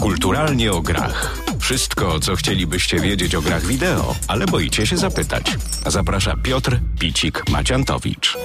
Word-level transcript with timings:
Kulturalnie 0.00 0.72
o 0.72 0.80
grach. 0.80 1.38
Wszystko, 1.58 2.20
co 2.20 2.36
chcielibyście 2.36 3.00
wiedzieć 3.00 3.34
o 3.34 3.42
grach 3.42 3.66
wideo, 3.66 4.14
ale 4.28 4.46
boicie 4.46 4.86
się 4.86 4.96
zapytać. 4.96 5.56
Zaprasza 5.86 6.34
Piotr 6.42 6.80
Picik-Maciantowicz. 7.00 8.38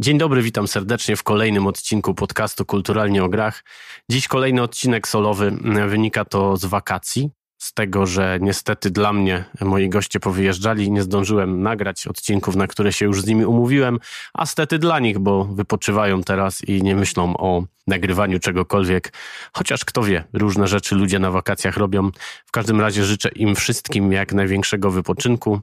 Dzień 0.00 0.18
dobry, 0.18 0.42
witam 0.42 0.68
serdecznie 0.68 1.16
w 1.16 1.22
kolejnym 1.22 1.66
odcinku 1.66 2.14
podcastu 2.14 2.64
Kulturalnie 2.64 3.24
o 3.24 3.28
Grach. 3.28 3.64
Dziś 4.10 4.28
kolejny 4.28 4.62
odcinek 4.62 5.08
solowy. 5.08 5.50
Wynika 5.88 6.24
to 6.24 6.56
z 6.56 6.64
wakacji 6.64 7.30
z 7.58 7.74
tego, 7.74 8.06
że 8.06 8.38
niestety 8.40 8.90
dla 8.90 9.12
mnie 9.12 9.44
moi 9.60 9.88
goście 9.88 10.20
powyjeżdżali 10.20 10.84
i 10.84 10.90
nie 10.90 11.02
zdążyłem 11.02 11.62
nagrać 11.62 12.06
odcinków, 12.06 12.56
na 12.56 12.66
które 12.66 12.92
się 12.92 13.04
już 13.04 13.22
z 13.22 13.26
nimi 13.26 13.44
umówiłem, 13.44 13.98
a 14.34 14.46
stety 14.46 14.78
dla 14.78 14.98
nich, 14.98 15.18
bo 15.18 15.44
wypoczywają 15.44 16.22
teraz 16.22 16.64
i 16.64 16.82
nie 16.82 16.96
myślą 16.96 17.36
o 17.36 17.64
nagrywaniu 17.86 18.38
czegokolwiek. 18.38 19.12
Chociaż 19.52 19.84
kto 19.84 20.02
wie, 20.02 20.24
różne 20.32 20.68
rzeczy 20.68 20.94
ludzie 20.94 21.18
na 21.18 21.30
wakacjach 21.30 21.76
robią. 21.76 22.10
W 22.46 22.50
każdym 22.50 22.80
razie 22.80 23.04
życzę 23.04 23.28
im 23.28 23.54
wszystkim 23.54 24.12
jak 24.12 24.32
największego 24.32 24.90
wypoczynku. 24.90 25.60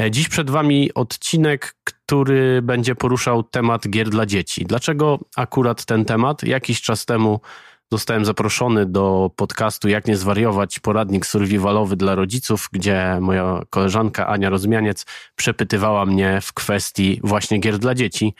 E, 0.00 0.10
dziś 0.10 0.28
przed 0.28 0.50
Wami 0.50 0.94
odcinek, 0.94 1.74
który 1.84 2.62
będzie 2.62 2.94
poruszał 2.94 3.42
temat 3.42 3.88
gier 3.88 4.10
dla 4.10 4.26
dzieci. 4.26 4.64
Dlaczego 4.64 5.18
akurat 5.36 5.84
ten 5.84 6.04
temat? 6.04 6.42
Jakiś 6.42 6.82
czas 6.82 7.04
temu 7.04 7.40
zostałem 7.92 8.24
zaproszony 8.24 8.86
do 8.86 9.30
podcastu 9.36 9.88
Jak 9.88 10.06
nie 10.06 10.16
zwariować, 10.16 10.78
poradnik 10.78 11.26
survivalowy 11.26 11.96
dla 11.96 12.14
rodziców, 12.14 12.68
gdzie 12.72 13.18
moja 13.20 13.62
koleżanka 13.70 14.26
Ania 14.26 14.50
Rozmianiec 14.50 15.06
przepytywała 15.36 16.06
mnie 16.06 16.40
w 16.42 16.52
kwestii 16.52 17.20
właśnie 17.24 17.58
gier 17.58 17.78
dla 17.78 17.94
dzieci. 17.94 18.34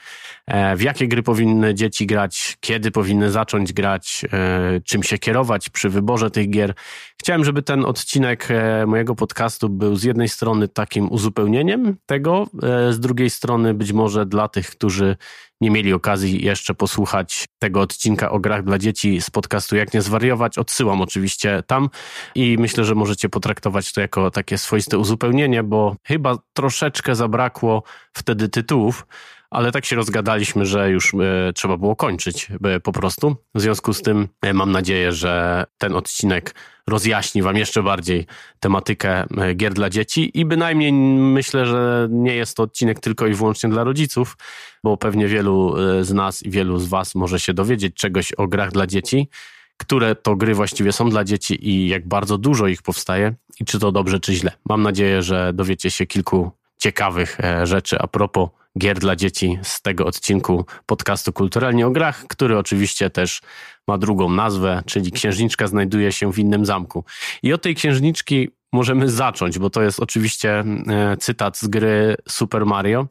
E, 0.47 0.75
w 0.75 0.81
jakie 0.81 1.07
gry 1.07 1.23
powinny 1.23 1.73
dzieci 1.73 2.05
grać, 2.05 2.57
kiedy 2.59 2.91
powinny 2.91 3.31
zacząć 3.31 3.73
grać, 3.73 4.25
e, 4.33 4.81
czym 4.81 5.03
się 5.03 5.17
kierować 5.17 5.69
przy 5.69 5.89
wyborze 5.89 6.31
tych 6.31 6.49
gier. 6.49 6.73
Chciałem, 7.19 7.45
żeby 7.45 7.63
ten 7.63 7.85
odcinek 7.85 8.47
e, 8.51 8.85
mojego 8.85 9.15
podcastu 9.15 9.69
był 9.69 9.95
z 9.95 10.03
jednej 10.03 10.29
strony 10.29 10.67
takim 10.67 11.11
uzupełnieniem 11.11 11.95
tego, 12.05 12.47
z 12.89 12.99
drugiej 12.99 13.29
strony 13.29 13.73
być 13.73 13.93
może 13.93 14.25
dla 14.25 14.47
tych, 14.47 14.69
którzy 14.69 15.17
nie 15.61 15.71
mieli 15.71 15.93
okazji 15.93 16.45
jeszcze 16.45 16.73
posłuchać 16.73 17.45
tego 17.59 17.81
odcinka 17.81 18.31
o 18.31 18.39
grach 18.39 18.63
dla 18.63 18.77
dzieci 18.77 19.21
z 19.21 19.29
podcastu 19.29 19.75
Jak 19.75 19.93
nie 19.93 20.01
zwariować, 20.01 20.57
odsyłam 20.57 21.01
oczywiście 21.01 21.63
tam 21.67 21.89
i 22.35 22.57
myślę, 22.59 22.83
że 22.83 22.95
możecie 22.95 23.29
potraktować 23.29 23.93
to 23.93 24.01
jako 24.01 24.31
takie 24.31 24.57
swoiste 24.57 24.97
uzupełnienie, 24.97 25.63
bo 25.63 25.95
chyba 26.03 26.37
troszeczkę 26.53 27.15
zabrakło 27.15 27.83
wtedy 28.13 28.49
tytułów, 28.49 29.05
ale 29.49 29.71
tak 29.71 29.85
się 29.85 29.95
rozgadaliśmy, 29.95 30.65
że 30.65 30.91
już 30.91 31.13
e, 31.13 31.53
trzeba 31.53 31.77
było 31.77 31.95
kończyć 31.95 32.47
e, 32.63 32.79
po 32.79 32.91
prostu. 32.91 33.35
W 33.55 33.61
związku 33.61 33.93
z 33.93 34.01
tym 34.01 34.27
e, 34.41 34.53
mam 34.53 34.71
nadzieję, 34.71 35.11
że 35.11 35.65
ten 35.77 35.95
odcinek 35.95 36.55
rozjaśni 36.87 37.41
Wam 37.41 37.57
jeszcze 37.57 37.83
bardziej 37.83 38.25
tematykę 38.59 39.25
gier 39.55 39.73
dla 39.73 39.89
dzieci 39.89 40.31
i 40.33 40.45
bynajmniej 40.45 40.93
myślę, 40.93 41.65
że 41.65 42.07
nie 42.11 42.35
jest 42.35 42.57
to 42.57 42.63
odcinek 42.63 42.99
tylko 42.99 43.27
i 43.27 43.33
wyłącznie 43.33 43.69
dla 43.69 43.83
rodziców, 43.83 44.37
bo 44.83 44.97
pewnie 44.97 45.27
wielu 45.27 45.75
z 46.01 46.13
nas 46.13 46.43
i 46.43 46.49
wielu 46.49 46.79
z 46.79 46.87
Was 46.87 47.15
może 47.15 47.39
się 47.39 47.53
dowiedzieć 47.53 47.95
czegoś 47.95 48.33
o 48.33 48.47
grach 48.47 48.71
dla 48.71 48.87
dzieci, 48.87 49.29
które 49.77 50.15
to 50.15 50.35
gry 50.35 50.53
właściwie 50.53 50.91
są 50.91 51.09
dla 51.09 51.23
dzieci 51.23 51.69
i 51.69 51.87
jak 51.87 52.07
bardzo 52.07 52.37
dużo 52.37 52.67
ich 52.67 52.81
powstaje 52.81 53.33
i 53.59 53.65
czy 53.65 53.79
to 53.79 53.91
dobrze, 53.91 54.19
czy 54.19 54.33
źle. 54.33 54.51
Mam 54.69 54.83
nadzieję, 54.83 55.21
że 55.21 55.51
dowiecie 55.53 55.91
się 55.91 56.05
kilku 56.05 56.51
ciekawych 56.77 57.37
rzeczy 57.63 57.99
a 57.99 58.07
propos 58.07 58.49
gier 58.77 58.99
dla 58.99 59.15
dzieci 59.15 59.59
z 59.63 59.81
tego 59.81 60.05
odcinku 60.05 60.65
podcastu 60.85 61.33
Kulturalnie 61.33 61.87
o 61.87 61.91
Grach, 61.91 62.25
który 62.27 62.57
oczywiście 62.57 63.09
też 63.09 63.41
ma 63.87 63.97
drugą 63.97 64.29
nazwę, 64.29 64.83
czyli 64.85 65.11
Księżniczka 65.11 65.67
znajduje 65.67 66.11
się 66.11 66.33
w 66.33 66.39
innym 66.39 66.65
zamku. 66.65 67.03
I 67.43 67.53
od 67.53 67.61
tej 67.61 67.75
księżniczki 67.75 68.49
możemy 68.73 69.09
zacząć, 69.09 69.59
bo 69.59 69.69
to 69.69 69.81
jest 69.81 69.99
oczywiście 69.99 70.63
e, 70.87 71.17
cytat 71.19 71.57
z 71.57 71.67
gry 71.67 72.15
Super 72.29 72.65
Mario. 72.65 73.07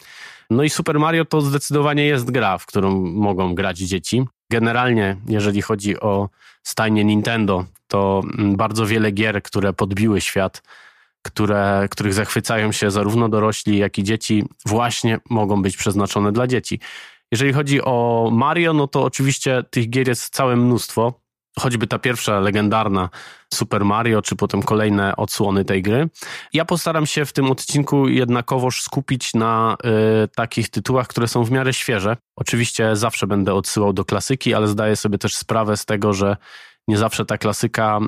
No 0.50 0.62
i 0.62 0.70
Super 0.70 1.00
Mario 1.00 1.24
to 1.24 1.40
zdecydowanie 1.40 2.06
jest 2.06 2.30
gra, 2.30 2.58
w 2.58 2.66
którą 2.66 3.00
mogą 3.04 3.54
grać 3.54 3.78
dzieci. 3.78 4.24
Generalnie, 4.50 5.16
jeżeli 5.28 5.62
chodzi 5.62 6.00
o 6.00 6.28
stajnie 6.62 7.04
Nintendo, 7.04 7.64
to 7.88 8.22
mm, 8.38 8.56
bardzo 8.56 8.86
wiele 8.86 9.10
gier, 9.10 9.42
które 9.42 9.72
podbiły 9.72 10.20
świat, 10.20 10.62
które, 11.26 11.88
których 11.90 12.14
zachwycają 12.14 12.72
się 12.72 12.90
zarówno 12.90 13.28
dorośli, 13.28 13.78
jak 13.78 13.98
i 13.98 14.04
dzieci, 14.04 14.44
właśnie 14.66 15.18
mogą 15.30 15.62
być 15.62 15.76
przeznaczone 15.76 16.32
dla 16.32 16.46
dzieci. 16.46 16.80
Jeżeli 17.32 17.52
chodzi 17.52 17.82
o 17.82 18.28
Mario, 18.32 18.72
no 18.72 18.86
to 18.86 19.02
oczywiście 19.04 19.62
tych 19.70 19.90
gier 19.90 20.08
jest 20.08 20.34
całe 20.34 20.56
mnóstwo. 20.56 21.20
Choćby 21.58 21.86
ta 21.86 21.98
pierwsza 21.98 22.40
legendarna 22.40 23.08
Super 23.54 23.84
Mario, 23.84 24.22
czy 24.22 24.36
potem 24.36 24.62
kolejne 24.62 25.16
odsłony 25.16 25.64
tej 25.64 25.82
gry. 25.82 26.08
Ja 26.52 26.64
postaram 26.64 27.06
się 27.06 27.24
w 27.24 27.32
tym 27.32 27.50
odcinku 27.50 28.08
jednakowoż 28.08 28.82
skupić 28.82 29.34
na 29.34 29.76
y, 30.24 30.28
takich 30.28 30.68
tytułach, 30.68 31.08
które 31.08 31.28
są 31.28 31.44
w 31.44 31.50
miarę 31.50 31.72
świeże. 31.72 32.16
Oczywiście 32.36 32.96
zawsze 32.96 33.26
będę 33.26 33.54
odsyłał 33.54 33.92
do 33.92 34.04
klasyki, 34.04 34.54
ale 34.54 34.68
zdaję 34.68 34.96
sobie 34.96 35.18
też 35.18 35.36
sprawę 35.36 35.76
z 35.76 35.84
tego, 35.84 36.12
że 36.12 36.36
nie 36.88 36.98
zawsze 36.98 37.24
ta 37.24 37.38
klasyka 37.38 37.98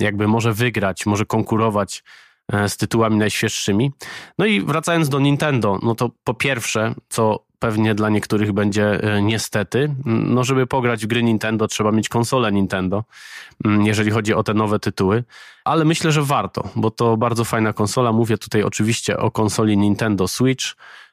y, 0.00 0.04
jakby 0.04 0.28
może 0.28 0.52
wygrać, 0.52 1.06
może 1.06 1.26
konkurować 1.26 2.02
z 2.68 2.76
tytułami 2.76 3.16
najświeższymi. 3.16 3.92
No 4.38 4.46
i 4.46 4.60
wracając 4.60 5.08
do 5.08 5.20
Nintendo, 5.20 5.78
no 5.82 5.94
to 5.94 6.10
po 6.24 6.34
pierwsze, 6.34 6.94
co 7.08 7.44
pewnie 7.58 7.94
dla 7.94 8.08
niektórych 8.08 8.52
będzie 8.52 9.02
e, 9.02 9.22
niestety, 9.22 9.94
no 10.04 10.44
żeby 10.44 10.66
pograć 10.66 11.04
w 11.04 11.06
gry 11.06 11.22
Nintendo 11.22 11.68
trzeba 11.68 11.92
mieć 11.92 12.08
konsolę 12.08 12.52
Nintendo, 12.52 13.04
jeżeli 13.64 14.10
chodzi 14.10 14.34
o 14.34 14.42
te 14.42 14.54
nowe 14.54 14.78
tytuły, 14.78 15.24
ale 15.64 15.84
myślę, 15.84 16.12
że 16.12 16.22
warto, 16.22 16.68
bo 16.76 16.90
to 16.90 17.16
bardzo 17.16 17.44
fajna 17.44 17.72
konsola. 17.72 18.12
Mówię 18.12 18.38
tutaj 18.38 18.62
oczywiście 18.62 19.18
o 19.18 19.30
konsoli 19.30 19.76
Nintendo 19.76 20.28
Switch, 20.28 20.64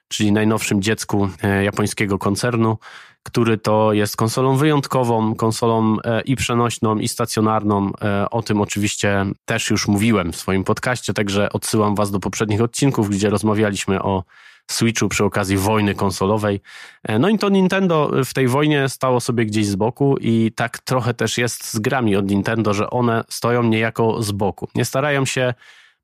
czyli 0.08 0.32
najnowszym 0.32 0.82
dziecku 0.82 1.28
e, 1.42 1.64
japońskiego 1.64 2.18
koncernu 2.18 2.78
który 3.22 3.58
to 3.58 3.92
jest 3.92 4.16
konsolą 4.16 4.56
wyjątkową, 4.56 5.34
konsolą 5.34 5.96
e, 6.04 6.20
i 6.20 6.36
przenośną, 6.36 6.98
i 6.98 7.08
stacjonarną. 7.08 7.92
E, 8.02 8.30
o 8.30 8.42
tym 8.42 8.60
oczywiście 8.60 9.26
też 9.44 9.70
już 9.70 9.88
mówiłem 9.88 10.32
w 10.32 10.36
swoim 10.36 10.64
podcaście, 10.64 11.14
także 11.14 11.52
odsyłam 11.52 11.94
Was 11.94 12.10
do 12.10 12.20
poprzednich 12.20 12.60
odcinków, 12.60 13.10
gdzie 13.10 13.30
rozmawialiśmy 13.30 14.02
o 14.02 14.24
Switchu 14.70 15.08
przy 15.08 15.24
okazji 15.24 15.56
wojny 15.56 15.94
konsolowej. 15.94 16.60
E, 17.02 17.18
no 17.18 17.28
i 17.28 17.38
to 17.38 17.48
Nintendo 17.48 18.10
w 18.24 18.34
tej 18.34 18.48
wojnie 18.48 18.88
stało 18.88 19.20
sobie 19.20 19.46
gdzieś 19.46 19.66
z 19.66 19.76
boku 19.76 20.16
i 20.20 20.52
tak 20.56 20.78
trochę 20.78 21.14
też 21.14 21.38
jest 21.38 21.72
z 21.72 21.78
grami 21.78 22.16
od 22.16 22.30
Nintendo, 22.30 22.74
że 22.74 22.90
one 22.90 23.24
stoją 23.28 23.62
niejako 23.62 24.22
z 24.22 24.32
boku. 24.32 24.68
Nie 24.74 24.84
starają 24.84 25.24
się 25.24 25.54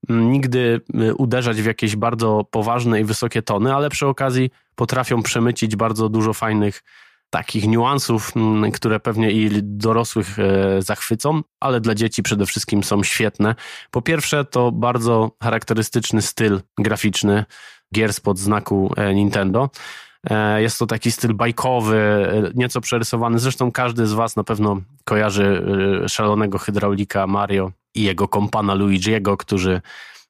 mm, 0.09 0.33
nigdy 0.33 0.81
uderzać 1.19 1.62
w 1.62 1.67
jakieś 1.67 1.97
bardzo 1.97 2.45
poważne 2.50 3.00
i 3.00 3.05
wysokie 3.05 3.43
tony, 3.43 3.75
ale 3.75 3.91
przy 3.91 4.06
okazji 4.06 4.50
potrafią 4.75 5.23
przemycić 5.23 5.77
bardzo 5.77 6.09
dużo 6.09 6.33
fajnych 6.33 6.83
takich 7.31 7.66
niuansów, 7.69 8.37
mm, 8.37 8.72
które 8.72 9.00
pewnie 9.00 9.31
i 9.31 9.50
dorosłych 9.62 10.39
e, 10.39 10.83
zachwycą, 10.83 11.43
ale 11.61 11.81
dla 11.81 11.94
dzieci 11.94 12.22
przede 12.22 12.47
wszystkim 12.47 12.84
są 12.84 13.03
świetne. 13.03 13.55
Po 13.91 14.03
pierwsze, 14.03 14.44
to 14.44 14.72
bardzo 14.72 15.31
charakterystyczny 15.43 16.22
styl 16.22 16.61
graficzny 16.78 17.44
gier 17.94 18.15
spod 18.15 18.38
znaku 18.38 18.93
e, 18.97 19.15
Nintendo. 19.15 19.71
E, 20.31 20.62
jest 20.62 20.78
to 20.78 20.87
taki 20.87 21.12
styl 21.12 21.34
bajkowy, 21.34 22.28
nieco 22.55 22.81
przerysowany. 22.81 23.38
Zresztą 23.38 23.72
każdy 23.72 24.06
z 24.06 24.12
Was 24.12 24.37
na 24.37 24.44
pewno 24.44 24.81
kojarzy 25.05 25.62
szalonego 26.09 26.59
hydraulika 26.59 27.27
Mario 27.27 27.72
i 27.94 28.03
jego 28.03 28.28
kompana 28.28 28.75
Luigi'ego, 28.75 29.37
którzy 29.37 29.81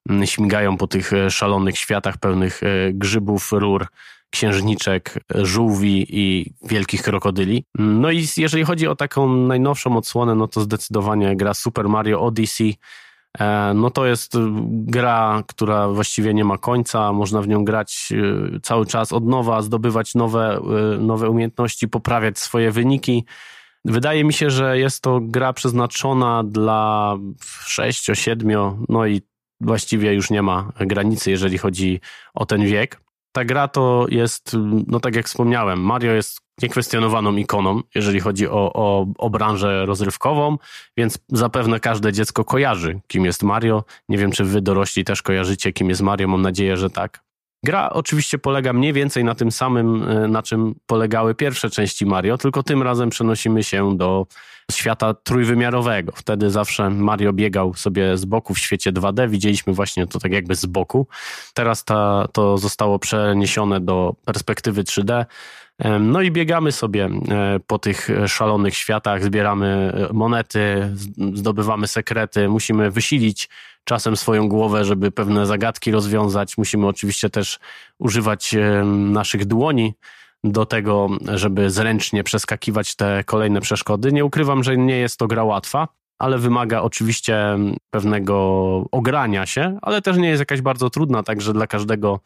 mm, 0.09 0.27
śmigają 0.27 0.77
po 0.77 0.87
tych 0.87 1.11
szalonych 1.31 1.79
światach 1.79 2.17
pełnych 2.17 2.61
grzybów, 2.93 3.53
rur 3.53 3.87
księżniczek, 4.31 5.19
żółwi 5.35 6.07
i 6.09 6.55
wielkich 6.63 7.03
krokodyli. 7.03 7.65
No 7.75 8.11
i 8.11 8.27
jeżeli 8.37 8.65
chodzi 8.65 8.87
o 8.87 8.97
taką 8.97 9.29
najnowszą 9.37 9.97
odsłonę, 9.97 10.35
no 10.35 10.49
to 10.49 10.61
zdecydowanie 10.61 11.37
gra 11.37 11.55
Super 11.55 11.89
Mario 11.89 12.21
Odyssey. 12.21 12.77
E, 13.39 13.73
no 13.75 13.91
to 13.91 14.07
jest 14.07 14.33
gra, 14.69 15.43
która 15.47 15.89
właściwie 15.89 16.35
nie 16.35 16.45
ma 16.45 16.59
końca, 16.59 17.13
można 17.13 17.43
w 17.43 17.49
nią 17.49 17.65
grać 17.65 18.09
e, 18.57 18.61
cały 18.61 18.87
czas 18.87 19.13
od 19.13 19.27
nowa, 19.27 19.63
zdobywać 19.63 20.15
nowe, 20.15 20.61
e, 20.95 20.99
nowe 20.99 21.31
umiejętności, 21.31 21.89
poprawiać 21.89 22.39
swoje 22.39 22.71
wyniki. 22.71 23.25
Wydaje 23.85 24.25
mi 24.25 24.33
się, 24.33 24.51
że 24.51 24.79
jest 24.79 25.03
to 25.03 25.21
gra 25.23 25.53
przeznaczona 25.53 26.45
dla 26.45 27.17
6, 27.67 28.11
7, 28.15 28.85
no 28.89 29.07
i 29.07 29.23
właściwie 29.61 30.15
już 30.15 30.31
nie 30.31 30.43
ma 30.43 30.73
granicy, 30.81 31.31
jeżeli 31.31 31.59
chodzi 31.59 32.01
o 32.35 32.47
ten 32.47 32.67
wiek 32.67 33.01
ta 33.39 33.45
gra 33.45 33.69
to 33.69 34.07
jest, 34.09 34.57
no 34.87 35.01
tak 35.01 35.15
jak 35.15 35.27
wspomniałem, 35.27 35.81
Mario 35.81 36.13
jest 36.13 36.41
niekwestionowaną 36.63 37.37
ikoną, 37.37 37.81
jeżeli 37.95 38.21
chodzi 38.21 38.49
o, 38.49 38.73
o, 38.75 39.07
o 39.19 39.31
branżę 39.31 39.87
rozrywkową, 39.87 40.59
więc 40.97 41.19
zapewne 41.29 41.81
każde 41.81 42.13
dziecko 42.13 42.45
kojarzy, 42.45 43.01
kim 43.07 43.25
jest 43.25 43.43
Mario. 43.43 43.85
Nie 44.09 44.19
wiem, 44.19 44.31
czy 44.33 44.45
wy 44.45 44.61
dorośli 44.61 45.05
też 45.05 45.23
kojarzycie, 45.23 45.73
kim 45.73 45.89
jest 45.89 46.03
Mario, 46.03 46.29
mam 46.29 46.43
nadzieję, 46.43 46.77
że 46.77 46.91
tak. 46.91 47.21
Gra 47.65 47.91
oczywiście 47.91 48.39
polega 48.39 48.73
mniej 48.73 48.93
więcej 48.93 49.25
na 49.25 49.35
tym 49.35 49.53
samym, 49.53 50.03
e, 50.03 50.29
na 50.29 50.43
czym 50.43 50.75
polegały 50.87 51.35
pierwsze 51.35 51.71
części 51.71 52.07
Mario, 52.07 52.39
tylko 52.39 52.63
tym 52.63 52.83
razem 52.83 53.11
przenosimy 53.11 53.63
się 53.63 53.97
do 53.97 54.27
świata 54.73 55.15
trójwymiarowego. 55.15 56.13
Wtedy 56.17 56.51
zawsze 56.51 56.91
Mario 56.91 57.33
biegał 57.33 57.75
sobie 57.75 58.17
z 58.17 58.25
boku 58.25 58.55
w 58.55 58.59
świecie 58.59 58.93
2D, 58.93 59.31
widzieliśmy 59.31 59.73
właśnie 59.73 60.07
to 60.07 60.19
tak 60.19 60.33
jakby 60.33 60.55
z 60.55 60.67
boku. 60.67 61.07
Teraz 61.55 61.85
ta, 61.85 62.29
to 62.33 62.59
zostało 62.59 62.99
przeniesione 62.99 63.81
do 63.81 64.15
perspektywy 64.25 64.85
3D. 64.85 65.25
No 66.01 66.21
i 66.23 66.31
biegamy 66.31 66.73
sobie 66.73 67.05
e, 67.05 67.61
po 67.67 67.79
tych 67.79 68.09
szalonych 68.27 68.77
światach, 68.77 69.25
zbieramy 69.25 69.67
e, 70.11 70.13
monety, 70.13 70.95
zdobywamy 71.35 71.87
sekrety, 71.87 72.49
musimy 72.49 72.91
wysilić 72.91 73.49
czasem 73.85 74.17
swoją 74.17 74.49
głowę, 74.49 74.85
żeby 74.85 75.11
pewne 75.11 75.47
zagadki 75.47 75.91
rozwiązać. 75.91 76.59
Musimy 76.59 76.87
oczywiście 76.87 77.31
też 77.31 77.59
używać 77.99 78.55
naszych 78.85 79.45
dłoni 79.45 79.95
do 80.45 80.67
tego, 80.67 81.09
żeby 81.35 81.71
zręcznie 81.71 82.25
przeskakiwać 82.25 82.97
te 82.97 83.25
kolejne 83.25 83.61
przeszkody. 83.61 84.13
Nie 84.13 84.25
ukrywam, 84.25 84.65
że 84.65 84.77
nie 84.77 84.97
jest 84.97 85.19
to 85.19 85.27
gra 85.27 85.45
łatwa, 85.45 85.89
ale 86.19 86.39
wymaga 86.39 86.81
oczywiście 86.83 87.59
pewnego 87.91 88.37
ogrania 88.93 89.47
się, 89.47 89.79
ale 89.83 90.03
też 90.03 90.17
nie 90.17 90.29
jest 90.29 90.41
jakaś 90.41 90.61
bardzo 90.61 90.91
trudna, 90.91 91.23
także 91.23 91.53
dla 91.53 91.67
każdego 91.67 92.21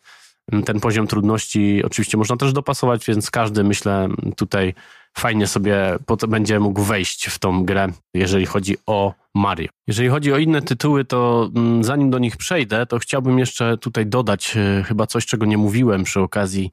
ten 0.65 0.81
poziom 0.81 1.07
trudności 1.07 1.83
oczywiście 1.85 2.19
można 2.19 2.37
też 2.37 2.53
dopasować, 2.53 3.07
więc 3.07 3.31
każdy 3.31 3.65
myślę 3.65 4.09
tutaj 4.37 4.75
fajnie 5.19 5.47
sobie 5.47 5.99
będzie 6.29 6.61
mógł 6.61 6.83
wejść 6.83 7.27
w 7.27 7.39
tą 7.39 7.65
grę, 7.65 7.89
jeżeli 8.15 8.47
chodzi 8.47 8.77
o 8.87 9.15
Mario. 9.35 9.69
Jeżeli 9.87 10.09
chodzi 10.09 10.33
o 10.33 10.39
inne 10.39 10.63
tytuły, 10.63 11.05
to 11.05 11.51
mm, 11.57 11.85
zanim 11.85 12.11
do 12.11 12.19
nich 12.19 12.37
przejdę, 12.37 12.87
to 12.87 12.99
chciałbym 12.99 13.39
jeszcze 13.39 13.79
tutaj 13.79 14.07
dodać 14.07 14.57
e, 14.57 14.83
chyba 14.83 15.07
coś, 15.07 15.27
czego 15.27 15.47
nie 15.47 15.59
mówiłem 15.59 16.05
przy 16.05 16.21
okazji 16.21 16.71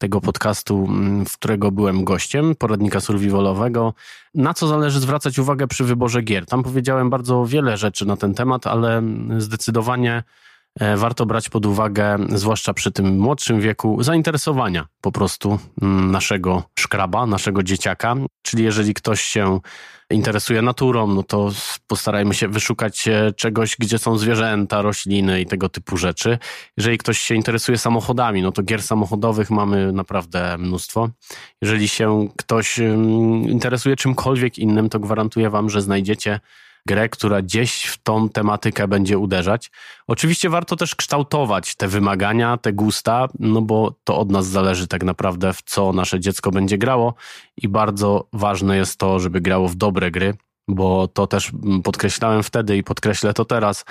tego 0.00 0.20
podcastu, 0.20 0.86
mm, 0.88 1.26
w 1.26 1.38
którego 1.38 1.70
byłem 1.70 2.04
gościem, 2.04 2.54
poradnika 2.54 3.00
survivalowego. 3.00 3.94
Na 4.34 4.54
co 4.54 4.66
zależy 4.66 5.00
zwracać 5.00 5.38
uwagę 5.38 5.66
przy 5.66 5.84
wyborze 5.84 6.22
gier? 6.22 6.46
Tam 6.46 6.62
powiedziałem 6.62 7.10
bardzo 7.10 7.46
wiele 7.46 7.76
rzeczy 7.76 8.06
na 8.06 8.16
ten 8.16 8.34
temat, 8.34 8.66
ale 8.66 9.02
zdecydowanie 9.38 10.22
warto 10.96 11.26
brać 11.26 11.48
pod 11.48 11.66
uwagę, 11.66 12.16
zwłaszcza 12.28 12.74
przy 12.74 12.92
tym 12.92 13.18
młodszym 13.18 13.60
wieku, 13.60 14.02
zainteresowania 14.02 14.86
po 15.00 15.12
prostu 15.12 15.58
mm, 15.82 16.10
naszego 16.10 16.62
szkraba, 16.78 17.26
naszego 17.26 17.62
dzieciaka. 17.62 18.16
Czyli 18.42 18.64
jeżeli 18.64 18.94
ktoś 18.94 19.22
się 19.22 19.60
interesuje 20.10 20.62
naturą, 20.62 21.06
no 21.06 21.22
to 21.22 21.50
postarajmy 21.86 22.34
się 22.34 22.48
wyszukać 22.48 23.08
e, 23.08 23.32
czegoś, 23.32 23.76
gdzie 23.78 23.98
są 23.98 24.18
zwierzęta, 24.18 24.82
rośliny 24.82 25.40
i 25.40 25.46
tego 25.46 25.68
typu 25.68 25.96
rzeczy. 25.96 26.38
Jeżeli 26.76 26.98
ktoś 26.98 27.18
się 27.18 27.34
interesuje 27.34 27.78
samochodami, 27.78 28.42
no 28.42 28.52
to 28.52 28.62
gier 28.62 28.82
samochodowych 28.82 29.50
mamy 29.50 29.92
naprawdę 29.92 30.58
mnóstwo. 30.58 31.08
Jeżeli 31.62 31.88
się 31.88 32.28
ktoś 32.36 32.78
mm, 32.80 33.42
interesuje 33.42 33.96
czymkolwiek 33.96 34.58
innym, 34.58 34.88
to 34.88 35.00
gwarantuję 35.00 35.50
wam, 35.50 35.70
że 35.70 35.82
znajdziecie 35.82 36.40
grę, 36.86 37.08
która 37.08 37.42
gdzieś 37.42 37.84
w 37.84 38.02
tą 38.02 38.28
tematykę 38.28 38.88
będzie 38.88 39.18
uderzać. 39.18 39.70
Oczywiście 40.06 40.50
warto 40.50 40.76
też 40.76 40.94
kształtować 40.94 41.76
te 41.76 41.88
wymagania, 41.88 42.56
te 42.56 42.72
gusta, 42.72 43.28
no 43.38 43.62
bo 43.62 43.94
to 44.04 44.18
od 44.18 44.30
nas 44.30 44.46
zależy 44.46 44.88
tak 44.88 45.04
naprawdę, 45.04 45.52
w 45.52 45.62
co 45.62 45.92
nasze 45.92 46.20
dziecko 46.20 46.50
będzie 46.50 46.78
grało 46.78 47.14
i 47.56 47.68
bardzo 47.68 48.28
ważne 48.32 48.76
jest 48.76 48.98
to, 48.98 49.18
żeby 49.18 49.40
grało 49.40 49.68
w 49.68 49.74
dobre 49.74 50.10
gry, 50.10 50.34
bo 50.68 51.08
to 51.08 51.26
też 51.26 51.52
podkreślałem 51.84 52.42
wtedy 52.42 52.76
i 52.76 52.82
podkreślę 52.82 53.32
to 53.32 53.44
teraz, 53.44 53.84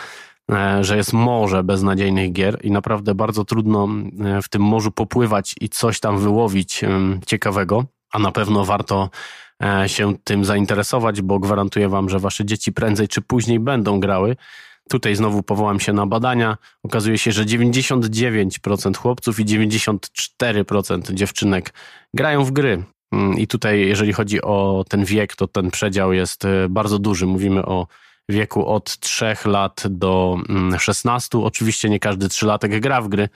e, 0.51 0.83
że 0.83 0.97
jest 0.97 1.13
morze 1.13 1.63
beznadziejnych 1.63 2.31
gier 2.31 2.59
i 2.65 2.71
naprawdę 2.71 3.15
bardzo 3.15 3.45
trudno 3.45 3.87
e, 4.25 4.41
w 4.41 4.49
tym 4.49 4.61
morzu 4.61 4.91
popływać 4.91 5.55
i 5.61 5.69
coś 5.69 5.99
tam 5.99 6.19
wyłowić 6.19 6.81
ciekawego, 7.25 7.85
a 8.11 8.19
na 8.19 8.31
pewno 8.31 8.65
warto 8.65 9.09
się 9.87 10.17
tym 10.23 10.45
zainteresować, 10.45 11.21
bo 11.21 11.39
gwarantuję 11.39 11.89
Wam, 11.89 12.09
że 12.09 12.19
Wasze 12.19 12.45
dzieci 12.45 12.73
prędzej 12.73 13.07
czy 13.07 13.21
później 13.21 13.59
będą 13.59 13.99
grały. 13.99 14.35
Tutaj 14.89 15.15
znowu 15.15 15.43
powołam 15.43 15.79
się 15.79 15.93
na 15.93 16.05
badania. 16.05 16.57
Okazuje 16.83 17.17
się, 17.17 17.31
że 17.31 17.45
99% 17.45 18.97
chłopców 18.97 19.39
i 19.39 19.45
94% 19.45 21.13
dziewczynek 21.13 21.73
grają 22.13 22.43
w 22.43 22.51
gry. 22.51 22.83
Mm, 23.11 23.37
I 23.37 23.47
tutaj, 23.47 23.79
jeżeli 23.79 24.13
chodzi 24.13 24.41
o 24.41 24.85
ten 24.89 25.05
wiek, 25.05 25.35
to 25.35 25.47
ten 25.47 25.71
przedział 25.71 26.13
jest 26.13 26.45
e, 26.45 26.69
bardzo 26.69 26.99
duży. 26.99 27.25
Mówimy 27.25 27.65
o 27.65 27.87
wieku 28.29 28.67
od 28.67 28.99
3 28.99 29.35
lat 29.45 29.83
do 29.89 30.37
16. 30.77 31.37
Mm, 31.37 31.47
Oczywiście 31.47 31.89
nie 31.89 31.99
każdy 31.99 32.29
trzylatek 32.29 32.79
gra 32.79 33.01
w 33.01 33.07
gry. 33.07 33.29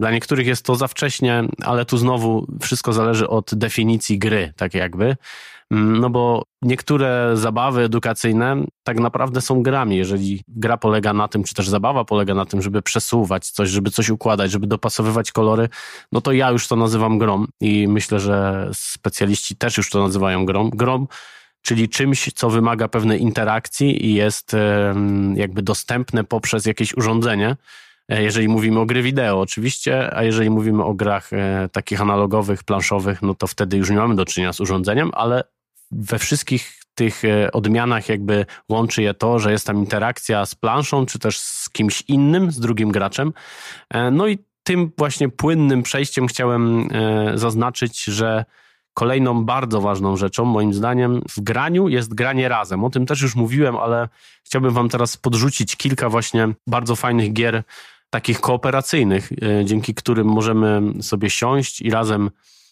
Dla 0.00 0.10
niektórych 0.10 0.46
jest 0.46 0.64
to 0.64 0.74
za 0.76 0.88
wcześnie, 0.88 1.44
ale 1.62 1.84
tu 1.84 1.98
znowu 1.98 2.46
wszystko 2.60 2.92
zależy 2.92 3.28
od 3.28 3.54
definicji 3.54 4.18
gry, 4.18 4.52
tak 4.56 4.74
jakby. 4.74 5.16
Mm, 5.70 6.00
no 6.00 6.10
bo 6.10 6.42
niektóre 6.62 7.30
zabawy 7.34 7.82
edukacyjne 7.82 8.64
tak 8.82 9.00
naprawdę 9.00 9.40
są 9.40 9.62
grami. 9.62 9.96
Jeżeli 9.96 10.42
gra 10.48 10.76
polega 10.76 11.12
na 11.12 11.28
tym, 11.28 11.44
czy 11.44 11.54
też 11.54 11.68
zabawa 11.68 12.04
polega 12.04 12.34
na 12.34 12.44
tym, 12.44 12.62
żeby 12.62 12.82
przesuwać 12.82 13.50
coś, 13.50 13.68
żeby 13.68 13.90
coś 13.90 14.10
układać, 14.10 14.50
żeby 14.50 14.66
dopasowywać 14.66 15.32
kolory, 15.32 15.68
no 16.12 16.20
to 16.20 16.32
ja 16.32 16.50
już 16.50 16.68
to 16.68 16.76
nazywam 16.76 17.18
grom 17.18 17.48
i 17.60 17.88
myślę, 17.88 18.20
że 18.20 18.70
specjaliści 18.74 19.56
też 19.56 19.76
już 19.76 19.90
to 19.90 20.02
nazywają 20.02 20.46
grom. 20.46 20.70
Grom 20.70 21.06
czyli 21.62 21.88
czymś, 21.88 22.32
co 22.34 22.50
wymaga 22.50 22.88
pewnej 22.88 23.22
interakcji 23.22 24.06
i 24.06 24.14
jest 24.14 24.56
jakby 25.34 25.62
dostępne 25.62 26.24
poprzez 26.24 26.66
jakieś 26.66 26.96
urządzenie. 26.96 27.56
E, 28.08 28.22
jeżeli 28.22 28.48
mówimy 28.48 28.80
o 28.80 28.86
gry 28.86 29.02
wideo 29.02 29.40
oczywiście, 29.40 30.16
a 30.16 30.22
jeżeli 30.22 30.50
mówimy 30.50 30.84
o 30.84 30.94
grach 30.94 31.32
e, 31.32 31.68
takich 31.72 32.00
analogowych, 32.00 32.64
planszowych, 32.64 33.22
no 33.22 33.34
to 33.34 33.46
wtedy 33.46 33.76
już 33.76 33.90
nie 33.90 33.96
mamy 33.96 34.14
do 34.14 34.24
czynienia 34.24 34.52
z 34.52 34.60
urządzeniem, 34.60 35.10
ale 35.14 35.44
we 35.90 36.18
wszystkich 36.18 36.72
tych 36.94 37.24
e, 37.24 37.52
odmianach 37.52 38.08
jakby 38.08 38.46
łączy 38.68 39.02
je 39.02 39.14
to, 39.14 39.38
że 39.38 39.52
jest 39.52 39.66
tam 39.66 39.78
interakcja 39.78 40.46
z 40.46 40.54
planszą, 40.54 41.06
czy 41.06 41.18
też 41.18 41.38
z 41.38 41.70
kimś 41.70 42.02
innym, 42.08 42.50
z 42.50 42.60
drugim 42.60 42.92
graczem. 42.92 43.32
No 44.12 44.26
i 44.26 44.38
tym 44.62 44.92
właśnie 44.98 45.28
płynnym 45.28 45.82
przejściem 45.82 46.26
chciałem 46.26 46.88
zaznaczyć, 47.34 48.04
że 48.04 48.44
kolejną 48.94 49.44
bardzo 49.44 49.80
ważną 49.80 50.16
rzeczą, 50.16 50.44
moim 50.44 50.74
zdaniem, 50.74 51.22
w 51.36 51.40
graniu 51.40 51.88
jest 51.88 52.14
granie 52.14 52.48
razem. 52.48 52.84
O 52.84 52.90
tym 52.90 53.06
też 53.06 53.22
już 53.22 53.34
mówiłem, 53.34 53.76
ale 53.76 54.08
chciałbym 54.44 54.70
Wam 54.70 54.88
teraz 54.88 55.16
podrzucić 55.16 55.76
kilka 55.76 56.08
właśnie 56.08 56.48
bardzo 56.66 56.96
fajnych 56.96 57.32
gier, 57.32 57.62
takich 58.14 58.40
kooperacyjnych, 58.40 59.30
dzięki 59.64 59.94
którym 59.94 60.26
możemy 60.26 60.82
sobie 61.02 61.30
siąść 61.30 61.80
i 61.80 61.90
razem 61.90 62.30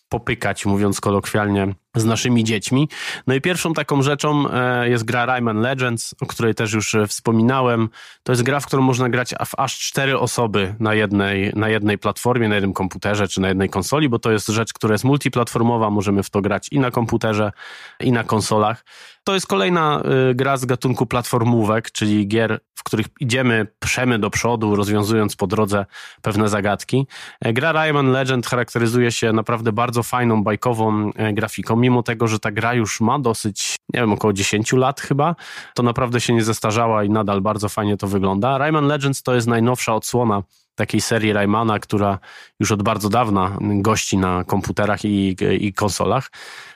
popykać, 0.08 0.66
mówiąc 0.66 1.00
kolokwialnie, 1.00 1.74
z 1.96 2.04
naszymi 2.04 2.44
dziećmi. 2.44 2.88
No 3.26 3.34
i 3.34 3.40
pierwszą 3.40 3.74
taką 3.74 4.02
rzeczą 4.02 4.50
e, 4.50 4.88
jest 4.88 5.04
gra 5.04 5.26
Rayman 5.26 5.60
Legends, 5.60 6.14
o 6.20 6.26
której 6.26 6.54
też 6.54 6.72
już 6.72 6.94
e, 6.94 7.06
wspominałem. 7.06 7.88
To 8.22 8.32
jest 8.32 8.42
gra, 8.42 8.60
w 8.60 8.66
którą 8.66 8.82
można 8.82 9.08
grać 9.08 9.34
w 9.46 9.58
aż 9.58 9.78
cztery 9.78 10.18
osoby 10.18 10.74
na 10.80 10.94
jednej, 10.94 11.52
na 11.56 11.68
jednej 11.68 11.98
platformie, 11.98 12.48
na 12.48 12.54
jednym 12.54 12.72
komputerze 12.72 13.28
czy 13.28 13.40
na 13.40 13.48
jednej 13.48 13.68
konsoli, 13.68 14.08
bo 14.08 14.18
to 14.18 14.32
jest 14.32 14.46
rzecz, 14.48 14.72
która 14.72 14.94
jest 14.94 15.04
multiplatformowa, 15.04 15.90
możemy 15.90 16.22
w 16.22 16.30
to 16.30 16.40
grać 16.40 16.68
i 16.72 16.80
na 16.80 16.90
komputerze, 16.90 17.52
i 18.00 18.12
na 18.12 18.24
konsolach. 18.24 18.84
To 19.24 19.34
jest 19.34 19.46
kolejna 19.46 20.02
gra 20.34 20.56
z 20.56 20.64
gatunku 20.64 21.06
platformówek, 21.06 21.90
czyli 21.90 22.28
gier, 22.28 22.60
w 22.82 22.84
których 22.84 23.06
idziemy, 23.20 23.66
przemy 23.80 24.18
do 24.18 24.30
przodu, 24.30 24.76
rozwiązując 24.76 25.36
po 25.36 25.46
drodze 25.46 25.86
pewne 26.22 26.48
zagadki. 26.48 27.06
E, 27.40 27.52
gra 27.52 27.72
Rayman 27.72 28.10
Legend 28.10 28.46
charakteryzuje 28.46 29.12
się 29.12 29.32
naprawdę 29.32 29.72
bardzo 29.72 30.02
fajną, 30.02 30.44
bajkową 30.44 31.10
e, 31.16 31.32
grafiką. 31.32 31.76
Mimo 31.76 32.02
tego, 32.02 32.28
że 32.28 32.38
ta 32.38 32.50
gra 32.50 32.74
już 32.74 33.00
ma 33.00 33.18
dosyć, 33.18 33.76
nie 33.94 34.00
wiem, 34.00 34.12
około 34.12 34.32
10 34.32 34.72
lat 34.72 35.00
chyba, 35.00 35.34
to 35.74 35.82
naprawdę 35.82 36.20
się 36.20 36.32
nie 36.34 36.44
zestarzała 36.44 37.04
i 37.04 37.10
nadal 37.10 37.40
bardzo 37.40 37.68
fajnie 37.68 37.96
to 37.96 38.06
wygląda. 38.06 38.58
Rayman 38.58 38.86
Legends 38.86 39.22
to 39.22 39.34
jest 39.34 39.46
najnowsza 39.46 39.94
odsłona 39.94 40.42
takiej 40.74 41.00
serii 41.00 41.32
Raymana, 41.32 41.78
która 41.78 42.18
już 42.60 42.72
od 42.72 42.82
bardzo 42.82 43.08
dawna 43.08 43.58
gości 43.60 44.18
na 44.18 44.44
komputerach 44.44 45.04
i, 45.04 45.36
i 45.60 45.72
konsolach. 45.72 46.30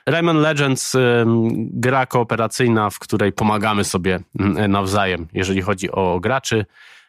Rayman 0.07 0.37
Legends, 0.37 0.97
gra 1.57 2.07
kooperacyjna, 2.07 2.91
w 2.91 2.99
której 2.99 3.33
pomagamy 3.33 3.85
sobie 3.85 4.21
nawzajem, 4.69 5.29
jeżeli 5.33 5.62
chodzi 5.62 5.91
o 5.91 6.21
graczy. 6.21 6.67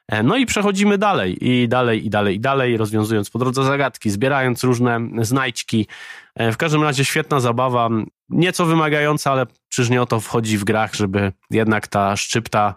E, 0.08 0.24
no 0.24 0.38
i 0.38 0.46
przechodzimy 0.46 0.98
dalej, 0.98 1.48
i 1.48 1.68
dalej, 1.68 2.06
i 2.06 2.10
dalej, 2.10 2.36
i 2.36 2.40
dalej, 2.40 2.78
rozwiązując 2.78 3.30
po 3.30 3.40
drodze 3.40 3.64
zagadki, 3.64 4.10
zbierając 4.10 4.64
różne 4.64 5.00
znajdźki. 5.22 5.88
E, 6.36 6.52
w 6.52 6.58
każdym 6.58 6.84
razie 6.84 7.06
świetna 7.06 7.40
zabawa, 7.40 7.90
nieco 8.30 8.66
wymagająca, 8.66 9.32
ale 9.32 9.46
czyż 9.70 9.90
nie 9.90 10.02
o 10.02 10.06
to 10.06 10.20
wchodzi 10.20 10.58
w 10.58 10.64
grach, 10.64 10.94
żeby 10.94 11.32
jednak 11.52 11.88
ta 11.88 12.16
szczypta 12.16 12.76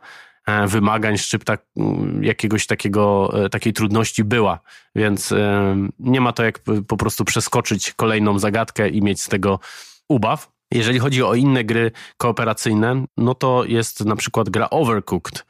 wymagań, 0.67 1.19
szczypta 1.19 1.59
mm, 1.77 2.25
jakiegoś 2.25 2.67
takiego, 2.67 3.33
e, 3.45 3.49
takiej 3.49 3.73
trudności 3.73 4.25
była. 4.25 4.61
Więc 4.95 5.33
e, 5.33 5.77
nie 5.99 6.21
ma 6.21 6.33
to 6.33 6.45
jak 6.45 6.61
po 6.89 6.97
prostu 6.97 7.25
przeskoczyć 7.25 7.93
kolejną 7.93 8.39
zagadkę 8.39 8.89
i 8.89 9.03
mieć 9.03 9.23
z 9.23 9.29
tego 9.29 9.61
ubaw. 10.09 10.51
Jeżeli 10.73 10.99
chodzi 10.99 11.23
o 11.23 11.35
inne 11.35 11.65
gry 11.65 11.91
kooperacyjne, 12.17 13.05
no 13.17 13.35
to 13.35 13.65
jest 13.65 14.05
na 14.05 14.17
przykład 14.17 14.49
gra 14.49 14.71
Overcooked. 14.71 15.45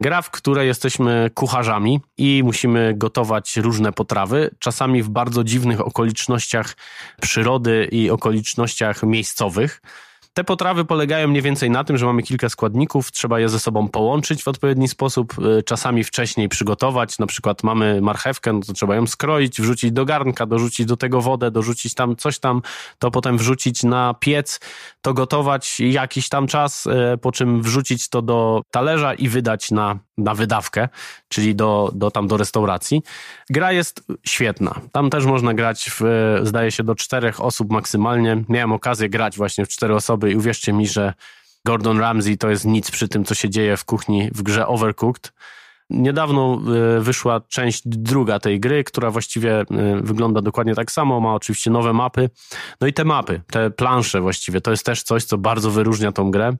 Gra, 0.00 0.22
w 0.22 0.30
której 0.30 0.66
jesteśmy 0.66 1.30
kucharzami 1.34 2.00
i 2.18 2.42
musimy 2.44 2.94
gotować 2.96 3.56
różne 3.56 3.92
potrawy, 3.92 4.50
czasami 4.58 5.02
w 5.02 5.08
bardzo 5.08 5.44
dziwnych 5.44 5.80
okolicznościach 5.80 6.76
przyrody 7.20 7.88
i 7.92 8.10
okolicznościach 8.10 9.02
miejscowych. 9.02 9.82
Te 10.34 10.44
potrawy 10.44 10.84
polegają 10.84 11.28
mniej 11.28 11.42
więcej 11.42 11.70
na 11.70 11.84
tym, 11.84 11.98
że 11.98 12.06
mamy 12.06 12.22
kilka 12.22 12.48
składników, 12.48 13.12
trzeba 13.12 13.40
je 13.40 13.48
ze 13.48 13.58
sobą 13.58 13.88
połączyć 13.88 14.42
w 14.42 14.48
odpowiedni 14.48 14.88
sposób, 14.88 15.34
y, 15.58 15.62
czasami 15.62 16.04
wcześniej 16.04 16.48
przygotować. 16.48 17.18
Na 17.18 17.26
przykład 17.26 17.62
mamy 17.62 18.00
marchewkę, 18.00 18.52
no 18.52 18.60
to 18.60 18.72
trzeba 18.72 18.94
ją 18.94 19.06
skroić, 19.06 19.60
wrzucić 19.60 19.92
do 19.92 20.04
garnka, 20.04 20.46
dorzucić 20.46 20.86
do 20.86 20.96
tego 20.96 21.20
wodę, 21.20 21.50
dorzucić 21.50 21.94
tam 21.94 22.16
coś 22.16 22.38
tam, 22.38 22.62
to 22.98 23.10
potem 23.10 23.38
wrzucić 23.38 23.82
na 23.82 24.14
piec, 24.14 24.60
to 25.02 25.14
gotować 25.14 25.80
jakiś 25.80 26.28
tam 26.28 26.46
czas, 26.46 26.86
y, 26.86 27.18
po 27.18 27.32
czym 27.32 27.62
wrzucić 27.62 28.08
to 28.08 28.22
do 28.22 28.62
talerza 28.70 29.14
i 29.14 29.28
wydać 29.28 29.70
na, 29.70 29.98
na 30.18 30.34
wydawkę, 30.34 30.88
czyli 31.28 31.54
do, 31.54 31.92
do 31.94 32.10
tam 32.10 32.28
do 32.28 32.36
restauracji. 32.36 33.02
Gra 33.50 33.72
jest 33.72 34.04
świetna. 34.26 34.80
Tam 34.92 35.10
też 35.10 35.24
można 35.24 35.54
grać 35.54 35.90
w, 36.00 36.02
zdaje 36.42 36.70
się, 36.70 36.84
do 36.84 36.94
czterech 36.94 37.40
osób 37.40 37.72
maksymalnie. 37.72 38.44
Miałem 38.48 38.72
okazję 38.72 39.08
grać 39.08 39.36
właśnie 39.36 39.66
w 39.66 39.68
cztery 39.68 39.94
osoby 39.94 40.30
i 40.30 40.36
uwierzcie 40.36 40.72
mi, 40.72 40.86
że 40.86 41.14
Gordon 41.66 42.00
Ramsay 42.00 42.38
to 42.38 42.50
jest 42.50 42.64
nic 42.64 42.90
przy 42.90 43.08
tym, 43.08 43.24
co 43.24 43.34
się 43.34 43.50
dzieje 43.50 43.76
w 43.76 43.84
kuchni 43.84 44.30
w 44.34 44.42
grze 44.42 44.66
Overcooked. 44.66 45.32
Niedawno 45.90 46.60
e, 46.96 47.00
wyszła 47.00 47.40
część 47.48 47.82
druga 47.86 48.38
tej 48.38 48.60
gry, 48.60 48.84
która 48.84 49.10
właściwie 49.10 49.60
e, 49.60 49.66
wygląda 50.02 50.42
dokładnie 50.42 50.74
tak 50.74 50.92
samo, 50.92 51.20
ma 51.20 51.34
oczywiście 51.34 51.70
nowe 51.70 51.92
mapy. 51.92 52.30
No 52.80 52.86
i 52.86 52.92
te 52.92 53.04
mapy, 53.04 53.40
te 53.50 53.70
plansze 53.70 54.20
właściwie, 54.20 54.60
to 54.60 54.70
jest 54.70 54.86
też 54.86 55.02
coś, 55.02 55.24
co 55.24 55.38
bardzo 55.38 55.70
wyróżnia 55.70 56.12
tą 56.12 56.30
grę, 56.30 56.56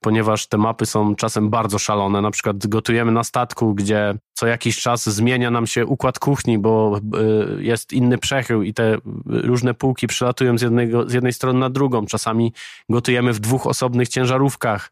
ponieważ 0.00 0.46
te 0.46 0.58
mapy 0.58 0.86
są 0.86 1.14
czasem 1.14 1.50
bardzo 1.50 1.78
szalone. 1.78 2.20
Na 2.20 2.30
przykład 2.30 2.66
gotujemy 2.66 3.12
na 3.12 3.24
statku, 3.24 3.74
gdzie 3.74 4.14
co 4.32 4.46
jakiś 4.46 4.80
czas 4.80 5.08
zmienia 5.08 5.50
nam 5.50 5.66
się 5.66 5.86
układ 5.86 6.18
kuchni, 6.18 6.58
bo 6.58 6.98
e, 6.98 7.62
jest 7.62 7.92
inny 7.92 8.18
przechył 8.18 8.62
i 8.62 8.74
te 8.74 8.98
różne 9.26 9.74
półki 9.74 10.06
przylatują 10.06 10.58
z, 10.58 10.62
jednego, 10.62 11.08
z 11.08 11.12
jednej 11.12 11.32
strony 11.32 11.58
na 11.58 11.70
drugą. 11.70 12.06
Czasami 12.06 12.52
gotujemy 12.88 13.32
w 13.32 13.40
dwóch 13.40 13.66
osobnych 13.66 14.08
ciężarówkach 14.08 14.90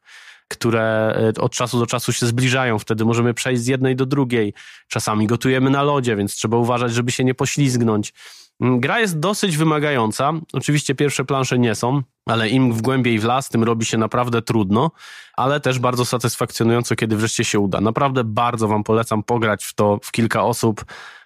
które 0.55 1.15
e, 1.37 1.41
od 1.41 1.53
czasu 1.53 1.79
do 1.79 1.87
czasu 1.87 2.13
się 2.13 2.27
zbliżają. 2.27 2.79
Wtedy 2.79 3.05
możemy 3.05 3.35
przejść 3.35 3.63
z 3.63 3.67
jednej 3.67 3.97
do 3.97 4.07
drugiej. 4.07 4.55
Czasami 4.89 5.27
gotujemy 5.27 5.71
na 5.71 5.83
lodzie, 5.83 6.17
więc 6.17 6.35
trzeba 6.35 6.57
uważać, 6.57 6.93
żeby 6.93 7.13
się 7.13 7.25
nie 7.25 7.35
poślizgnąć. 7.35 8.13
Mm, 8.61 8.81
gra 8.81 9.01
jest 9.01 9.19
dosyć 9.19 9.57
wymagająca. 9.57 10.33
Oczywiście 10.53 10.95
pierwsze 10.95 11.25
plansze 11.25 11.59
nie 11.59 11.75
są, 11.75 12.03
ale 12.27 12.49
im 12.49 12.73
w 12.73 12.83
głębiej 12.83 13.19
w 13.19 13.25
las, 13.25 13.49
tym 13.49 13.65
robi 13.65 13.87
się 13.87 13.99
naprawdę 13.99 14.43
trudno, 14.43 14.91
ale 15.37 15.61
też 15.61 15.79
bardzo 15.79 16.05
satysfakcjonująco, 16.05 16.97
kiedy 16.97 17.17
wreszcie 17.17 17.45
się 17.45 17.59
uda. 17.59 17.81
Naprawdę 17.81 18.25
bardzo 18.25 18.69
Wam 18.69 18.85
polecam 18.85 19.23
pograć 19.23 19.65
w 19.65 19.75
to 19.75 19.99
w 20.03 20.13
kilka 20.13 20.43
osób 20.45 20.85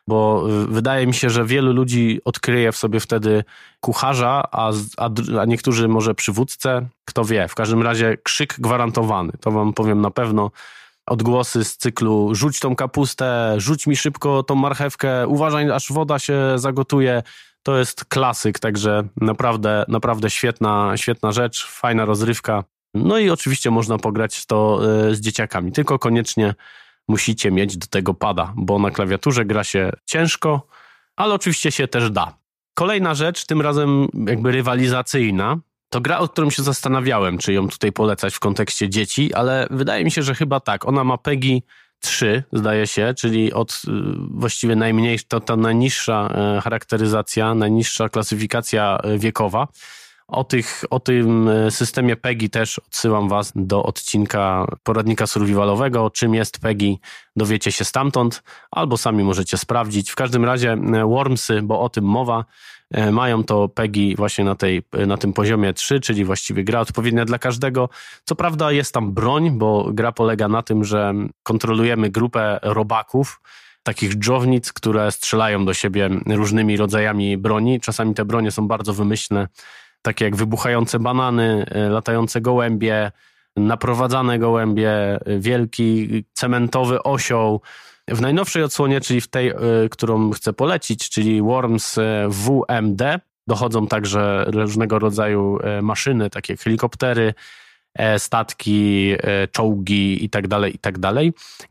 bo 0.09 0.47
y, 0.51 0.67
wydaje 0.67 1.07
mi 1.07 1.15
się, 1.15 1.31
że 1.31 1.45
wielu 1.45 1.73
ludzi 1.73 2.21
odkryje 2.25 2.73
w 2.73 2.77
sobie 2.77 3.01
wtedy 3.01 3.45
kucharza, 3.81 4.43
a, 4.53 4.73
a, 4.97 5.11
a 5.41 5.45
niektórzy 5.45 5.89
może 5.89 6.15
przywódcę, 6.15 6.89
kto 7.05 7.25
wie. 7.25 7.49
W 7.49 7.55
każdym 7.55 7.83
razie 7.83 8.17
krzyk 8.23 8.55
gwarantowany, 8.59 9.33
to 9.41 9.51
wam 9.51 9.73
powiem 9.73 10.01
na 10.01 10.11
pewno. 10.11 10.51
Odgłosy 11.07 11.65
z 11.65 11.77
cyklu 11.77 12.35
rzuć 12.35 12.61
tą 12.61 12.77
kapustę, 12.77 13.55
rzuć 13.57 13.87
mi 13.87 13.97
szybko 13.97 14.43
tą 14.43 14.55
marchewkę, 14.55 15.29
uważaj 15.29 15.71
aż 15.71 15.93
woda 15.93 16.19
się 16.19 16.39
zagotuje. 16.57 17.23
To 17.63 17.79
jest 17.79 18.05
klasyk, 18.05 18.59
także 18.59 19.09
naprawdę, 19.21 19.85
naprawdę 19.89 20.31
świetna, 20.31 20.97
świetna 20.97 21.33
rzecz, 21.33 21.67
fajna 21.67 22.05
rozrywka. 22.05 22.65
No 22.95 23.19
i 23.19 23.31
oczywiście 23.31 23.71
można 23.71 23.99
pograć 23.99 24.47
to 24.47 24.81
y, 25.11 25.17
z 25.17 25.21
dzieciakami, 25.21 25.73
tylko 25.73 25.99
koniecznie 25.99 26.55
musicie 27.09 27.51
mieć 27.51 27.77
do 27.77 27.87
tego 27.87 28.15
pada, 28.15 28.53
bo 28.57 28.79
na 28.79 28.91
klawiaturze 28.91 29.45
gra 29.45 29.65
się 29.65 29.91
ciężko, 30.05 30.67
ale 31.17 31.35
oczywiście 31.35 31.73
się 31.73 31.89
też 31.89 32.11
da. 32.11 32.39
Kolejna 32.75 33.15
rzecz, 33.15 33.47
tym 33.47 33.61
razem 33.61 34.09
jakby 34.27 34.53
rywalizacyjna, 34.53 35.59
to 35.91 36.01
gra, 36.01 36.19
o 36.19 36.29
którą 36.29 36.51
się 36.51 36.63
zastanawiałem, 36.63 37.39
czy 37.39 37.53
ją 37.53 37.69
tutaj 37.69 37.93
polecać 37.93 38.35
w 38.35 38.41
kontekście 38.41 38.89
dzieci, 38.89 39.35
ale 39.35 39.67
wydaje 39.71 40.05
mi 40.05 40.11
się, 40.11 40.23
że 40.23 40.35
chyba 40.35 40.61
tak. 40.61 40.89
Ona 40.89 41.05
ma 41.05 41.19
PEGI 41.19 41.63
3, 42.01 42.43
zdaje 42.53 42.87
się, 42.87 43.15
czyli 43.17 43.53
od 43.53 43.73
y, 43.73 43.91
właściwie 44.31 44.77
najmniejsza, 44.77 45.41
ta 45.41 45.57
najniższa 45.57 46.29
e, 46.35 46.61
charakteryzacja, 46.61 47.55
najniższa 47.55 48.09
klasyfikacja 48.09 48.99
e, 49.03 49.19
wiekowa. 49.19 49.69
O, 50.29 50.45
tych, 50.45 50.85
o 50.91 51.01
tym 51.01 51.49
e, 51.49 51.71
systemie 51.71 52.17
PEGI 52.17 52.51
też 52.51 52.79
odsyłam 52.79 53.29
Was 53.29 53.53
do 53.57 53.83
odcinka 53.83 54.67
poradnika 54.83 55.27
survivalowego. 55.27 56.11
Czym 56.11 56.35
jest 56.35 56.59
PEGI, 56.59 57.01
dowiecie 57.37 57.73
się 57.73 57.85
stamtąd, 57.85 58.43
albo 58.71 58.97
sami 58.97 59.25
możecie 59.25 59.59
sprawdzić. 59.59 60.11
W 60.11 60.15
każdym 60.15 60.45
razie 60.45 60.73
e, 60.73 61.07
Wormsy, 61.07 61.63
bo 61.63 61.81
o 61.81 61.89
tym 61.89 62.05
mowa, 62.05 62.45
e, 62.91 63.13
mają 63.13 63.45
to 63.45 63.69
PEGI 63.69 64.17
właśnie 64.17 64.45
na, 64.45 64.55
tej, 64.55 64.83
na 65.07 65.17
tym 65.17 65.33
poziomie 65.33 65.73
3, 65.73 66.01
czyli 66.01 66.25
właściwie 66.25 66.65
gra 66.65 66.81
odpowiednia 66.81 67.25
dla 67.25 67.39
każdego. 67.39 67.89
Co 68.25 68.37
prawda 68.37 68.73
jest 68.73 68.95
tam 68.95 69.13
broń, 69.13 69.51
bo 69.51 69.89
gra 69.93 70.13
polega 70.13 70.49
na 70.49 70.63
tym, 70.63 70.85
że 70.85 71.15
kontrolujemy 71.43 72.11
grupę 72.11 72.59
robaków, 72.63 73.41
takich 73.83 74.15
dżownic, 74.15 74.73
które 74.73 75.13
strzelają 75.13 75.65
do 75.65 75.75
siebie 75.75 76.11
różnymi 76.27 76.77
rodzajami 76.77 77.37
broni. 77.37 77.81
Czasami 77.81 78.15
te 78.15 78.25
bronie 78.25 78.51
są 78.51 78.69
bardzo 78.69 78.95
wymyślne 78.95 79.49
takie 80.09 80.25
jak 80.25 80.37
wybuchające 80.37 80.99
banany, 80.99 81.67
e, 81.71 81.89
latające 81.89 82.41
gołębie, 82.41 83.13
naprowadzane 83.57 84.39
gołębie, 84.39 84.91
e, 84.91 85.21
wielki 85.39 86.25
cementowy 86.33 87.03
osioł. 87.03 87.61
W 88.09 88.21
najnowszej 88.21 88.63
odsłonie, 88.63 89.01
czyli 89.01 89.21
w 89.21 89.29
tej, 89.29 89.49
e, 89.49 89.55
którą 89.91 90.31
chcę 90.31 90.53
polecić, 90.53 91.11
czyli 91.11 91.43
Worms 91.43 91.97
WMD, 92.29 93.21
dochodzą 93.47 93.87
także 93.87 94.45
różnego 94.47 94.99
rodzaju 94.99 95.59
maszyny, 95.83 96.31
takie 96.31 96.53
jak 96.53 96.61
helikoptery, 96.61 97.35
statki, 98.19 99.13
e, 99.19 99.49
czołgi 99.49 100.25
i 100.25 100.31
tak 100.31 100.49
dalej, 100.49 100.75
i 100.75 100.79
tak. 100.79 100.99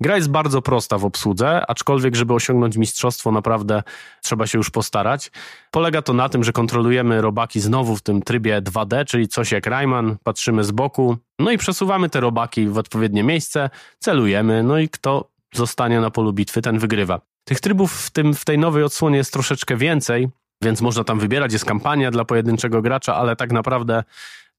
Gra 0.01 0.15
jest 0.15 0.29
bardzo 0.29 0.61
prosta 0.61 0.97
w 0.97 1.05
obsłudze, 1.05 1.65
aczkolwiek, 1.67 2.15
żeby 2.15 2.33
osiągnąć 2.33 2.77
mistrzostwo, 2.77 3.31
naprawdę 3.31 3.83
trzeba 4.21 4.47
się 4.47 4.57
już 4.57 4.69
postarać. 4.69 5.31
Polega 5.71 6.01
to 6.01 6.13
na 6.13 6.29
tym, 6.29 6.43
że 6.43 6.51
kontrolujemy 6.51 7.21
robaki 7.21 7.59
znowu 7.59 7.95
w 7.95 8.01
tym 8.01 8.21
trybie 8.21 8.61
2D, 8.61 9.05
czyli 9.05 9.27
coś 9.27 9.51
jak 9.51 9.65
Rayman, 9.65 10.17
patrzymy 10.23 10.63
z 10.63 10.71
boku, 10.71 11.17
no 11.39 11.51
i 11.51 11.57
przesuwamy 11.57 12.09
te 12.09 12.19
robaki 12.19 12.67
w 12.67 12.77
odpowiednie 12.77 13.23
miejsce, 13.23 13.69
celujemy, 13.99 14.63
no 14.63 14.79
i 14.79 14.89
kto 14.89 15.29
zostanie 15.53 15.99
na 15.99 16.09
polu 16.09 16.33
bitwy, 16.33 16.61
ten 16.61 16.79
wygrywa. 16.79 17.21
Tych 17.43 17.59
trybów 17.59 17.93
w, 17.93 18.09
tym, 18.09 18.33
w 18.33 18.45
tej 18.45 18.57
nowej 18.57 18.83
odsłonie 18.83 19.17
jest 19.17 19.33
troszeczkę 19.33 19.77
więcej, 19.77 20.29
więc 20.63 20.81
można 20.81 21.03
tam 21.03 21.19
wybierać, 21.19 21.53
jest 21.53 21.65
kampania 21.65 22.11
dla 22.11 22.25
pojedynczego 22.25 22.81
gracza, 22.81 23.15
ale 23.15 23.35
tak 23.35 23.51
naprawdę 23.51 24.03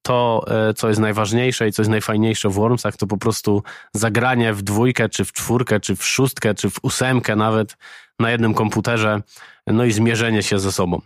to, 0.08 0.44
e, 0.68 0.74
co 0.74 0.88
jest 0.88 1.00
najważniejsze 1.00 1.68
i 1.68 1.72
co 1.72 1.82
jest 1.82 1.90
najfajniejsze 1.90 2.48
w 2.48 2.52
Wormsach, 2.52 2.96
to 2.96 3.06
po 3.06 3.16
prostu 3.16 3.62
zagranie 3.94 4.54
w 4.54 4.62
dwójkę, 4.62 5.08
czy 5.08 5.24
w 5.24 5.32
czwórkę, 5.32 5.80
czy 5.80 5.96
w 5.96 6.04
szóstkę, 6.04 6.54
czy 6.54 6.70
w 6.70 6.78
ósemkę 6.82 7.36
nawet 7.36 7.76
na 8.18 8.30
jednym 8.30 8.54
komputerze, 8.54 9.22
no 9.66 9.84
i 9.84 9.92
zmierzenie 9.92 10.42
się 10.42 10.58
ze 10.58 10.72
sobą. 10.72 11.00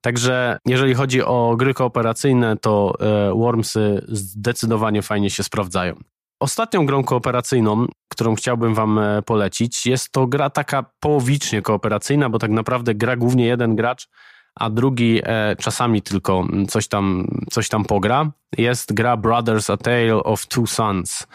Także 0.00 0.58
jeżeli 0.66 0.94
chodzi 0.94 1.22
o 1.22 1.54
gry 1.56 1.74
kooperacyjne, 1.74 2.56
to 2.56 2.94
e, 3.00 3.34
Wormsy 3.34 4.04
zdecydowanie 4.08 5.02
fajnie 5.02 5.30
się 5.30 5.42
sprawdzają. 5.42 5.94
Ostatnią 6.40 6.86
grą 6.86 7.04
kooperacyjną, 7.04 7.86
którą 8.08 8.34
chciałbym 8.34 8.74
Wam 8.74 8.98
e, 8.98 9.22
polecić, 9.22 9.86
jest 9.86 10.12
to 10.12 10.26
gra 10.26 10.50
taka 10.50 10.84
połowicznie 11.00 11.62
kooperacyjna, 11.62 12.30
bo 12.30 12.38
tak 12.38 12.50
naprawdę 12.50 12.94
gra 12.94 13.16
głównie 13.16 13.46
jeden 13.46 13.76
gracz, 13.76 14.08
a 14.54 14.70
drugi 14.70 15.20
e, 15.24 15.56
czasami 15.56 16.02
tylko 16.02 16.46
coś 16.68 16.88
tam, 16.88 17.28
coś 17.50 17.68
tam 17.68 17.84
pogra. 17.84 18.30
Jest 18.58 18.94
gra 18.94 19.16
Brothers 19.16 19.70
A 19.70 19.76
Tale 19.76 20.14
of 20.14 20.46
Two 20.46 20.66
Sons. 20.66 21.26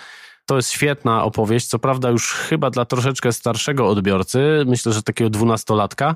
To 0.46 0.56
jest 0.56 0.72
świetna 0.72 1.24
opowieść, 1.24 1.68
co 1.68 1.80
prawda 1.80 2.10
już 2.10 2.34
chyba 2.34 2.70
dla 2.70 2.86
troszeczkę 2.86 3.34
starszego 3.34 3.88
odbiorcy, 3.88 4.64
myślę, 4.66 4.94
że 4.94 5.04
takiego 5.04 5.30
dwunastolatka. 5.30 6.16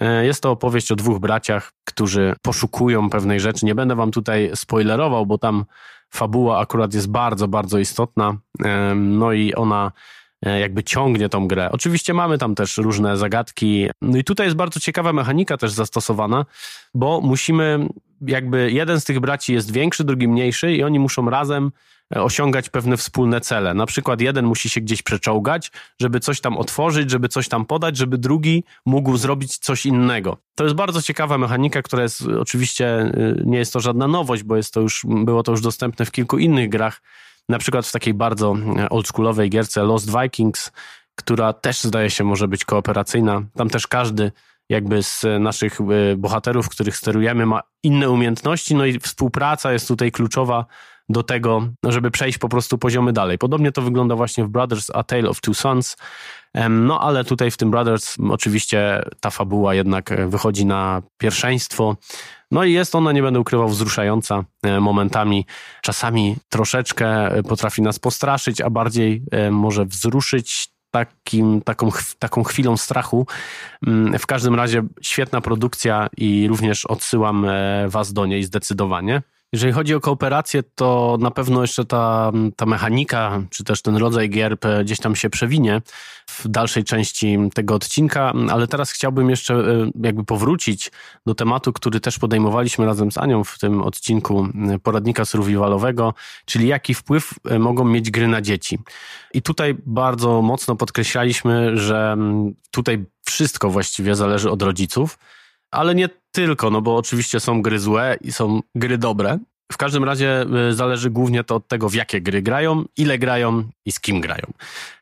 E, 0.00 0.26
jest 0.26 0.42
to 0.42 0.50
opowieść 0.50 0.92
o 0.92 0.96
dwóch 0.96 1.18
braciach, 1.18 1.72
którzy 1.84 2.34
poszukują 2.42 3.10
pewnej 3.10 3.40
rzeczy. 3.40 3.66
Nie 3.66 3.74
będę 3.74 3.94
wam 3.94 4.10
tutaj 4.10 4.50
spoilerował, 4.54 5.26
bo 5.26 5.38
tam 5.38 5.64
fabuła 6.10 6.58
akurat 6.58 6.94
jest 6.94 7.10
bardzo, 7.10 7.48
bardzo 7.48 7.78
istotna. 7.78 8.36
E, 8.64 8.94
no 8.94 9.32
i 9.32 9.54
ona 9.54 9.92
jakby 10.42 10.84
ciągnie 10.84 11.28
tą 11.28 11.48
grę. 11.48 11.68
Oczywiście 11.72 12.14
mamy 12.14 12.38
tam 12.38 12.54
też 12.54 12.76
różne 12.76 13.16
zagadki. 13.16 13.88
No 14.02 14.18
i 14.18 14.24
tutaj 14.24 14.46
jest 14.46 14.56
bardzo 14.56 14.80
ciekawa 14.80 15.12
mechanika 15.12 15.56
też 15.56 15.72
zastosowana, 15.72 16.46
bo 16.94 17.20
musimy 17.20 17.88
jakby 18.26 18.70
jeden 18.72 19.00
z 19.00 19.04
tych 19.04 19.20
braci 19.20 19.52
jest 19.52 19.72
większy, 19.72 20.04
drugi 20.04 20.28
mniejszy 20.28 20.72
i 20.72 20.82
oni 20.82 20.98
muszą 20.98 21.30
razem 21.30 21.70
osiągać 22.14 22.68
pewne 22.68 22.96
wspólne 22.96 23.40
cele. 23.40 23.74
Na 23.74 23.86
przykład 23.86 24.20
jeden 24.20 24.44
musi 24.44 24.70
się 24.70 24.80
gdzieś 24.80 25.02
przeczołgać, 25.02 25.72
żeby 26.00 26.20
coś 26.20 26.40
tam 26.40 26.58
otworzyć, 26.58 27.10
żeby 27.10 27.28
coś 27.28 27.48
tam 27.48 27.66
podać, 27.66 27.96
żeby 27.96 28.18
drugi 28.18 28.64
mógł 28.86 29.16
zrobić 29.16 29.58
coś 29.58 29.86
innego. 29.86 30.36
To 30.54 30.64
jest 30.64 30.76
bardzo 30.76 31.02
ciekawa 31.02 31.38
mechanika, 31.38 31.82
która 31.82 32.02
jest 32.02 32.22
oczywiście, 32.22 33.12
y, 33.14 33.42
nie 33.46 33.58
jest 33.58 33.72
to 33.72 33.80
żadna 33.80 34.08
nowość, 34.08 34.42
bo 34.42 34.56
jest 34.56 34.74
to 34.74 34.80
już, 34.80 35.06
było 35.08 35.42
to 35.42 35.52
już 35.52 35.60
dostępne 35.60 36.04
w 36.04 36.10
kilku 36.10 36.38
innych 36.38 36.68
grach, 36.68 37.00
na 37.48 37.58
przykład 37.58 37.86
w 37.86 37.92
takiej 37.92 38.14
bardzo 38.14 38.56
oldschoolowej 38.90 39.50
gierce 39.50 39.82
Lost 39.82 40.10
Vikings, 40.22 40.72
która 41.14 41.52
też 41.52 41.82
zdaje 41.82 42.10
się 42.10 42.24
może 42.24 42.48
być 42.48 42.64
kooperacyjna. 42.64 43.42
Tam 43.56 43.70
też 43.70 43.86
każdy 43.86 44.32
jakby 44.68 45.02
z 45.02 45.24
naszych 45.40 45.80
y, 45.80 46.16
bohaterów, 46.16 46.68
których 46.68 46.96
sterujemy, 46.96 47.46
ma 47.46 47.60
inne 47.82 48.10
umiejętności, 48.10 48.74
no 48.74 48.86
i 48.86 48.98
współpraca 48.98 49.72
jest 49.72 49.88
tutaj 49.88 50.12
kluczowa 50.12 50.66
do 51.10 51.22
tego, 51.22 51.68
żeby 51.84 52.10
przejść 52.10 52.38
po 52.38 52.48
prostu 52.48 52.78
poziomy 52.78 53.12
dalej. 53.12 53.38
Podobnie 53.38 53.72
to 53.72 53.82
wygląda 53.82 54.16
właśnie 54.16 54.44
w 54.44 54.48
Brothers 54.48 54.90
A 54.94 55.02
Tale 55.02 55.28
of 55.28 55.40
Two 55.40 55.54
Sons. 55.54 55.96
No 56.70 57.00
ale 57.00 57.24
tutaj 57.24 57.50
w 57.50 57.56
tym 57.56 57.70
Brothers 57.70 58.16
oczywiście 58.30 59.02
ta 59.20 59.30
fabuła 59.30 59.74
jednak 59.74 60.28
wychodzi 60.28 60.66
na 60.66 61.02
pierwszeństwo. 61.18 61.96
No 62.50 62.64
i 62.64 62.72
jest 62.72 62.94
ona, 62.94 63.12
nie 63.12 63.22
będę 63.22 63.40
ukrywał, 63.40 63.68
wzruszająca 63.68 64.44
e, 64.62 64.80
momentami. 64.80 65.46
Czasami 65.82 66.36
troszeczkę 66.48 67.30
potrafi 67.48 67.82
nas 67.82 67.98
postraszyć, 67.98 68.60
a 68.60 68.70
bardziej 68.70 69.22
e, 69.30 69.50
może 69.50 69.84
wzruszyć 69.84 70.68
takim, 70.90 71.62
taką, 71.62 71.88
taką 72.18 72.44
chwilą 72.44 72.76
strachu. 72.76 73.26
Mm, 73.86 74.18
w 74.18 74.26
każdym 74.26 74.54
razie 74.54 74.82
świetna 75.02 75.40
produkcja 75.40 76.08
i 76.16 76.48
również 76.48 76.86
odsyłam 76.86 77.44
e, 77.44 77.88
Was 77.88 78.12
do 78.12 78.26
niej 78.26 78.44
zdecydowanie. 78.44 79.22
Jeżeli 79.52 79.72
chodzi 79.72 79.94
o 79.94 80.00
kooperację, 80.00 80.62
to 80.62 81.16
na 81.20 81.30
pewno 81.30 81.62
jeszcze 81.62 81.84
ta, 81.84 82.32
ta 82.56 82.66
mechanika, 82.66 83.42
czy 83.50 83.64
też 83.64 83.82
ten 83.82 83.96
rodzaj 83.96 84.30
gier 84.30 84.56
gdzieś 84.84 84.98
tam 84.98 85.16
się 85.16 85.30
przewinie 85.30 85.82
w 86.26 86.48
dalszej 86.48 86.84
części 86.84 87.38
tego 87.54 87.74
odcinka, 87.74 88.32
ale 88.50 88.66
teraz 88.66 88.90
chciałbym 88.90 89.30
jeszcze 89.30 89.54
e, 89.54 89.90
jakby 90.02 90.24
powrócić 90.24 90.90
do 91.26 91.34
tematu, 91.34 91.72
który 91.72 92.00
też 92.00 92.18
podejmowaliśmy 92.18 92.86
razem 92.86 93.12
z 93.12 93.18
Anią 93.18 93.44
w 93.44 93.58
tym 93.58 93.82
odcinku 93.82 94.46
e, 94.70 94.78
poradnika 94.78 95.24
survivalowego, 95.24 96.14
czyli 96.44 96.68
jaki 96.68 96.94
wpływ 96.94 97.34
e, 97.44 97.58
mogą 97.58 97.84
mieć 97.84 98.10
gry 98.10 98.28
na 98.28 98.40
dzieci. 98.40 98.78
I 99.34 99.42
tutaj 99.42 99.76
bardzo 99.86 100.42
mocno 100.42 100.76
podkreślaliśmy, 100.76 101.76
że 101.76 102.16
tutaj 102.70 103.04
wszystko 103.24 103.70
właściwie 103.70 104.14
zależy 104.14 104.50
od 104.50 104.62
rodziców 104.62 105.18
ale 105.70 105.94
nie 105.94 106.08
tylko, 106.32 106.70
no 106.70 106.80
bo 106.80 106.96
oczywiście 106.96 107.40
są 107.40 107.62
gry 107.62 107.78
złe 107.78 108.16
i 108.20 108.32
są 108.32 108.60
gry 108.74 108.98
dobre. 108.98 109.38
W 109.72 109.76
każdym 109.76 110.04
razie 110.04 110.46
y, 110.70 110.74
zależy 110.74 111.10
głównie 111.10 111.44
to 111.44 111.56
od 111.56 111.68
tego, 111.68 111.88
w 111.88 111.94
jakie 111.94 112.20
gry 112.20 112.42
grają, 112.42 112.84
ile 112.96 113.18
grają 113.18 113.64
i 113.86 113.92
z 113.92 114.00
kim 114.00 114.20
grają. 114.20 114.44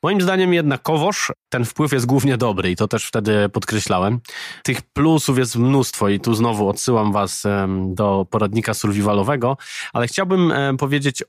Moim 0.02 0.20
zdaniem 0.20 0.54
jednakowoż 0.54 1.32
ten 1.48 1.64
wpływ 1.64 1.92
jest 1.92 2.06
głównie 2.06 2.37
dobry 2.37 2.70
i 2.70 2.76
to 2.76 2.88
też 2.88 3.06
wtedy 3.06 3.48
podkreślałem. 3.48 4.20
Tych 4.62 4.82
plusów 4.82 5.38
jest 5.38 5.56
mnóstwo 5.56 6.08
i 6.08 6.20
tu 6.20 6.34
znowu 6.34 6.68
odsyłam 6.68 7.12
was 7.12 7.44
do 7.87 8.26
poradnika 8.30 8.75
survivalowego, 8.75 9.56
ale 9.92 10.06
chciałbym 10.06 10.52
powiedzieć 10.78 11.25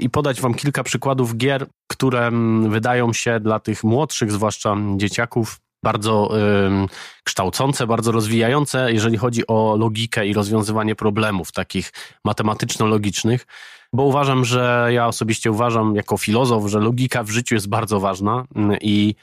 i 0.00 0.10
podać 0.10 0.40
wam 0.40 0.54
kilka 0.54 0.82
przykładów 0.82 1.36
gier, 1.36 1.66
które 1.90 2.30
wydają 2.68 3.12
się 3.12 3.40
dla 3.40 3.60
tych 3.60 3.84
młodszych, 3.84 4.32
zwłaszcza 4.32 4.76
dzieciaków, 4.96 5.60
bardzo 5.82 6.38
y, 6.84 6.88
kształcące, 7.24 7.86
bardzo 7.86 8.12
rozwijające, 8.12 8.92
jeżeli 8.92 9.16
chodzi 9.16 9.46
o 9.46 9.76
logikę 9.78 10.26
i 10.26 10.32
rozwiązywanie 10.32 10.94
problemów 10.94 11.52
takich 11.52 11.92
matematyczno-logicznych, 12.24 13.46
bo 13.92 14.02
uważam, 14.02 14.44
że 14.44 14.88
ja 14.90 15.06
osobiście 15.06 15.50
uważam 15.50 15.96
jako 15.96 16.16
filozof, 16.16 16.66
że 16.66 16.80
logika 16.80 17.22
w 17.22 17.30
życiu 17.30 17.54
jest 17.54 17.68
bardzo 17.68 18.00
ważna 18.00 18.44
mm, 18.54 18.78
i 18.80 19.14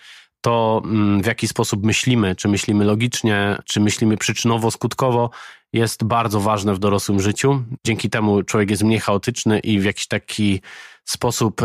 to, 0.41 0.81
mm, 0.85 1.23
w 1.23 1.25
jaki 1.25 1.47
sposób 1.47 1.85
myślimy, 1.85 2.35
czy 2.35 2.47
myślimy 2.47 2.85
logicznie, 2.85 3.57
czy 3.65 3.79
myślimy 3.79 4.17
przyczynowo-skutkowo, 4.17 5.29
jest 5.73 6.03
bardzo 6.03 6.39
ważne 6.39 6.73
w 6.73 6.79
dorosłym 6.79 7.19
życiu. 7.19 7.63
Dzięki 7.85 8.09
temu 8.09 8.43
człowiek 8.43 8.69
jest 8.69 8.83
mniej 8.83 8.99
chaotyczny 8.99 9.59
i 9.59 9.79
w 9.79 9.83
jakiś 9.83 10.07
taki 10.07 10.61
sposób 11.05 11.61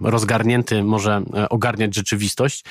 rozgarnięty 0.00 0.82
może 0.82 1.22
e, 1.34 1.48
ogarniać 1.48 1.94
rzeczywistość. 1.94 2.64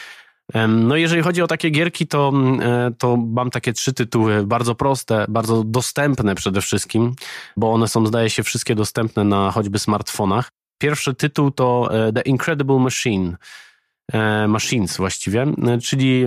No 0.67 0.95
jeżeli 0.95 1.21
chodzi 1.21 1.41
o 1.41 1.47
takie 1.47 1.69
gierki, 1.69 2.07
to, 2.07 2.29
mm, 2.33 2.61
e, 2.61 2.91
to 2.97 3.17
mam 3.17 3.49
takie 3.49 3.73
trzy 3.73 3.93
tytuły, 3.93 4.47
bardzo 4.47 4.75
proste, 4.75 5.25
bardzo 5.29 5.63
dostępne 5.63 6.35
przede 6.35 6.61
wszystkim, 6.61 7.13
bo 7.57 7.73
one 7.73 7.87
są, 7.87 8.05
zdaje 8.05 8.29
się, 8.29 8.43
wszystkie 8.43 8.75
dostępne 8.75 9.23
na 9.23 9.51
choćby 9.51 9.79
smartfonach. 9.79 10.51
Pierwszy 10.77 11.13
tytuł 11.13 11.51
to 11.51 11.89
e, 12.07 12.13
The 12.13 12.21
Incredible 12.21 12.79
Machine. 12.79 13.37
E, 14.13 14.47
machines 14.47 14.97
właściwie, 14.97 15.45
czyli 15.83 16.25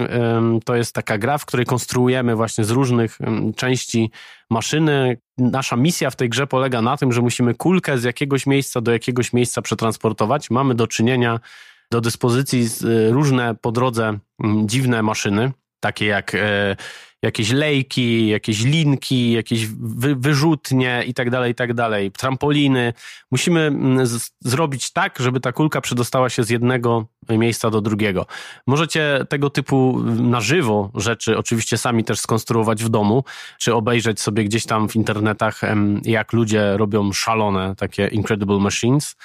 to 0.65 0.77
jest 0.77 0.95
taka 0.95 1.19
gra, 1.19 1.39
w 1.39 1.47
której 1.47 1.67
konstruujemy 1.67 2.37
właśnie 2.37 2.65
z 2.65 2.71
różnych 2.71 3.19
części 3.57 4.11
maszyny. 4.51 5.19
Nasza 5.39 5.77
misja 5.77 6.11
w 6.11 6.17
tej 6.17 6.29
grze 6.29 6.47
polega 6.47 6.83
na 6.83 6.97
tym, 6.97 7.13
że 7.13 7.23
musimy 7.23 7.55
kulkę 7.55 7.99
z 7.99 8.05
jakiegoś 8.05 8.47
miejsca 8.47 8.81
do 8.81 8.93
jakiegoś 8.93 9.33
miejsca 9.33 9.63
przetransportować. 9.63 10.51
Mamy 10.51 10.75
do 10.75 10.87
czynienia 10.87 11.41
do 11.91 12.01
dyspozycji 12.01 12.69
y, 12.85 13.13
różne 13.13 13.55
po 13.55 13.73
drodze 13.73 14.19
dziwne 14.67 15.03
maszyny, 15.03 15.53
takie 15.81 16.07
jak 16.07 16.35
e, 16.35 16.77
jakieś 17.23 17.51
lejki, 17.51 18.29
jakieś 18.29 18.65
linki, 18.65 19.33
jakieś 19.33 19.67
wy, 19.67 20.17
wyrzutnie 20.17 21.05
i 21.07 21.15
tak 21.15 21.31
dalej, 21.31 21.53
i 21.53 21.55
tak 21.55 21.75
dalej, 21.75 22.11
trampoliny. 22.13 22.93
Musimy 23.31 23.73
z, 24.03 24.31
zrobić 24.41 24.93
tak, 24.93 25.19
żeby 25.19 25.41
ta 25.41 25.53
kulka 25.53 25.81
przedostała 25.81 26.29
się 26.29 26.45
z 26.45 26.51
jednego 26.51 27.07
miejsca 27.29 27.71
do 27.71 27.81
drugiego. 27.81 28.27
Możecie 28.67 29.25
tego 29.29 29.51
typu 29.51 30.01
na 30.05 30.41
żywo 30.41 30.91
rzeczy 30.95 31.39
oczywiście 31.39 31.79
sami 31.79 32.05
też 32.05 32.21
skonstruować 32.21 32.85
w 32.85 32.89
domu, 32.89 33.25
czy 33.59 33.75
obejrzeć 33.75 34.21
sobie 34.21 34.45
gdzieś 34.45 34.67
tam 34.67 34.89
w 34.89 34.97
internetach, 34.97 35.61
jak 36.03 36.33
ludzie 36.33 36.77
robią 36.77 37.13
szalone 37.13 37.75
takie 37.77 38.07
Incredible 38.07 38.59
Machines 38.59 39.17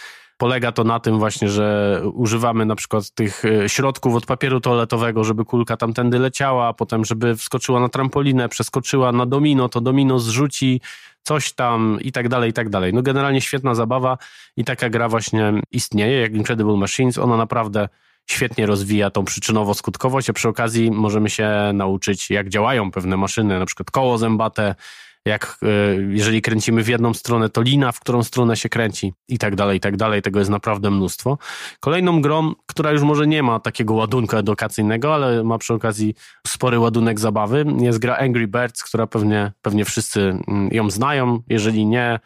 polega 0.41 0.71
to 0.71 0.83
na 0.83 0.99
tym 0.99 1.19
właśnie, 1.19 1.49
że 1.49 2.01
używamy 2.13 2.65
na 2.65 2.75
przykład 2.75 3.11
tych 3.11 3.45
e, 3.45 3.69
środków 3.69 4.15
od 4.15 4.25
papieru 4.25 4.59
toaletowego, 4.59 5.23
żeby 5.23 5.45
kulka 5.45 5.77
tamtędy 5.77 6.19
leciała, 6.19 6.67
a 6.67 6.73
potem 6.73 7.05
żeby 7.05 7.35
wskoczyła 7.35 7.79
na 7.79 7.89
trampolinę, 7.89 8.49
przeskoczyła 8.49 9.11
na 9.11 9.25
domino, 9.25 9.69
to 9.69 9.81
domino 9.81 10.19
zrzuci 10.19 10.81
coś 11.23 11.53
tam 11.53 11.97
i 12.01 12.11
tak 12.11 12.29
dalej, 12.29 12.49
i 12.49 12.53
tak 12.53 12.69
dalej. 12.69 12.93
No 12.93 13.01
generalnie 13.01 13.41
świetna 13.41 13.75
zabawa 13.75 14.17
i 14.57 14.63
taka 14.63 14.89
gra 14.89 15.09
właśnie 15.09 15.53
istnieje, 15.71 16.21
jak 16.21 16.33
Incredible 16.33 16.77
Machines. 16.77 17.17
Ona 17.17 17.37
naprawdę 17.37 17.89
świetnie 18.29 18.65
rozwija 18.65 19.09
tą 19.09 19.23
przyczynowo-skutkowość, 19.23 20.29
a 20.29 20.33
przy 20.33 20.49
okazji 20.49 20.91
możemy 20.91 21.29
się 21.29 21.49
nauczyć, 21.73 22.29
jak 22.29 22.49
działają 22.49 22.91
pewne 22.91 23.17
maszyny, 23.17 23.59
na 23.59 23.65
przykład 23.65 23.91
koło 23.91 24.17
zębate, 24.17 24.75
jak 25.25 25.57
e, 25.63 25.67
jeżeli 25.95 26.41
kręcimy 26.41 26.83
w 26.83 26.87
jedną 26.87 27.13
stronę, 27.13 27.49
to 27.49 27.61
lina, 27.61 27.91
w 27.91 27.99
którą 27.99 28.23
stronę 28.23 28.57
się 28.57 28.69
kręci 28.69 29.13
i 29.27 29.37
tak 29.37 29.55
dalej, 29.55 29.77
i 29.77 29.79
tak 29.79 29.97
dalej. 29.97 30.21
Tego 30.21 30.39
jest 30.39 30.51
naprawdę 30.51 30.91
mnóstwo. 30.91 31.37
Kolejną 31.79 32.21
grą, 32.21 32.53
która 32.65 32.91
już 32.91 33.01
może 33.01 33.27
nie 33.27 33.43
ma 33.43 33.59
takiego 33.59 33.93
ładunku 33.93 34.37
edukacyjnego, 34.37 35.13
ale 35.13 35.43
ma 35.43 35.57
przy 35.57 35.73
okazji 35.73 36.15
spory 36.47 36.79
ładunek 36.79 37.19
zabawy, 37.19 37.65
jest 37.79 37.99
gra 37.99 38.17
Angry 38.17 38.47
Birds, 38.47 38.83
która 38.83 39.07
pewnie, 39.07 39.51
pewnie 39.61 39.85
wszyscy 39.85 40.37
mm, 40.47 40.69
ją 40.71 40.89
znają. 40.89 41.39
Jeżeli 41.47 41.85
nie, 41.85 42.19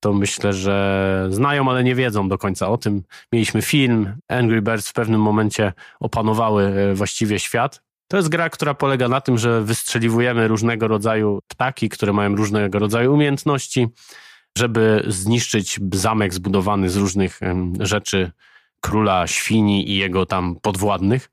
to 0.00 0.12
myślę, 0.12 0.52
że 0.52 1.26
znają, 1.30 1.70
ale 1.70 1.84
nie 1.84 1.94
wiedzą 1.94 2.28
do 2.28 2.38
końca 2.38 2.68
o 2.68 2.78
tym. 2.78 3.02
Mieliśmy 3.32 3.62
film, 3.62 4.16
Angry 4.28 4.62
Birds 4.62 4.88
w 4.88 4.92
pewnym 4.92 5.20
momencie 5.20 5.72
opanowały 6.00 6.64
e, 6.64 6.94
właściwie 6.94 7.38
świat. 7.38 7.85
To 8.08 8.16
jest 8.16 8.28
gra, 8.28 8.50
która 8.50 8.74
polega 8.74 9.08
na 9.08 9.20
tym, 9.20 9.38
że 9.38 9.62
wystrzeliwujemy 9.62 10.48
różnego 10.48 10.88
rodzaju 10.88 11.40
ptaki, 11.48 11.88
które 11.88 12.12
mają 12.12 12.36
różnego 12.36 12.78
rodzaju 12.78 13.14
umiejętności, 13.14 13.88
żeby 14.58 15.04
zniszczyć 15.06 15.80
zamek 15.92 16.34
zbudowany 16.34 16.90
z 16.90 16.96
różnych 16.96 17.40
rzeczy 17.80 18.30
króla 18.80 19.26
świni 19.26 19.90
i 19.90 19.96
jego 19.96 20.26
tam 20.26 20.56
podwładnych. 20.62 21.30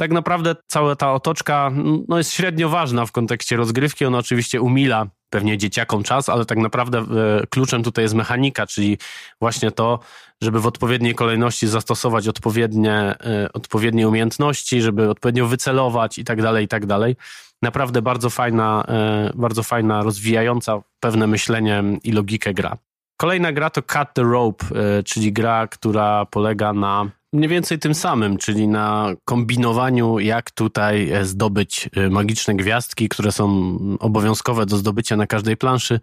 Tak 0.00 0.10
naprawdę 0.10 0.56
cała 0.66 0.96
ta 0.96 1.12
otoczka 1.12 1.70
no, 2.08 2.18
jest 2.18 2.32
średnio 2.32 2.68
ważna 2.68 3.06
w 3.06 3.12
kontekście 3.12 3.56
rozgrywki. 3.56 4.04
Ona 4.04 4.18
oczywiście 4.18 4.60
umila 4.60 5.06
pewnie 5.30 5.58
dzieciakom 5.58 6.02
czas, 6.02 6.28
ale 6.28 6.44
tak 6.44 6.58
naprawdę 6.58 6.98
e, 6.98 7.04
kluczem 7.50 7.82
tutaj 7.82 8.04
jest 8.04 8.14
mechanika, 8.14 8.66
czyli 8.66 8.98
właśnie 9.40 9.70
to, 9.70 9.98
żeby 10.42 10.60
w 10.60 10.66
odpowiedniej 10.66 11.14
kolejności 11.14 11.68
zastosować 11.68 12.28
odpowiednie, 12.28 12.92
e, 12.94 13.48
odpowiednie 13.52 14.08
umiejętności, 14.08 14.82
żeby 14.82 15.10
odpowiednio 15.10 15.46
wycelować 15.46 16.18
i 16.18 16.24
tak 16.24 16.42
dalej, 16.42 16.64
i 16.64 16.68
tak 16.68 16.86
dalej. 16.86 17.16
Naprawdę 17.62 18.02
bardzo 18.02 18.30
fajna, 18.30 18.84
e, 18.88 19.30
bardzo 19.34 19.62
fajna, 19.62 20.02
rozwijająca 20.02 20.82
pewne 21.00 21.26
myślenie 21.26 21.84
i 22.04 22.12
logikę 22.12 22.54
gra. 22.54 22.76
Kolejna 23.16 23.52
gra 23.52 23.70
to 23.70 23.82
Cut 23.82 24.08
the 24.14 24.22
Rope, 24.22 24.66
czyli 25.04 25.32
gra, 25.32 25.66
która 25.66 26.26
polega 26.26 26.72
na 26.72 27.19
mniej 27.32 27.48
więcej 27.48 27.78
tym 27.78 27.94
samym, 27.94 28.38
czyli 28.38 28.68
na 28.68 29.14
kombinowaniu, 29.24 30.18
jak 30.18 30.50
tutaj 30.50 31.10
e, 31.10 31.24
zdobyć 31.24 31.90
e, 31.96 32.10
magiczne 32.10 32.54
gwiazdki, 32.54 33.08
które 33.08 33.32
są 33.32 33.78
obowiązkowe 34.00 34.66
do 34.66 34.76
zdobycia 34.76 35.16
na 35.16 35.26
każdej 35.26 35.56
planszy. 35.56 36.00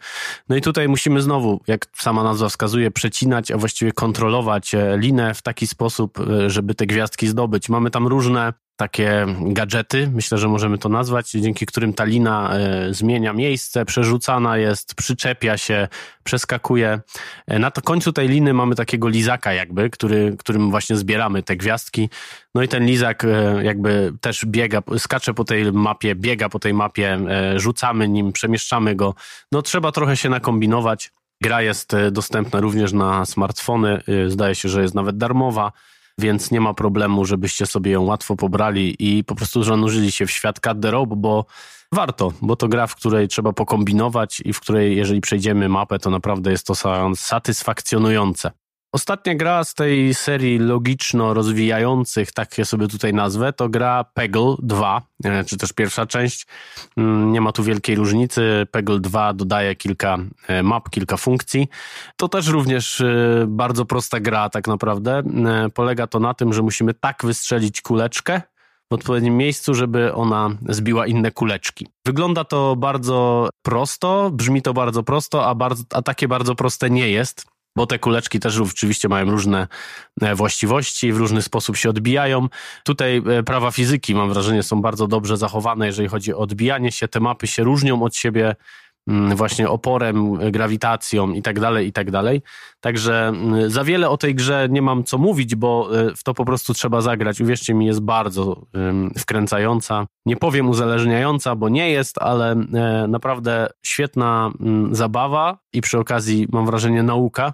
No 0.50 0.56
i 0.56 0.62
tutaj 0.62 0.88
musimy 0.88 1.22
znowu, 1.22 1.62
jak 1.68 1.86
sama 1.94 2.24
nazwa 2.24 2.50
wskazuje, 2.50 2.92
przecinać, 2.92 3.52
a 3.52 3.58
właściwie 3.58 3.92
kontrolować 3.92 4.76
e, 4.76 4.98
linę 4.98 5.34
w 5.34 5.42
taki 5.42 5.68
sposób, 5.68 6.18
żeby 6.48 6.76
te 6.76 6.86
gwiazdki 6.86 7.28
zdobyć. 7.28 7.70
Mamy 7.70 7.92
tam 7.92 8.08
różne 8.08 8.54
takie 8.78 9.26
gadżety, 9.42 10.12
myślę, 10.14 10.38
że 10.38 10.48
możemy 10.48 10.78
to 10.78 10.90
nazwać, 10.90 11.32
dzięki 11.32 11.66
którym 11.66 11.94
ta 11.94 12.04
lina 12.04 12.54
e, 12.54 12.94
zmienia 12.94 13.34
miejsce, 13.34 13.86
przerzucana 13.86 14.58
jest, 14.58 14.96
przyczepia 14.96 15.58
się, 15.58 15.88
przeskakuje. 16.24 17.00
E, 17.48 17.60
na 17.60 17.72
to 17.72 17.82
końcu 17.82 18.14
tej 18.14 18.28
liny 18.28 18.54
mamy 18.54 18.76
takiego 18.76 19.08
lizaka 19.08 19.54
jakby, 19.54 19.90
który, 19.90 20.36
którym 20.40 20.72
właśnie 20.72 20.96
zbieramy 20.96 21.44
te 21.44 21.56
gwiazdki. 21.56 22.10
No 22.56 22.64
i 22.64 22.68
ten 22.68 22.86
lizak 22.86 23.24
e, 23.24 23.64
jakby 23.64 24.14
też 24.22 24.46
biega, 24.46 24.82
skacze 24.98 25.34
po 25.34 25.44
tej 25.44 25.72
mapie, 25.72 26.16
biega 26.16 26.50
po 26.50 26.60
tej 26.60 26.74
mapie, 26.74 27.20
rzucamy 27.56 28.08
nim, 28.08 28.32
przemieszczamy 28.32 28.96
go. 28.96 29.14
No 29.52 29.62
trzeba 29.62 29.92
trochę 29.92 30.18
się 30.18 30.30
nakombinować. 30.30 31.12
Gra 31.42 31.62
jest 31.62 31.92
dostępna 32.12 32.60
również 32.60 32.94
na 32.94 33.26
smartfony, 33.26 34.02
zdaje 34.28 34.56
się, 34.56 34.70
że 34.70 34.82
jest 34.82 34.96
nawet 34.96 35.18
darmowa 35.18 35.72
więc 36.20 36.52
nie 36.52 36.62
ma 36.62 36.74
problemu, 36.74 37.26
żebyście 37.26 37.66
sobie 37.66 37.92
ją 37.92 38.02
łatwo 38.02 38.36
pobrali 38.36 38.96
i 39.00 39.24
po 39.24 39.36
prostu 39.36 39.64
zanurzyli 39.64 40.12
się 40.12 40.26
w 40.26 40.32
świat 40.32 40.60
Cut 40.60 40.82
the 40.82 40.92
Rope, 40.92 41.16
bo 41.16 41.46
warto, 41.92 42.34
bo 42.42 42.56
to 42.56 42.68
gra, 42.68 42.88
w 42.88 42.96
której 42.96 43.28
trzeba 43.28 43.54
pokombinować 43.54 44.42
i 44.46 44.54
w 44.54 44.60
której 44.60 44.98
jeżeli 44.98 45.22
przejdziemy 45.22 45.70
mapę, 45.70 46.00
to 46.00 46.10
naprawdę 46.10 46.52
jest 46.52 46.68
to 46.68 46.74
satysfakcjonujące. 47.16 48.52
Ostatnia 48.92 49.36
gra 49.36 49.64
z 49.64 49.74
tej 49.74 50.14
serii 50.14 50.60
logiczno-rozwijających, 50.60 52.32
tak 52.32 52.58
je 52.58 52.66
sobie 52.66 52.88
tutaj 52.88 53.14
nazwę, 53.14 53.54
to 53.54 53.70
gra 53.70 54.04
Peggle 54.04 54.56
2, 54.60 55.02
e, 55.24 55.44
czy 55.44 55.58
też 55.58 55.74
pierwsza 55.74 56.06
część. 56.06 56.48
Mm, 56.98 57.32
nie 57.32 57.42
ma 57.42 57.52
tu 57.52 57.64
wielkiej 57.64 57.96
różnicy. 57.96 58.68
Peggle 58.72 59.00
2 59.00 59.34
dodaje 59.34 59.76
kilka 59.76 60.18
e, 60.48 60.64
map, 60.64 60.90
kilka 60.90 61.18
funkcji. 61.18 61.68
To 62.18 62.30
też 62.30 62.48
również 62.48 63.02
e, 63.02 63.46
bardzo 63.48 63.86
prosta 63.86 64.20
gra, 64.20 64.50
tak 64.50 64.68
naprawdę. 64.68 65.24
Polega 65.74 66.08
to 66.08 66.20
na 66.20 66.34
tym, 66.34 66.54
że 66.54 66.62
musimy 66.62 66.94
tak 66.94 67.26
wystrzelić 67.26 67.82
kuleczkę, 67.82 68.42
w 68.92 68.94
odpowiednim 68.94 69.38
miejscu, 69.38 69.74
żeby 69.74 70.14
ona 70.14 70.50
zbiła 70.70 71.08
inne 71.08 71.32
kuleczki. 71.32 71.88
Wygląda 72.06 72.44
to 72.44 72.76
bardzo 72.76 73.50
prosto, 73.62 74.30
brzmi 74.34 74.62
to 74.62 74.74
bardzo 74.74 75.04
prosto, 75.04 75.46
a, 75.46 75.56
bardzo, 75.56 75.84
a 75.94 76.02
takie 76.02 76.28
bardzo 76.28 76.56
proste 76.56 76.90
nie 76.90 77.10
jest 77.10 77.57
bo 77.78 77.86
te 77.86 78.00
kuleczki 78.00 78.40
też 78.40 78.60
oczywiście 78.60 79.10
mają 79.10 79.32
różne 79.32 79.68
e, 80.22 80.36
właściwości, 80.36 81.14
w 81.14 81.18
różny 81.18 81.42
sposób 81.42 81.78
się 81.78 81.90
odbijają. 81.90 82.48
Tutaj 82.84 83.22
e, 83.40 83.44
prawa 83.44 83.72
fizyki, 83.72 84.16
mam 84.16 84.30
wrażenie, 84.30 84.64
są 84.64 84.82
bardzo 84.82 85.08
dobrze 85.08 85.38
zachowane, 85.38 85.86
jeżeli 85.86 86.08
chodzi 86.08 86.34
o 86.34 86.38
odbijanie 86.38 86.92
się. 86.92 87.08
Te 87.08 87.20
mapy 87.20 87.48
się 87.48 87.64
różnią 87.64 88.04
od 88.04 88.16
siebie 88.16 88.56
właśnie 89.36 89.70
oporem, 89.70 90.52
grawitacją 90.52 91.32
i 91.32 91.42
tak 91.42 91.60
dalej, 91.60 91.88
i 91.88 91.92
tak 91.92 92.12
dalej. 92.12 92.42
Także 92.80 93.28
mm, 93.28 93.70
za 93.70 93.84
wiele 93.84 94.10
o 94.10 94.18
tej 94.18 94.36
grze 94.36 94.68
nie 94.72 94.82
mam 94.82 95.04
co 95.04 95.18
mówić, 95.18 95.56
bo 95.56 95.90
e, 96.00 96.16
w 96.16 96.24
to 96.24 96.34
po 96.34 96.46
prostu 96.46 96.74
trzeba 96.74 97.02
zagrać. 97.02 97.42
Uwierzcie 97.42 97.74
mi, 97.74 97.86
jest 97.86 98.00
bardzo 98.00 98.66
wkręcająca. 99.18 100.08
Nie 100.26 100.38
powiem 100.38 100.70
uzależniająca, 100.70 101.56
bo 101.56 101.70
nie 101.70 101.90
jest, 101.90 102.18
ale 102.22 102.52
e, 102.52 103.06
naprawdę 103.08 103.68
świetna 103.84 104.52
mm, 104.60 104.96
zabawa 104.96 105.58
i 105.74 105.82
przy 105.82 106.00
okazji 106.00 106.48
mam 106.52 106.66
wrażenie 106.66 107.04
nauka. 107.04 107.54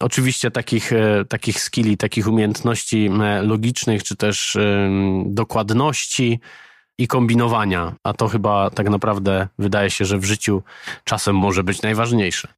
Oczywiście 0.00 0.50
takich, 0.50 0.92
e, 0.92 1.24
takich 1.24 1.60
skilli, 1.60 1.96
takich 1.96 2.28
umiejętności 2.28 3.10
logicznych, 3.42 4.02
czy 4.02 4.16
też 4.16 4.58
dokładności, 5.26 6.40
i 6.98 7.08
kombinowania, 7.08 7.94
a 8.04 8.12
to 8.12 8.28
chyba 8.28 8.70
tak 8.70 8.90
naprawdę 8.90 9.48
wydaje 9.58 9.90
się, 9.90 10.04
że 10.04 10.18
w 10.18 10.24
życiu 10.24 10.62
czasem 11.04 11.36
może 11.36 11.64
być 11.64 11.82
najważniejsze. 11.82 12.48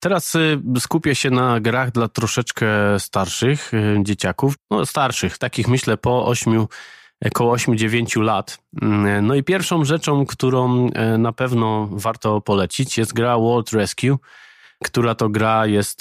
Teraz 0.00 0.34
y, 0.34 0.60
skupię 0.78 1.14
się 1.14 1.30
na 1.30 1.60
grach 1.60 1.90
dla 1.90 2.08
troszeczkę 2.08 2.66
starszych 2.98 3.74
y, 3.74 3.96
dzieciaków, 4.02 4.54
no 4.70 4.86
starszych, 4.86 5.38
takich 5.38 5.68
myślę 5.68 5.96
po 5.96 6.26
8, 6.26 6.66
około 7.26 7.56
8-9 7.56 8.22
lat. 8.22 8.58
Mm, 8.82 9.26
no 9.26 9.34
i 9.34 9.42
pierwszą 9.42 9.84
rzeczą, 9.84 10.26
którą 10.26 10.88
y, 10.88 11.18
na 11.18 11.32
pewno 11.32 11.88
warto 11.92 12.40
polecić 12.40 12.98
jest 12.98 13.12
gra 13.12 13.38
World 13.38 13.72
Rescue, 13.72 14.18
która 14.84 15.14
to 15.14 15.28
gra 15.28 15.66
jest 15.66 16.00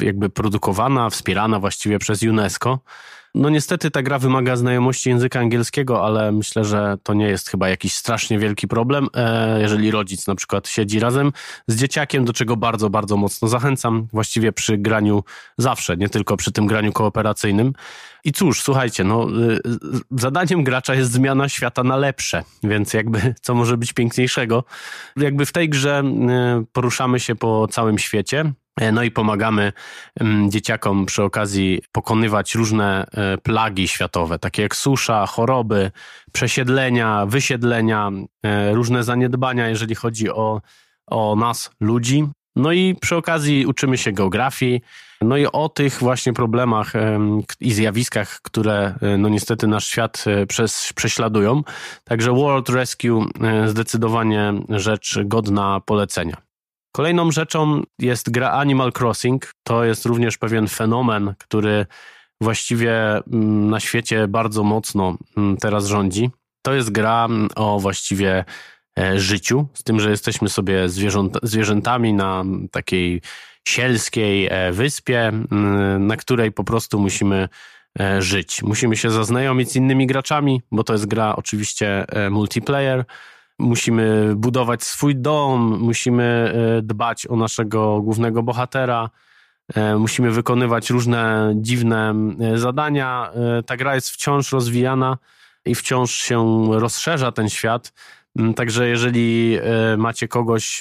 jakby 0.00 0.30
produkowana, 0.30 1.10
wspierana 1.10 1.60
właściwie 1.60 1.98
przez 1.98 2.22
UNESCO. 2.22 2.78
No 3.34 3.50
niestety 3.50 3.90
ta 3.90 4.02
gra 4.02 4.18
wymaga 4.18 4.56
znajomości 4.56 5.08
języka 5.08 5.40
angielskiego, 5.40 6.06
ale 6.06 6.32
myślę, 6.32 6.64
że 6.64 6.96
to 7.02 7.14
nie 7.14 7.26
jest 7.26 7.50
chyba 7.50 7.68
jakiś 7.68 7.92
strasznie 7.92 8.38
wielki 8.38 8.68
problem, 8.68 9.08
e, 9.14 9.60
jeżeli 9.60 9.90
rodzic 9.90 10.26
na 10.26 10.34
przykład 10.34 10.68
siedzi 10.68 11.00
razem 11.00 11.32
z 11.66 11.76
dzieciakiem, 11.76 12.24
do 12.24 12.32
czego 12.32 12.56
bardzo, 12.56 12.90
bardzo 12.90 13.16
mocno 13.16 13.48
zachęcam, 13.48 14.06
właściwie 14.12 14.52
przy 14.52 14.78
graniu 14.78 15.24
zawsze, 15.58 15.96
nie 15.96 16.08
tylko 16.08 16.36
przy 16.36 16.52
tym 16.52 16.66
graniu 16.66 16.92
kooperacyjnym. 16.92 17.72
I 18.24 18.32
cóż, 18.32 18.62
słuchajcie, 18.62 19.04
no, 19.04 19.28
y, 19.40 19.60
zadaniem 20.10 20.64
gracza 20.64 20.94
jest 20.94 21.12
zmiana 21.12 21.48
świata 21.48 21.84
na 21.84 21.96
lepsze, 21.96 22.44
więc 22.62 22.94
jakby 22.94 23.34
co 23.42 23.54
może 23.54 23.76
być 23.76 23.92
piękniejszego? 23.92 24.64
Jakby 25.16 25.46
w 25.46 25.52
tej 25.52 25.68
grze 25.68 26.02
y, 26.62 26.66
poruszamy 26.72 27.20
się 27.20 27.34
po 27.34 27.68
całym 27.68 27.98
świecie, 27.98 28.52
no 28.92 29.02
i 29.02 29.10
pomagamy 29.10 29.72
dzieciakom 30.48 31.06
przy 31.06 31.22
okazji 31.22 31.82
pokonywać 31.92 32.54
różne 32.54 33.06
e, 33.12 33.38
plagi 33.38 33.88
światowe, 33.88 34.38
takie 34.38 34.62
jak 34.62 34.76
susza, 34.76 35.26
choroby, 35.26 35.90
przesiedlenia, 36.32 37.26
wysiedlenia, 37.26 38.10
e, 38.42 38.74
różne 38.74 39.04
zaniedbania, 39.04 39.68
jeżeli 39.68 39.94
chodzi 39.94 40.30
o, 40.30 40.60
o 41.06 41.36
nas, 41.36 41.70
ludzi. 41.80 42.28
No 42.56 42.72
i 42.72 42.96
przy 43.00 43.16
okazji 43.16 43.66
uczymy 43.66 43.98
się 43.98 44.12
geografii, 44.12 44.80
no 45.22 45.36
i 45.36 45.46
o 45.46 45.68
tych 45.68 45.98
właśnie 45.98 46.32
problemach 46.32 46.92
i 47.60 47.72
zjawiskach, 47.72 48.40
które 48.42 48.94
no 49.18 49.28
niestety 49.28 49.66
nasz 49.66 49.86
świat 49.86 50.24
przez, 50.48 50.92
prześladują. 50.94 51.62
Także 52.04 52.32
World 52.32 52.68
Rescue 52.68 53.26
zdecydowanie 53.66 54.52
rzecz 54.68 55.18
godna 55.24 55.80
polecenia. 55.86 56.36
Kolejną 56.96 57.30
rzeczą 57.30 57.82
jest 57.98 58.30
gra 58.30 58.50
Animal 58.50 58.92
Crossing. 58.98 59.52
To 59.62 59.84
jest 59.84 60.06
również 60.06 60.38
pewien 60.38 60.68
fenomen, 60.68 61.34
który 61.38 61.86
właściwie 62.40 63.16
mm, 63.16 63.70
na 63.70 63.80
świecie 63.80 64.28
bardzo 64.28 64.62
mocno 64.62 65.16
mm, 65.36 65.56
teraz 65.56 65.86
rządzi. 65.86 66.30
To 66.62 66.74
jest 66.74 66.90
gra 66.90 67.24
mm, 67.24 67.48
o 67.56 67.80
właściwie 67.80 68.44
e, 68.98 69.20
życiu, 69.20 69.66
z 69.74 69.82
tym, 69.82 70.00
że 70.00 70.10
jesteśmy 70.10 70.48
sobie 70.48 70.88
zwierzętami 71.42 72.12
na 72.12 72.44
takiej 72.70 73.22
sielskiej 73.68 74.48
e, 74.50 74.72
wyspie, 74.72 75.32
na 75.98 76.16
której 76.16 76.52
po 76.52 76.64
prostu 76.64 76.98
musimy 76.98 77.48
e, 78.00 78.22
żyć. 78.22 78.62
Musimy 78.62 78.96
się 78.96 79.10
zaznajomić 79.10 79.70
z 79.70 79.76
innymi 79.76 80.06
graczami, 80.06 80.62
bo 80.72 80.84
to 80.84 80.92
jest 80.92 81.06
gra 81.06 81.36
oczywiście 81.36 82.04
multiplayer 82.30 83.04
musimy 83.58 84.32
budować 84.36 84.82
swój 84.82 85.16
dom, 85.16 85.78
musimy 85.80 86.54
e, 86.78 86.82
dbać 86.82 87.26
o 87.26 87.36
naszego 87.36 88.00
głównego 88.00 88.42
bohatera, 88.42 89.10
e, 89.74 89.96
musimy 89.96 90.30
wykonywać 90.30 90.90
różne 90.90 91.52
dziwne 91.56 92.14
e, 92.40 92.58
zadania. 92.58 93.32
Ta 93.66 93.76
gra 93.76 93.94
jest 93.94 94.10
wciąż 94.10 94.52
rozwijana 94.52 95.18
i 95.64 95.74
wciąż 95.74 96.10
się 96.10 96.68
rozszerza 96.70 97.32
ten 97.32 97.48
świat. 97.48 97.92
Także 98.56 98.88
jeżeli 98.88 99.58
macie 99.96 100.28
kogoś 100.28 100.80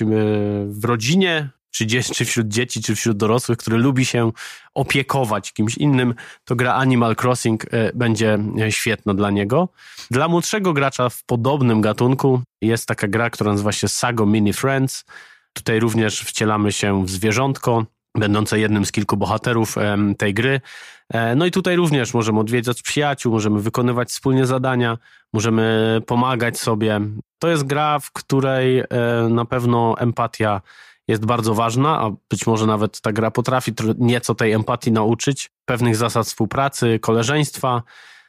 w 0.66 0.86
rodzinie, 0.86 1.50
czy, 1.74 1.88
czy 2.16 2.26
wśród 2.26 2.48
dzieci, 2.48 2.82
czy 2.82 2.96
wśród 2.96 3.18
dorosłych, 3.18 3.58
który 3.58 3.78
lubi 3.78 4.06
się 4.06 4.32
opiekować 4.74 5.54
kimś 5.54 5.78
innym, 5.78 6.14
to 6.46 6.56
gra 6.56 6.74
Animal 6.74 7.16
Crossing 7.22 7.66
e, 7.66 7.92
będzie 7.94 8.40
e, 8.62 8.72
świetna 8.72 9.14
dla 9.14 9.32
niego. 9.32 9.70
Dla 10.12 10.28
młodszego 10.28 10.74
gracza 10.74 11.10
w 11.10 11.24
podobnym 11.24 11.82
gatunku 11.82 12.42
jest 12.62 12.88
taka 12.88 13.08
gra, 13.08 13.30
która 13.30 13.52
nazywa 13.52 13.72
się 13.72 13.88
Sago 13.88 14.26
Mini 14.26 14.54
Friends. 14.54 15.06
Tutaj 15.54 15.80
również 15.80 16.20
wcielamy 16.20 16.72
się 16.72 17.06
w 17.06 17.10
zwierzątko, 17.10 17.86
będące 18.18 18.60
jednym 18.60 18.86
z 18.86 18.92
kilku 18.92 19.18
bohaterów 19.18 19.76
tej 20.18 20.34
gry. 20.34 20.62
E, 21.10 21.36
no 21.36 21.46
i 21.46 21.52
tutaj 21.52 21.76
również 21.76 22.14
możemy 22.14 22.40
odwiedzać 22.40 22.82
przyjaciół, 22.82 23.34
możemy 23.34 23.62
wykonywać 23.62 24.10
wspólnie 24.10 24.46
zadania, 24.46 24.98
możemy 25.34 26.02
pomagać 26.08 26.60
sobie. 26.60 27.02
To 27.40 27.48
jest 27.48 27.64
gra, 27.64 28.00
w 28.00 28.12
której 28.12 28.84
na 29.30 29.46
pewno 29.46 29.96
empatia 30.00 30.62
jest 31.08 31.26
bardzo 31.26 31.54
ważna, 31.54 32.00
a 32.00 32.12
być 32.30 32.48
może 32.48 32.66
nawet 32.68 33.02
ta 33.02 33.12
gra 33.12 33.32
potrafi 33.32 33.74
nieco 33.98 34.36
tej 34.36 34.52
empatii 34.52 34.92
nauczyć, 34.92 35.52
pewnych 35.66 35.96
zasad 35.96 36.28
współpracy, 36.28 37.00
koleżeństwa, 37.00 37.84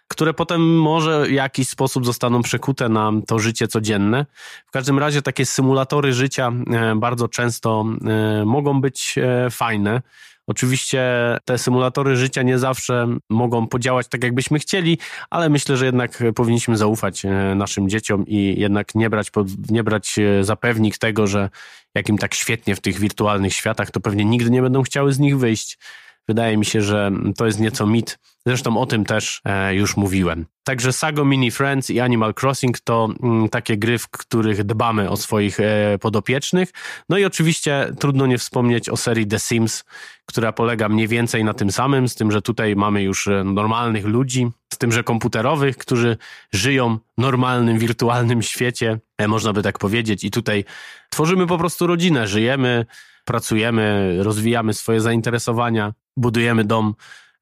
które 0.09 0.35
potem 0.35 0.79
może 0.79 1.27
w 1.27 1.31
jakiś 1.31 1.69
sposób 1.69 2.07
zostaną 2.07 2.43
przekute 2.43 2.89
na 2.89 3.13
to 3.27 3.39
życie 3.39 3.69
codzienne. 3.69 4.27
W 4.67 4.71
każdym 4.71 4.99
razie 4.99 5.23
takie 5.23 5.47
symulatory 5.47 6.13
życia 6.13 6.53
e, 6.73 6.95
bardzo 6.97 7.29
często 7.29 7.85
e, 8.07 8.45
mogą 8.45 8.81
być 8.81 9.15
e, 9.19 9.51
fajne. 9.51 10.03
Oczywiście 10.47 11.03
te 11.45 11.59
symulatory 11.59 12.17
życia 12.17 12.43
nie 12.43 12.59
zawsze 12.59 13.07
mogą 13.31 13.67
podziałać 13.67 14.09
tak, 14.09 14.25
jakbyśmy 14.25 14.59
chcieli, 14.59 14.99
ale 15.31 15.49
myślę, 15.49 15.77
że 15.77 15.87
jednak 15.87 16.23
powinniśmy 16.35 16.77
zaufać 16.77 17.25
e, 17.25 17.31
naszym 17.55 17.89
dzieciom 17.89 18.25
i 18.27 18.55
jednak 18.59 18.95
nie 18.95 19.11
brać, 19.11 19.31
nie 19.71 19.85
brać 19.85 20.19
e, 20.19 20.45
za 20.45 20.57
pewnik 20.57 20.99
tego, 20.99 21.27
że 21.27 21.51
jakim 21.95 22.19
tak 22.19 22.35
świetnie 22.35 22.77
w 22.77 22.81
tych 22.81 22.99
wirtualnych 22.99 23.55
światach, 23.55 23.91
to 23.91 24.01
pewnie 24.01 24.25
nigdy 24.25 24.51
nie 24.51 24.63
będą 24.63 24.83
chciały 24.83 25.13
z 25.13 25.19
nich 25.19 25.39
wyjść. 25.39 25.79
Wydaje 26.29 26.57
mi 26.57 26.65
się, 26.65 26.83
że 26.83 27.11
to 27.37 27.47
jest 27.47 27.61
nieco 27.61 27.87
mit. 27.87 28.19
Zresztą 28.47 28.77
o 28.77 28.87
tym 28.87 29.05
też 29.05 29.41
e, 29.45 29.75
już 29.75 29.97
mówiłem. 29.97 30.47
Także 30.65 30.93
Sago 30.93 31.25
Mini 31.25 31.51
Friends 31.51 31.91
i 31.91 32.01
Animal 32.01 32.35
Crossing 32.43 32.81
to 32.81 33.09
mm, 33.23 33.49
takie 33.49 33.77
gry, 33.77 33.99
w 33.99 34.09
których 34.09 34.65
dbamy 34.65 35.11
o 35.11 35.17
swoich 35.17 35.61
e, 35.61 35.99
podopiecznych. 36.01 36.73
No 37.09 37.19
i 37.19 37.25
oczywiście 37.25 37.93
trudno 37.99 38.27
nie 38.27 38.39
wspomnieć 38.39 38.89
o 38.89 38.97
serii 38.97 39.27
The 39.27 39.39
Sims, 39.39 39.85
która 40.27 40.53
polega 40.53 40.89
mniej 40.89 41.09
więcej 41.09 41.45
na 41.45 41.55
tym 41.55 41.73
samym, 41.73 42.09
z 42.09 42.15
tym, 42.15 42.33
że 42.33 42.43
tutaj 42.43 42.77
mamy 42.77 43.03
już 43.03 43.29
e, 43.29 43.45
normalnych 43.45 44.05
ludzi, 44.05 44.51
z 44.73 44.79
tym, 44.79 44.93
że 44.93 45.05
komputerowych, 45.05 45.77
którzy 45.77 46.17
żyją 46.53 46.99
w 47.19 47.21
normalnym, 47.21 47.79
wirtualnym 47.79 48.43
świecie, 48.43 48.99
można 49.29 49.53
by 49.53 49.63
tak 49.63 49.79
powiedzieć. 49.79 50.25
I 50.25 50.31
tutaj 50.31 50.65
tworzymy 51.11 51.47
po 51.47 51.59
prostu 51.59 51.87
rodzinę, 51.87 52.27
żyjemy, 52.27 52.87
pracujemy, 53.25 54.17
rozwijamy 54.23 54.75
swoje 54.75 55.01
zainteresowania, 55.01 55.93
budujemy 56.17 56.65
dom 56.65 56.95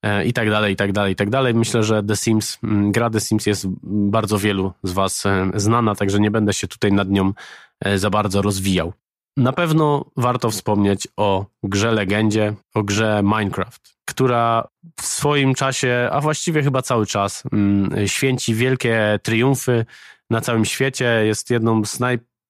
e, 0.02 0.24
i 0.24 0.32
tak 0.32 0.50
dalej, 0.50 0.72
i 0.72 0.76
tak 0.76 0.92
dalej, 0.92 1.12
i 1.12 1.16
tak 1.16 1.30
dalej. 1.30 1.54
Myślę, 1.54 1.82
że 1.82 2.02
The 2.02 2.16
Sims, 2.16 2.58
mm, 2.62 2.92
gra 2.92 3.10
The 3.10 3.20
Sims 3.20 3.46
jest 3.46 3.66
bardzo 3.82 4.38
wielu 4.38 4.72
z 4.82 4.92
Was 4.92 5.26
e, 5.26 5.50
znana, 5.54 5.94
także 5.94 6.20
nie 6.20 6.30
będę 6.30 6.52
się 6.52 6.68
tutaj 6.68 6.92
nad 6.92 7.10
nią 7.10 7.32
e, 7.84 7.98
za 7.98 8.10
bardzo 8.10 8.42
rozwijał. 8.42 8.92
Na 9.36 9.52
pewno 9.52 10.04
warto 10.16 10.50
wspomnieć 10.50 11.08
o 11.16 11.46
grze 11.62 11.92
legendzie, 11.92 12.54
o 12.74 12.82
grze 12.82 13.20
Minecraft, 13.22 13.94
która 14.04 14.68
w 15.00 15.06
swoim 15.06 15.54
czasie, 15.54 16.08
a 16.12 16.20
właściwie 16.20 16.62
chyba 16.62 16.82
cały 16.82 17.06
czas, 17.06 17.42
mm, 17.52 18.08
święci 18.08 18.54
wielkie 18.54 19.18
triumfy 19.22 19.86
na 20.30 20.40
całym 20.40 20.64
świecie. 20.64 21.22
Jest 21.24 21.50
jedną 21.50 21.84
z 21.84 22.00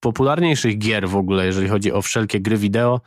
najpopularniejszych 0.03 0.77
gier 0.77 1.09
w 1.09 1.15
ogóle, 1.15 1.45
jeżeli 1.45 1.67
chodzi 1.67 1.91
o 1.91 2.01
wszelkie 2.01 2.39
gry 2.39 2.57
wideo. 2.57 3.01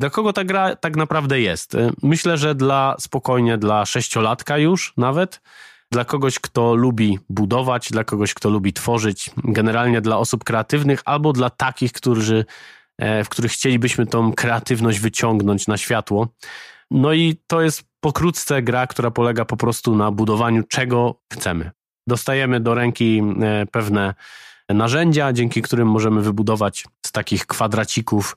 Dla 0.00 0.10
kogo 0.10 0.32
ta 0.32 0.44
gra 0.44 0.76
tak 0.76 0.96
naprawdę 0.96 1.40
jest? 1.40 1.76
Myślę, 2.02 2.38
że 2.38 2.54
dla 2.54 2.96
spokojnie 3.00 3.58
dla 3.58 3.86
sześciolatka 3.86 4.58
już 4.58 4.92
nawet. 4.96 5.40
Dla 5.90 6.04
kogoś, 6.04 6.38
kto 6.38 6.74
lubi 6.74 7.18
budować, 7.28 7.90
dla 7.90 8.04
kogoś, 8.04 8.34
kto 8.34 8.50
lubi 8.50 8.72
tworzyć, 8.72 9.30
generalnie 9.44 10.00
dla 10.00 10.18
osób 10.18 10.44
kreatywnych 10.44 11.02
albo 11.04 11.32
dla 11.32 11.50
takich, 11.50 11.92
którzy, 11.92 12.44
e, 12.98 13.24
w 13.24 13.28
których 13.28 13.52
chcielibyśmy 13.52 14.06
tą 14.06 14.32
kreatywność 14.32 15.00
wyciągnąć 15.00 15.66
na 15.66 15.76
światło. 15.76 16.28
No 16.90 17.12
i 17.12 17.36
to 17.46 17.62
jest 17.62 17.84
pokrótce 18.00 18.62
gra, 18.62 18.86
która 18.86 19.10
polega 19.10 19.44
po 19.44 19.56
prostu 19.56 19.96
na 19.96 20.10
budowaniu 20.10 20.62
czego 20.68 21.20
chcemy. 21.32 21.70
Dostajemy 22.06 22.60
do 22.60 22.74
ręki 22.74 23.22
e, 23.42 23.66
pewne 23.66 24.14
narzędzia, 24.74 25.32
dzięki 25.32 25.62
którym 25.62 25.88
możemy 25.88 26.22
wybudować 26.22 26.84
z 27.06 27.12
takich 27.12 27.46
kwadracików 27.46 28.36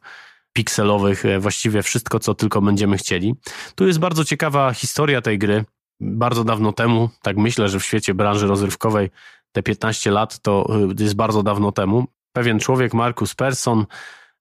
pikselowych, 0.53 1.25
e, 1.25 1.39
właściwie 1.39 1.83
wszystko, 1.83 2.19
co 2.19 2.35
tylko 2.35 2.61
będziemy 2.61 2.97
chcieli. 2.97 3.35
Tu 3.75 3.87
jest 3.87 3.99
bardzo 3.99 4.25
ciekawa 4.25 4.73
historia 4.73 5.21
tej 5.21 5.39
gry. 5.39 5.65
Bardzo 5.99 6.43
dawno 6.43 6.73
temu, 6.73 7.09
tak 7.21 7.37
myślę, 7.37 7.69
że 7.69 7.79
w 7.79 7.85
świecie 7.85 8.13
branży 8.13 8.47
rozrywkowej 8.47 9.09
te 9.51 9.63
15 9.63 10.11
lat 10.11 10.39
to 10.39 10.67
e, 10.99 11.03
jest 11.03 11.15
bardzo 11.15 11.43
dawno 11.43 11.71
temu. 11.71 12.07
Pewien 12.33 12.59
człowiek, 12.59 12.93
Markus 12.93 13.35
Persson, 13.35 13.85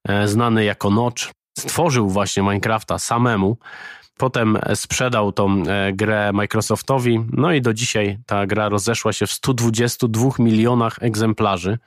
e, 0.09 0.29
znany 0.29 0.65
jako 0.65 0.91
Notch, 0.91 1.31
stworzył 1.59 2.09
właśnie 2.09 2.43
Minecrafta 2.43 2.99
samemu. 2.99 3.57
Potem 4.19 4.59
sprzedał 4.75 5.33
tą 5.33 5.63
grę 5.93 6.31
Microsoftowi, 6.33 7.21
no 7.33 7.53
i 7.53 7.61
do 7.61 7.75
dzisiaj 7.75 8.19
ta 8.27 8.47
gra 8.47 8.69
rozeszła 8.69 9.13
się 9.13 9.27
w 9.27 9.33
122 9.33 10.31
milionach 10.39 10.97
egzemplarzy 11.01 11.79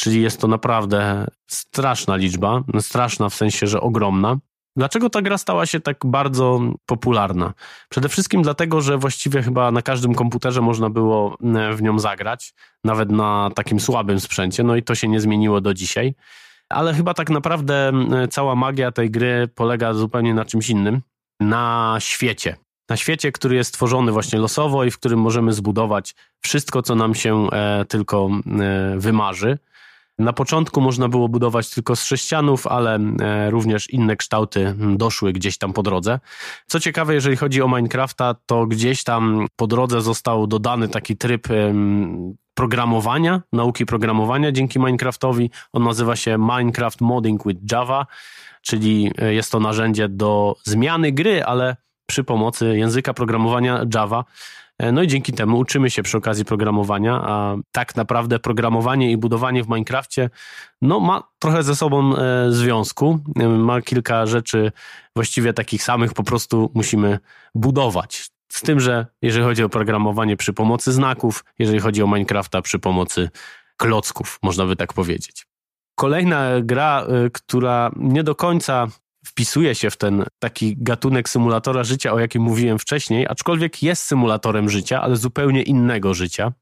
czyli 0.00 0.22
jest 0.22 0.40
to 0.40 0.48
naprawdę 0.48 1.26
straszna 1.46 2.16
liczba, 2.16 2.62
straszna 2.80 3.28
w 3.28 3.34
sensie, 3.34 3.66
że 3.66 3.80
ogromna. 3.80 4.38
Dlaczego 4.76 5.10
ta 5.10 5.22
gra 5.22 5.38
stała 5.38 5.66
się 5.66 5.80
tak 5.80 5.96
bardzo 6.04 6.60
popularna? 6.86 7.52
Przede 7.88 8.08
wszystkim 8.08 8.42
dlatego, 8.42 8.80
że 8.80 8.98
właściwie 8.98 9.42
chyba 9.42 9.70
na 9.70 9.82
każdym 9.82 10.14
komputerze 10.14 10.60
można 10.60 10.90
było 10.90 11.36
e, 11.54 11.74
w 11.74 11.82
nią 11.82 11.98
zagrać, 11.98 12.54
nawet 12.84 13.10
na 13.10 13.50
takim 13.54 13.80
słabym 13.80 14.20
sprzęcie, 14.20 14.62
no 14.62 14.76
i 14.76 14.82
to 14.82 14.94
się 14.94 15.08
nie 15.08 15.20
zmieniło 15.20 15.60
do 15.60 15.74
dzisiaj. 15.74 16.14
Ale 16.68 16.94
chyba 16.94 17.14
tak 17.14 17.30
naprawdę 17.30 17.92
e, 18.12 18.28
cała 18.28 18.54
magia 18.54 18.92
tej 18.92 19.10
gry 19.10 19.48
polega 19.54 19.94
zupełnie 19.94 20.34
na 20.34 20.44
czymś 20.44 20.70
innym. 20.70 21.02
Na 21.40 21.96
świecie. 21.98 22.56
Na 22.88 22.96
świecie, 22.96 23.32
który 23.32 23.56
jest 23.56 23.74
tworzony 23.74 24.12
właśnie 24.12 24.38
losowo 24.38 24.84
i 24.84 24.90
w 24.90 24.98
którym 24.98 25.20
możemy 25.20 25.52
zbudować 25.52 26.14
wszystko, 26.40 26.82
co 26.82 26.94
nam 26.94 27.14
się 27.14 27.50
e, 27.52 27.84
tylko 27.84 28.30
wymarzy. 28.96 29.58
Na 30.20 30.32
początku 30.32 30.80
można 30.80 31.08
było 31.08 31.28
budować 31.28 31.70
tylko 31.70 31.96
z 31.96 32.04
sześcianów, 32.04 32.66
ale 32.66 32.98
e, 33.20 33.50
również 33.50 33.90
inne 33.90 34.16
kształty 34.16 34.74
doszły 34.96 35.32
gdzieś 35.32 35.58
tam 35.58 35.72
po 35.72 35.82
drodze. 35.82 36.20
Co 36.66 36.80
ciekawe, 36.80 37.14
jeżeli 37.14 37.36
chodzi 37.36 37.62
o 37.62 37.68
Minecrafta, 37.68 38.34
to 38.46 38.66
gdzieś 38.66 39.04
tam 39.04 39.46
po 39.56 39.66
drodze 39.66 40.00
został 40.00 40.46
dodany 40.46 40.88
taki 40.88 41.16
tryb 41.16 41.48
programowania, 42.54 43.42
nauki 43.52 43.86
programowania 43.86 44.52
dzięki 44.52 44.78
Minecraftowi. 44.78 45.50
On 45.72 45.84
nazywa 45.84 46.16
się 46.16 46.38
Minecraft 46.38 47.00
Modding 47.00 47.46
with 47.46 47.60
Java, 47.72 48.06
czyli 48.62 49.10
e, 49.18 49.34
jest 49.34 49.52
to 49.52 49.60
narzędzie 49.60 50.08
do 50.08 50.56
zmiany 50.64 51.12
gry, 51.12 51.44
ale 51.44 51.76
przy 52.06 52.24
pomocy 52.24 52.78
języka 52.78 53.14
programowania 53.14 53.84
Java. 53.94 54.24
E, 54.80 54.92
no 54.92 55.02
i 55.02 55.06
dzięki 55.06 55.32
temu 55.32 55.58
uczymy 55.58 55.90
się 55.90 56.02
przy 56.02 56.16
okazji 56.16 56.44
programowania, 56.44 57.22
a 57.24 57.56
tak 57.72 57.96
naprawdę 57.96 58.38
programowanie 58.38 59.10
i 59.12 59.16
budowanie 59.16 59.64
w 59.64 59.68
Minecrafcie 59.68 60.30
no, 60.82 61.00
ma 61.00 61.22
trochę 61.38 61.62
ze 61.62 61.76
sobą 61.76 62.16
e, 62.16 62.52
związku. 62.52 63.18
E, 63.36 63.48
ma 63.48 63.82
kilka 63.82 64.26
rzeczy 64.26 64.72
właściwie 65.16 65.52
takich 65.52 65.82
samych, 65.82 66.14
po 66.14 66.22
prostu 66.22 66.70
musimy 66.74 67.18
budować. 67.54 68.30
Z 68.48 68.60
tym, 68.60 68.80
że 68.80 69.06
jeżeli 69.22 69.44
chodzi 69.44 69.64
o 69.64 69.68
programowanie 69.68 70.36
przy 70.36 70.52
pomocy 70.52 70.92
znaków, 70.92 71.44
jeżeli 71.58 71.80
chodzi 71.80 72.02
o 72.02 72.06
Minecrafta 72.06 72.62
przy 72.62 72.78
pomocy 72.78 73.30
klocków, 73.76 74.38
można 74.42 74.66
by 74.66 74.76
tak 74.76 74.92
powiedzieć. 74.92 75.46
Kolejna 75.94 76.44
gra, 76.62 77.06
która 77.32 77.90
nie 77.96 78.24
do 78.24 78.34
końca 78.34 78.86
wpisuje 79.24 79.74
się 79.74 79.90
w 79.90 79.96
ten 79.96 80.24
taki 80.38 80.76
gatunek 80.78 81.28
symulatora 81.28 81.84
życia, 81.84 82.12
o 82.12 82.18
jakim 82.18 82.42
mówiłem 82.42 82.78
wcześniej, 82.78 83.26
aczkolwiek 83.28 83.82
jest 83.82 84.02
symulatorem 84.02 84.70
życia, 84.70 85.02
ale 85.02 85.16
zupełnie 85.16 85.62
innego 85.62 86.14
życia. 86.14 86.52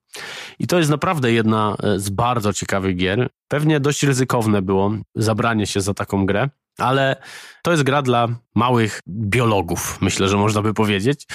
I 0.58 0.66
to 0.66 0.78
jest 0.78 0.90
naprawdę 0.90 1.32
jedna 1.32 1.76
e, 1.82 1.98
z 1.98 2.10
bardzo 2.10 2.52
ciekawych 2.52 2.96
gier. 2.96 3.28
Pewnie 3.48 3.80
dość 3.80 4.02
ryzykowne 4.02 4.62
było 4.62 4.92
zabranie 5.14 5.66
się 5.66 5.80
za 5.80 5.94
taką 5.94 6.26
grę, 6.26 6.48
ale 6.78 7.16
to 7.62 7.70
jest 7.70 7.82
gra 7.82 8.02
dla 8.02 8.28
małych 8.54 9.00
biologów, 9.08 9.98
myślę, 10.00 10.28
że 10.28 10.36
można 10.36 10.62
by 10.62 10.74
powiedzieć. 10.74 11.26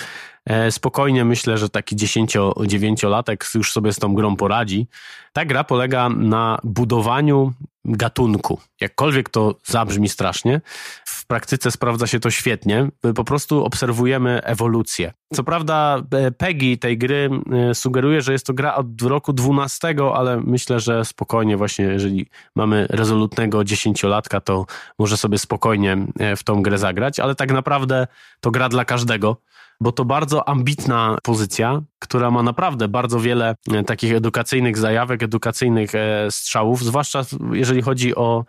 E, 0.45 0.71
spokojnie 0.71 1.25
myślę, 1.25 1.57
że 1.57 1.69
taki 1.69 1.95
10-9-latek 1.95 3.55
już 3.55 3.71
sobie 3.71 3.93
z 3.93 3.99
tą 3.99 4.13
grą 4.13 4.35
poradzi. 4.35 4.87
Ta 5.33 5.45
gra 5.45 5.63
polega 5.63 6.09
na 6.09 6.59
budowaniu 6.63 7.53
gatunku. 7.85 8.59
Jakkolwiek 8.81 9.29
to 9.29 9.55
zabrzmi 9.65 10.09
strasznie, 10.09 10.61
w 11.05 11.25
praktyce 11.25 11.71
sprawdza 11.71 12.07
się 12.07 12.19
to 12.19 12.31
świetnie. 12.31 12.89
Po 13.15 13.23
prostu 13.23 13.63
obserwujemy 13.63 14.41
ewolucję. 14.43 15.13
Co 15.33 15.43
prawda, 15.43 16.01
e, 16.11 16.31
PEGI 16.31 16.77
tej 16.77 16.97
gry 16.97 17.29
e, 17.69 17.75
sugeruje, 17.75 18.21
że 18.21 18.31
jest 18.31 18.45
to 18.45 18.53
gra 18.53 18.75
od 18.75 19.01
roku 19.01 19.33
12, 19.33 19.95
ale 20.13 20.41
myślę, 20.41 20.79
że 20.79 21.05
spokojnie, 21.05 21.57
właśnie 21.57 21.85
jeżeli 21.85 22.27
mamy 22.55 22.87
rezolutnego 22.89 23.63
dziesięciolatka, 23.63 24.41
to 24.41 24.65
może 24.99 25.17
sobie 25.17 25.37
spokojnie 25.37 25.97
w 26.37 26.43
tą 26.43 26.61
grę 26.61 26.77
zagrać, 26.77 27.19
ale 27.19 27.35
tak 27.35 27.51
naprawdę 27.51 28.07
to 28.39 28.51
gra 28.51 28.69
dla 28.69 28.85
każdego 28.85 29.37
bo 29.83 29.91
to 29.91 30.05
bardzo 30.05 30.49
ambitna 30.49 31.17
pozycja, 31.23 31.81
która 31.99 32.31
ma 32.31 32.43
naprawdę 32.43 32.87
bardzo 32.87 33.19
wiele 33.19 33.55
e, 33.71 33.83
takich 33.83 34.13
edukacyjnych 34.13 34.77
zajawek, 34.77 35.23
edukacyjnych 35.23 35.95
e, 35.95 36.27
strzałów, 36.31 36.83
zwłaszcza 36.83 37.25
jeżeli 37.51 37.81
chodzi 37.81 38.15
o 38.15 38.45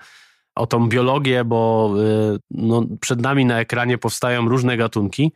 o 0.57 0.67
tą 0.67 0.89
biologię, 0.89 1.45
bo 1.45 1.91
e, 2.35 2.39
no, 2.51 2.83
przed 3.01 3.21
nami 3.21 3.45
na 3.45 3.61
ekranie 3.61 3.99
powstają 3.99 4.49
różne 4.49 4.77
gatunki, 4.77 5.33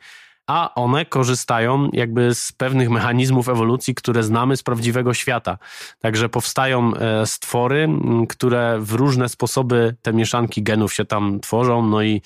a 0.46 0.74
one 0.74 1.06
korzystają 1.06 1.90
jakby 1.92 2.34
z 2.34 2.52
pewnych 2.52 2.90
mechanizmów 2.90 3.48
ewolucji, 3.48 3.94
które 3.94 4.22
znamy 4.22 4.56
z 4.56 4.62
prawdziwego 4.62 5.14
świata. 5.14 5.58
Także 6.00 6.28
powstają 6.28 6.92
stwory, 7.24 7.88
które 8.28 8.78
w 8.80 8.92
różne 8.92 9.28
sposoby 9.28 9.96
te 10.02 10.12
mieszanki 10.12 10.62
genów 10.62 10.94
się 10.94 11.04
tam 11.04 11.40
tworzą, 11.40 11.86
no 11.86 12.02
i 12.02 12.22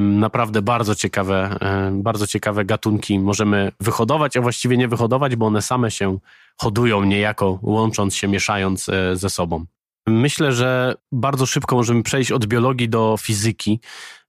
Naprawdę 0.00 0.62
bardzo 0.62 0.94
ciekawe, 0.94 1.58
bardzo 1.92 2.26
ciekawe 2.26 2.64
gatunki 2.64 3.18
możemy 3.18 3.72
wyhodować, 3.80 4.36
a 4.36 4.40
właściwie 4.40 4.76
nie 4.76 4.88
wyhodować, 4.88 5.36
bo 5.36 5.46
one 5.46 5.62
same 5.62 5.90
się 5.90 6.18
hodują 6.56 7.04
niejako, 7.04 7.58
łącząc 7.62 8.16
się, 8.16 8.28
mieszając 8.28 8.88
e, 8.88 9.16
ze 9.16 9.30
sobą. 9.30 9.64
Myślę, 10.06 10.52
że 10.52 10.94
bardzo 11.12 11.46
szybko 11.46 11.76
możemy 11.76 12.02
przejść 12.02 12.32
od 12.32 12.46
biologii 12.46 12.88
do 12.88 13.16
fizyki, 13.20 13.80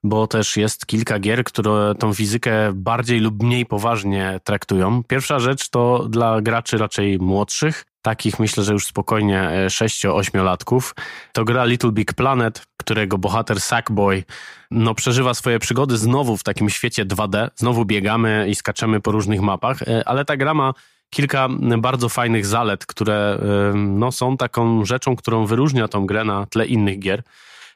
bo 0.04 0.28
też 0.28 0.58
jest 0.58 0.86
kilka 0.86 1.20
gier, 1.20 1.44
które 1.44 1.96
tą 2.00 2.14
fizykę 2.14 2.72
bardziej 2.74 3.20
lub 3.20 3.44
mniej 3.44 3.66
poważnie 3.66 4.40
traktują. 4.44 5.04
Pierwsza 5.04 5.40
rzecz 5.40 5.70
to 5.70 6.08
dla 6.10 6.42
graczy 6.42 6.78
raczej 6.78 7.20
młodszych, 7.20 7.86
takich 8.04 8.40
myślę, 8.40 8.64
że 8.64 8.74
już 8.74 8.88
spokojnie 8.88 9.50
6-8-latków. 9.68 10.96
To 11.34 11.46
gra 11.46 11.66
Little 11.66 11.92
Big 11.92 12.14
Planet, 12.14 12.66
którego 12.78 13.18
bohater 13.18 13.62
Sackboy 13.62 14.24
no, 14.72 14.96
przeżywa 14.96 15.34
swoje 15.34 15.60
przygody 15.60 15.98
znowu 15.98 16.38
w 16.38 16.44
takim 16.44 16.70
świecie 16.70 17.06
2D. 17.06 17.50
Znowu 17.56 17.86
biegamy 17.86 18.46
i 18.50 18.56
skaczemy 18.56 19.02
po 19.02 19.12
różnych 19.12 19.42
mapach, 19.42 19.82
e, 19.82 20.08
ale 20.08 20.26
ta 20.26 20.38
gra 20.38 20.54
ma 20.54 20.74
kilka 21.10 21.48
bardzo 21.78 22.10
fajnych 22.10 22.46
zalet, 22.46 22.86
które 22.86 23.40
e, 23.74 23.78
no, 23.78 24.12
są 24.12 24.38
taką 24.38 24.86
rzeczą, 24.86 25.16
którą 25.16 25.46
wyróżnia 25.46 25.88
tą 25.88 26.06
grę 26.06 26.24
na 26.24 26.46
tle 26.46 26.66
innych 26.66 27.00
gier. 27.00 27.24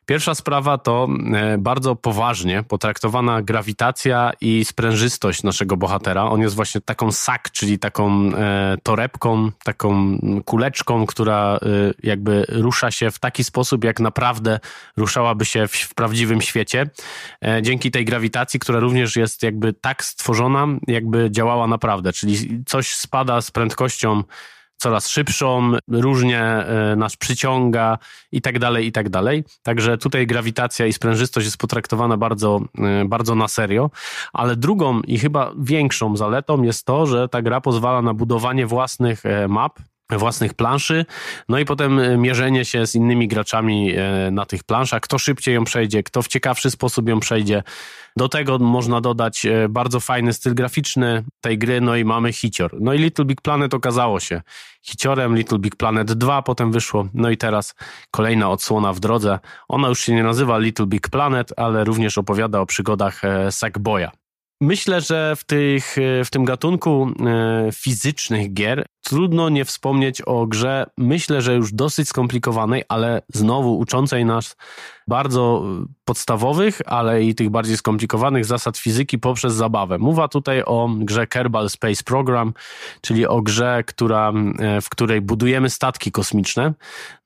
Pierwsza 0.07 0.35
sprawa 0.35 0.77
to 0.77 1.07
e, 1.33 1.57
bardzo 1.57 1.95
poważnie 1.95 2.63
potraktowana 2.63 3.41
grawitacja 3.41 4.31
i 4.41 4.65
sprężystość 4.65 5.43
naszego 5.43 5.77
bohatera. 5.77 6.23
On 6.23 6.41
jest 6.41 6.55
właśnie 6.55 6.81
taką 6.81 7.11
sak, 7.11 7.51
czyli 7.51 7.79
taką 7.79 8.33
e, 8.35 8.77
torebką, 8.83 9.51
taką 9.63 10.17
kuleczką, 10.45 11.05
która 11.05 11.55
e, 11.55 11.57
jakby 12.03 12.45
rusza 12.49 12.91
się 12.91 13.11
w 13.11 13.19
taki 13.19 13.43
sposób, 13.43 13.83
jak 13.83 13.99
naprawdę 13.99 14.59
ruszałaby 14.97 15.45
się 15.45 15.67
w, 15.67 15.71
w 15.71 15.93
prawdziwym 15.93 16.41
świecie. 16.41 16.89
Dzięki 17.61 17.91
tej 17.91 18.05
grawitacji, 18.05 18.59
która 18.59 18.79
również 18.79 19.15
jest 19.15 19.43
jakby 19.43 19.73
tak 19.73 20.03
stworzona, 20.03 20.67
jakby 20.87 21.31
działała 21.31 21.67
naprawdę, 21.67 22.13
czyli 22.13 22.63
coś 22.65 22.95
spada 22.95 23.41
z 23.41 23.51
prędkością 23.51 24.23
coraz 24.77 25.09
szybszą, 25.09 25.71
różnie 25.87 26.41
e, 26.41 26.95
nas 26.95 27.15
przyciąga 27.15 27.97
i 28.31 28.41
tak 28.41 28.59
dalej, 28.59 28.87
i 28.87 28.91
tak 28.91 29.09
dalej. 29.09 29.43
Także 29.63 29.97
tutaj 29.97 30.27
grawitacja 30.27 30.85
i 30.85 30.93
sprężystość 30.93 31.45
jest 31.45 31.57
potraktowana 31.57 32.17
bardzo, 32.17 32.61
e, 32.77 33.05
bardzo 33.05 33.35
na 33.35 33.47
serio, 33.47 33.89
ale 34.33 34.55
drugą 34.55 35.01
i 35.01 35.19
chyba 35.19 35.51
większą 35.59 36.17
zaletą 36.17 36.63
jest 36.63 36.85
to, 36.85 37.05
że 37.05 37.29
ta 37.29 37.41
gra 37.41 37.61
pozwala 37.61 38.01
na 38.01 38.13
budowanie 38.13 38.65
własnych 38.65 39.25
e, 39.25 39.47
map, 39.47 39.79
własnych 40.09 40.53
planszy, 40.53 41.05
no 41.49 41.59
i 41.59 41.65
potem 41.65 41.99
e, 41.99 42.17
mierzenie 42.17 42.65
się 42.65 42.87
z 42.87 42.95
innymi 42.95 43.27
graczami 43.27 43.93
e, 43.95 44.31
na 44.31 44.45
tych 44.45 44.63
planszach, 44.63 45.01
kto 45.01 45.17
szybciej 45.17 45.55
ją 45.55 45.63
przejdzie, 45.63 46.03
kto 46.03 46.21
w 46.21 46.27
ciekawszy 46.27 46.71
sposób 46.71 47.09
ją 47.09 47.19
przejdzie. 47.19 47.63
Do 48.17 48.29
tego 48.29 48.57
można 48.57 49.01
dodać 49.01 49.45
e, 49.45 49.69
bardzo 49.69 49.99
fajny 49.99 50.33
styl 50.33 50.55
graficzny 50.55 51.23
tej 51.41 51.57
gry, 51.57 51.81
no 51.81 51.95
i 51.95 52.05
mamy 52.05 52.33
hicior. 52.33 52.77
No 52.79 52.93
i 52.93 52.97
Little 52.97 53.25
Big 53.25 53.41
Planet 53.41 53.73
okazało 53.73 54.19
się 54.19 54.41
hiciorem, 54.81 55.35
Little 55.35 55.59
Big 55.59 55.75
Planet 55.75 56.13
2 56.13 56.41
potem 56.41 56.71
wyszło, 56.71 57.07
no 57.13 57.29
i 57.29 57.37
teraz 57.37 57.75
kolejna 58.11 58.49
odsłona 58.49 58.93
w 58.93 58.99
drodze. 58.99 59.39
Ona 59.67 59.87
już 59.87 59.99
się 59.99 60.13
nie 60.13 60.23
nazywa 60.23 60.57
Little 60.57 60.85
Big 60.85 61.09
Planet, 61.09 61.53
ale 61.57 61.83
również 61.83 62.17
opowiada 62.17 62.59
o 62.59 62.65
przygodach 62.65 63.21
Sackboya. 63.49 64.11
Myślę, 64.61 65.01
że 65.01 65.35
w, 65.35 65.43
tych, 65.43 65.95
w 66.25 66.29
tym 66.29 66.45
gatunku 66.45 67.09
e, 67.09 67.69
fizycznych 67.73 68.53
gier 68.53 68.85
trudno 69.03 69.49
nie 69.49 69.65
wspomnieć 69.65 70.21
o 70.21 70.47
grze, 70.47 70.85
myślę, 70.97 71.41
że 71.41 71.55
już 71.55 71.73
dosyć 71.73 72.07
skomplikowanej, 72.07 72.83
ale 72.89 73.21
znowu 73.33 73.77
uczącej 73.77 74.25
nas 74.25 74.55
bardzo 75.07 75.63
podstawowych, 76.05 76.81
ale 76.85 77.23
i 77.23 77.35
tych 77.35 77.49
bardziej 77.49 77.77
skomplikowanych 77.77 78.45
zasad 78.45 78.77
fizyki 78.77 79.19
poprzez 79.19 79.53
zabawę. 79.53 79.97
Mowa 79.97 80.27
tutaj 80.27 80.63
o 80.65 80.89
grze 80.97 81.27
Kerbal 81.27 81.69
Space 81.69 82.03
Program, 82.03 82.53
czyli 83.01 83.27
o 83.27 83.41
grze, 83.41 83.83
która, 83.87 84.33
e, 84.59 84.81
w 84.81 84.89
której 84.89 85.21
budujemy 85.21 85.69
statki 85.69 86.11
kosmiczne. 86.11 86.73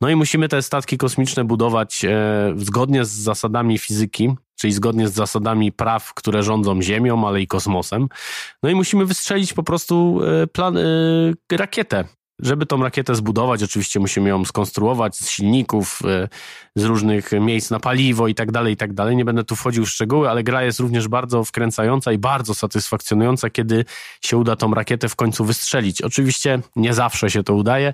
No 0.02 0.10
i 0.10 0.16
musimy 0.16 0.48
te 0.48 0.62
statki 0.62 0.98
kosmiczne 0.98 1.44
budować 1.44 2.06
e, 2.06 2.54
zgodnie 2.56 3.06
z 3.06 3.12
zasadami 3.12 3.78
fizyki, 3.78 4.36
czyli 4.62 4.74
zgodnie 4.74 5.08
z 5.08 5.14
zasadami 5.14 5.72
praw, 5.72 6.14
które 6.14 6.44
rządzą 6.44 6.82
Ziemią, 6.82 7.28
ale 7.28 7.42
i 7.42 7.48
kosmosem. 7.48 8.08
No 8.64 8.70
i 8.70 8.76
musimy 8.76 9.06
wystrzelić 9.06 9.54
po 9.54 9.64
prostu 9.64 10.20
e, 10.44 10.48
plan, 10.48 10.78
rakietę 11.52 12.04
żeby 12.42 12.66
tą 12.66 12.84
rakietę 12.84 13.16
zbudować, 13.16 13.64
oczywiście 13.64 14.00
musimy 14.00 14.30
ją 14.30 14.46
skonstruować 14.46 15.16
z 15.16 15.30
silników, 15.30 16.00
e, 16.06 16.28
z 16.76 16.84
różnych 16.84 17.32
miejsc 17.32 17.72
na 17.72 17.80
paliwo 17.80 18.28
i 18.28 18.36
tak 18.36 18.52
dalej, 18.52 18.74
i 18.74 18.78
tak 18.78 18.94
dalej. 18.94 19.16
Nie 19.16 19.26
będę 19.26 19.44
tu 19.44 19.56
wchodził 19.56 19.86
w 19.86 19.90
szczegóły, 19.90 20.30
ale 20.30 20.44
gra 20.44 20.64
jest 20.64 20.80
również 20.80 21.08
bardzo 21.08 21.44
wkręcająca 21.44 22.12
i 22.12 22.18
bardzo 22.18 22.56
satysfakcjonująca, 22.56 23.50
kiedy 23.50 23.86
się 24.22 24.38
uda 24.38 24.56
tą 24.56 24.74
rakietę 24.74 25.10
w 25.10 25.16
końcu 25.16 25.46
wystrzelić. 25.46 26.02
Oczywiście 26.02 26.60
nie 26.76 26.94
zawsze 26.94 27.30
się 27.30 27.44
to 27.44 27.54
udaje, 27.54 27.94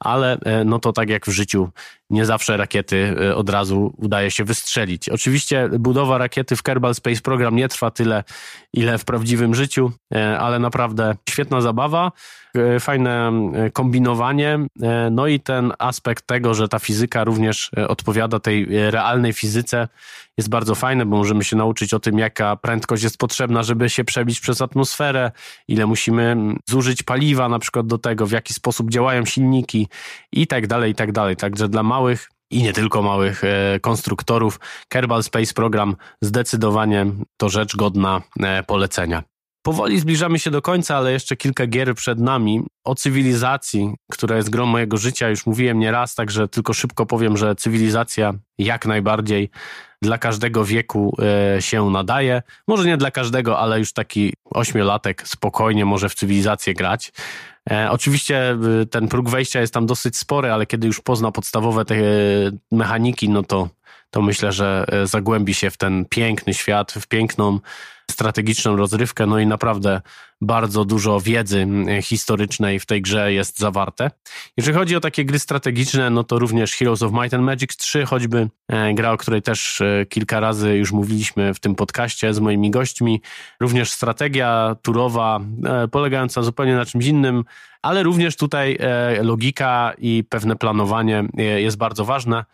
ale 0.00 0.38
e, 0.40 0.64
no 0.64 0.78
to 0.78 0.92
tak 0.92 1.08
jak 1.08 1.26
w 1.26 1.30
życiu, 1.30 1.68
nie 2.10 2.26
zawsze 2.26 2.56
rakiety 2.56 3.14
e, 3.20 3.36
od 3.36 3.50
razu 3.50 3.94
udaje 3.96 4.30
się 4.30 4.44
wystrzelić. 4.44 5.08
Oczywiście 5.08 5.68
budowa 5.78 6.18
rakiety 6.18 6.56
w 6.56 6.62
Kerbal 6.62 6.94
Space 6.94 7.20
Program 7.20 7.56
nie 7.56 7.68
trwa 7.68 7.90
tyle, 7.90 8.24
ile 8.72 8.98
w 8.98 9.04
prawdziwym 9.04 9.54
życiu, 9.54 9.92
ale 10.38 10.58
naprawdę 10.58 11.16
świetna 11.28 11.60
zabawa. 11.60 12.12
E, 12.54 12.80
fajne 12.80 13.32
e, 13.54 13.70
kombinowanie, 13.88 14.58
e, 14.82 15.10
no 15.10 15.26
i 15.26 15.40
ten 15.40 15.72
aspekt 15.78 16.26
tego, 16.26 16.54
że 16.54 16.68
ta 16.68 16.78
fizyka 16.78 17.24
również 17.24 17.70
odpowiada 17.88 18.40
tej 18.40 18.66
realnej 18.90 19.32
fizyce 19.32 19.88
jest 20.36 20.48
bardzo 20.48 20.74
fajny, 20.74 21.06
bo 21.06 21.16
możemy 21.16 21.44
się 21.44 21.56
nauczyć 21.56 21.94
o 21.94 22.00
tym, 22.00 22.18
jaka 22.18 22.56
prędkość 22.56 23.02
jest 23.02 23.18
potrzebna, 23.18 23.62
żeby 23.62 23.90
się 23.90 24.04
przebić 24.04 24.40
przez 24.40 24.62
atmosferę, 24.62 25.32
ile 25.68 25.86
musimy 25.86 26.36
zużyć 26.68 27.02
paliwa 27.02 27.48
na 27.48 27.58
przykład 27.58 27.86
do 27.86 27.98
tego, 27.98 28.26
w 28.26 28.30
jaki 28.30 28.54
sposób 28.54 28.90
działają 28.90 29.24
silniki 29.24 29.88
i 30.32 30.46
tak 30.46 30.66
dalej, 30.66 30.92
i 30.92 30.94
tak 30.94 31.12
dalej. 31.12 31.36
Także 31.36 31.68
dla 31.68 31.82
małych 31.82 32.28
i 32.50 32.62
nie 32.62 32.72
tylko 32.72 33.02
małych 33.02 33.42
konstruktorów. 33.80 34.60
Kerbal 34.88 35.22
Space 35.22 35.54
Program 35.54 35.96
zdecydowanie 36.22 37.06
to 37.36 37.48
rzecz 37.48 37.76
godna 37.76 38.22
polecenia. 38.66 39.22
Powoli 39.68 40.00
zbliżamy 40.00 40.38
się 40.38 40.50
do 40.50 40.62
końca, 40.62 40.96
ale 40.96 41.12
jeszcze 41.12 41.36
kilka 41.36 41.66
gier 41.66 41.94
przed 41.94 42.20
nami. 42.20 42.62
O 42.84 42.94
cywilizacji, 42.94 43.94
która 44.12 44.36
jest 44.36 44.50
grą 44.50 44.66
mojego 44.66 44.96
życia, 44.96 45.28
już 45.28 45.46
mówiłem 45.46 45.78
nieraz, 45.78 46.14
także 46.14 46.48
tylko 46.48 46.72
szybko 46.72 47.06
powiem, 47.06 47.36
że 47.36 47.54
cywilizacja 47.54 48.34
jak 48.58 48.86
najbardziej 48.86 49.50
dla 50.02 50.18
każdego 50.18 50.64
wieku 50.64 51.16
e, 51.56 51.62
się 51.62 51.90
nadaje. 51.90 52.42
Może 52.68 52.84
nie 52.84 52.96
dla 52.96 53.10
każdego, 53.10 53.58
ale 53.58 53.78
już 53.78 53.92
taki 53.92 54.32
ośmiolatek 54.44 55.28
spokojnie 55.28 55.84
może 55.84 56.08
w 56.08 56.14
cywilizację 56.14 56.74
grać. 56.74 57.12
E, 57.70 57.90
oczywiście 57.90 58.50
e, 58.50 58.86
ten 58.86 59.08
próg 59.08 59.28
wejścia 59.28 59.60
jest 59.60 59.74
tam 59.74 59.86
dosyć 59.86 60.16
spory, 60.16 60.52
ale 60.52 60.66
kiedy 60.66 60.86
już 60.86 61.00
pozna 61.00 61.32
podstawowe 61.32 61.84
te 61.84 61.94
mechaniki, 62.72 63.28
no 63.28 63.42
to, 63.42 63.68
to 64.10 64.22
myślę, 64.22 64.52
że 64.52 64.86
zagłębi 65.04 65.54
się 65.54 65.70
w 65.70 65.76
ten 65.76 66.04
piękny 66.04 66.54
świat, 66.54 66.92
w 66.92 67.06
piękną 67.06 67.60
strategiczną 68.10 68.76
rozrywkę, 68.76 69.26
no 69.26 69.38
i 69.38 69.46
naprawdę 69.46 70.00
bardzo 70.40 70.84
dużo 70.84 71.20
wiedzy 71.20 71.66
historycznej 72.02 72.80
w 72.80 72.86
tej 72.86 73.02
grze 73.02 73.32
jest 73.32 73.58
zawarte. 73.58 74.10
Jeżeli 74.56 74.78
chodzi 74.78 74.96
o 74.96 75.00
takie 75.00 75.24
gry 75.24 75.38
strategiczne, 75.38 76.10
no 76.10 76.24
to 76.24 76.38
również 76.38 76.72
Heroes 76.72 77.02
of 77.02 77.12
Might 77.12 77.34
and 77.34 77.44
Magic 77.44 77.76
3, 77.76 78.06
choćby 78.06 78.48
e, 78.68 78.94
gra, 78.94 79.12
o 79.12 79.16
której 79.16 79.42
też 79.42 79.80
e, 79.80 80.06
kilka 80.08 80.40
razy 80.40 80.76
już 80.76 80.92
mówiliśmy 80.92 81.54
w 81.54 81.60
tym 81.60 81.74
podcaście 81.74 82.34
z 82.34 82.40
moimi 82.40 82.70
gośćmi. 82.70 83.22
Również 83.60 83.90
strategia 83.90 84.76
turowa, 84.82 85.40
e, 85.64 85.88
polegająca 85.88 86.42
zupełnie 86.42 86.76
na 86.76 86.84
czymś 86.84 87.06
innym, 87.06 87.44
ale 87.82 88.02
również 88.02 88.36
tutaj 88.36 88.78
logika 89.22 89.92
i 89.98 90.24
pewne 90.28 90.56
planowanie 90.56 91.24
jest 91.36 91.76
bardzo 91.76 92.04
ważne. 92.04 92.44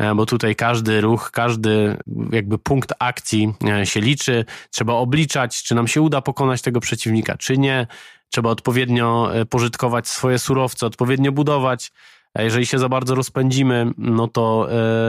E, 0.00 0.14
bo 0.14 0.26
tutaj 0.26 0.56
każdy 0.56 1.00
ruch, 1.00 1.30
każdy 1.30 1.96
jakby 2.32 2.58
punkt 2.58 2.92
akcji 2.98 3.54
e, 3.68 3.86
się 3.86 4.00
liczy. 4.00 4.44
Trzeba 4.70 4.92
obliczać, 4.92 5.62
czy 5.62 5.74
nam 5.74 5.88
się 5.88 6.00
uda 6.00 6.20
pokonać 6.20 6.62
tego 6.62 6.80
przeciwnika, 6.80 7.36
czy 7.36 7.58
nie. 7.58 7.86
Trzeba 8.30 8.50
odpowiednio 8.50 9.34
e, 9.34 9.46
pożytkować 9.46 10.08
swoje 10.08 10.38
surowce, 10.38 10.86
odpowiednio 10.86 11.32
budować. 11.32 11.92
A 12.34 12.42
jeżeli 12.42 12.66
się 12.66 12.78
za 12.78 12.88
bardzo 12.88 13.14
rozpędzimy, 13.14 13.90
no 13.98 14.28
to, 14.28 14.68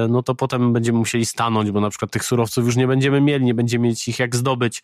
no 0.10 0.24
to 0.24 0.36
potem 0.36 0.74
będziemy 0.74 0.98
musieli 0.98 1.26
stanąć, 1.26 1.72
bo 1.72 1.82
na 1.82 1.90
przykład 1.90 2.12
tych 2.12 2.24
surowców 2.24 2.66
już 2.66 2.76
nie 2.76 2.88
będziemy 2.88 3.22
mieli, 3.22 3.46
nie 3.46 3.54
będziemy 3.54 3.88
mieć 3.88 4.08
ich 4.08 4.20
jak 4.20 4.36
zdobyć. 4.36 4.84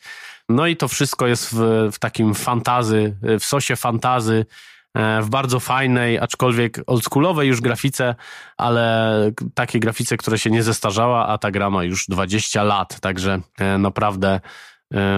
No 0.49 0.67
i 0.67 0.77
to 0.77 0.87
wszystko 0.87 1.27
jest 1.27 1.49
w, 1.53 1.89
w 1.91 1.99
takim 1.99 2.35
fantazy, 2.35 3.17
w 3.39 3.45
sosie 3.45 3.75
fantazy, 3.75 4.45
w 4.95 5.29
bardzo 5.29 5.59
fajnej, 5.59 6.19
aczkolwiek 6.19 6.79
oldschoolowej 6.87 7.47
już 7.47 7.61
grafice, 7.61 8.15
ale 8.57 9.31
takiej 9.53 9.81
grafice, 9.81 10.17
która 10.17 10.37
się 10.37 10.51
nie 10.51 10.63
zestarzała, 10.63 11.27
a 11.27 11.37
ta 11.37 11.51
gra 11.51 11.69
ma 11.69 11.83
już 11.83 12.07
20 12.07 12.63
lat, 12.63 12.99
także 12.99 13.41
e, 13.59 13.77
naprawdę 13.77 14.39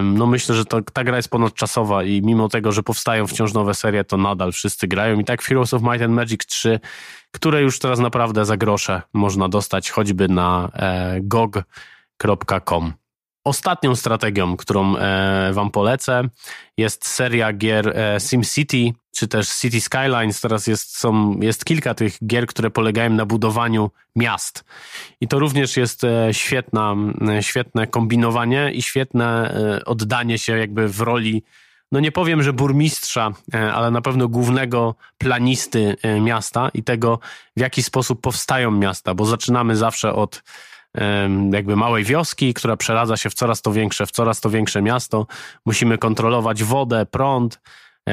no 0.03 0.25
myślę, 0.25 0.55
że 0.55 0.65
to, 0.65 0.81
ta 0.93 1.03
gra 1.03 1.17
jest 1.17 1.29
ponadczasowa 1.29 2.03
i 2.03 2.21
mimo 2.21 2.49
tego, 2.49 2.71
że 2.71 2.83
powstają 2.83 3.27
wciąż 3.27 3.53
nowe 3.53 3.73
serie, 3.73 4.03
to 4.03 4.17
nadal 4.17 4.51
wszyscy 4.51 4.87
grają. 4.87 5.19
I 5.19 5.25
tak 5.25 5.43
Heroes 5.43 5.73
of 5.73 5.81
Might 5.81 6.01
and 6.01 6.13
Magic 6.13 6.45
3, 6.45 6.79
które 7.31 7.61
już 7.61 7.79
teraz 7.79 7.99
naprawdę 7.99 8.45
za 8.45 8.57
grosze 8.57 9.01
można 9.13 9.49
dostać 9.49 9.89
choćby 9.89 10.27
na 10.27 10.69
e, 10.73 11.19
gog.com. 11.21 12.93
Ostatnią 13.43 13.95
strategią, 13.95 14.57
którą 14.57 14.97
e, 14.97 15.51
Wam 15.53 15.71
polecę, 15.71 16.23
jest 16.77 17.07
seria 17.07 17.53
gier 17.53 17.97
e, 17.97 18.19
SimCity, 18.19 18.93
czy 19.15 19.27
też 19.27 19.49
City 19.49 19.81
Skylines. 19.81 20.41
Teraz 20.41 20.67
jest, 20.67 20.97
są, 20.97 21.39
jest 21.39 21.65
kilka 21.65 21.93
tych 21.93 22.17
gier, 22.27 22.47
które 22.47 22.69
polegają 22.69 23.09
na 23.09 23.25
budowaniu 23.25 23.91
miast. 24.15 24.63
I 25.21 25.27
to 25.27 25.39
również 25.39 25.77
jest 25.77 26.03
e, 26.03 26.33
świetna, 26.33 26.95
e, 27.29 27.43
świetne 27.43 27.87
kombinowanie 27.87 28.71
i 28.71 28.81
świetne 28.81 29.53
e, 29.53 29.85
oddanie 29.85 30.37
się 30.37 30.57
jakby 30.57 30.87
w 30.87 31.01
roli 31.01 31.43
no 31.91 31.99
nie 31.99 32.11
powiem, 32.11 32.43
że 32.43 32.53
burmistrza, 32.53 33.31
ale 33.73 33.91
na 33.91 34.01
pewno 34.01 34.27
głównego 34.27 34.95
planisty 35.17 35.95
miasta 36.21 36.69
i 36.73 36.83
tego, 36.83 37.19
w 37.57 37.59
jaki 37.59 37.83
sposób 37.83 38.21
powstają 38.21 38.71
miasta, 38.71 39.13
bo 39.13 39.25
zaczynamy 39.25 39.75
zawsze 39.75 40.13
od 40.13 40.43
jakby 41.51 41.75
małej 41.75 42.03
wioski, 42.03 42.53
która 42.53 42.77
przeradza 42.77 43.17
się 43.17 43.29
w 43.29 43.33
coraz 43.33 43.61
to 43.61 43.71
większe, 43.71 44.05
w 44.05 44.11
coraz 44.11 44.41
to 44.41 44.49
większe 44.49 44.81
miasto. 44.81 45.27
Musimy 45.65 45.97
kontrolować 45.97 46.63
wodę, 46.63 47.05
prąd, 47.05 47.59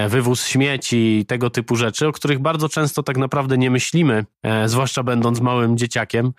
wywóz 0.08 0.46
śmieci, 0.46 1.24
tego 1.28 1.50
typu 1.50 1.76
rzeczy, 1.76 2.06
o 2.06 2.12
których 2.12 2.38
bardzo 2.38 2.68
często 2.68 3.02
tak 3.02 3.16
naprawdę 3.16 3.58
nie 3.58 3.70
myślimy, 3.70 4.24
e, 4.42 4.68
zwłaszcza 4.68 5.02
będąc 5.02 5.40
małym 5.40 5.76
dzieciakiem, 5.76 6.32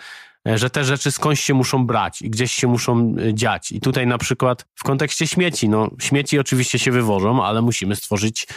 e, 0.47 0.57
że 0.57 0.69
te 0.69 0.83
rzeczy 0.83 1.11
skądś 1.11 1.41
się 1.41 1.53
muszą 1.53 1.85
brać 1.85 2.21
i 2.21 2.29
gdzieś 2.29 2.51
się 2.51 2.67
muszą 2.67 3.15
dziać. 3.33 3.71
I 3.71 3.79
tutaj 3.79 4.07
na 4.07 4.17
przykład 4.17 4.65
w 4.75 4.83
kontekście 4.83 5.27
śmieci, 5.27 5.69
no 5.69 5.89
śmieci 5.99 6.39
oczywiście 6.39 6.79
się 6.79 6.91
wywożą, 6.91 7.43
ale 7.43 7.61
musimy 7.61 7.95
stworzyć 7.95 8.47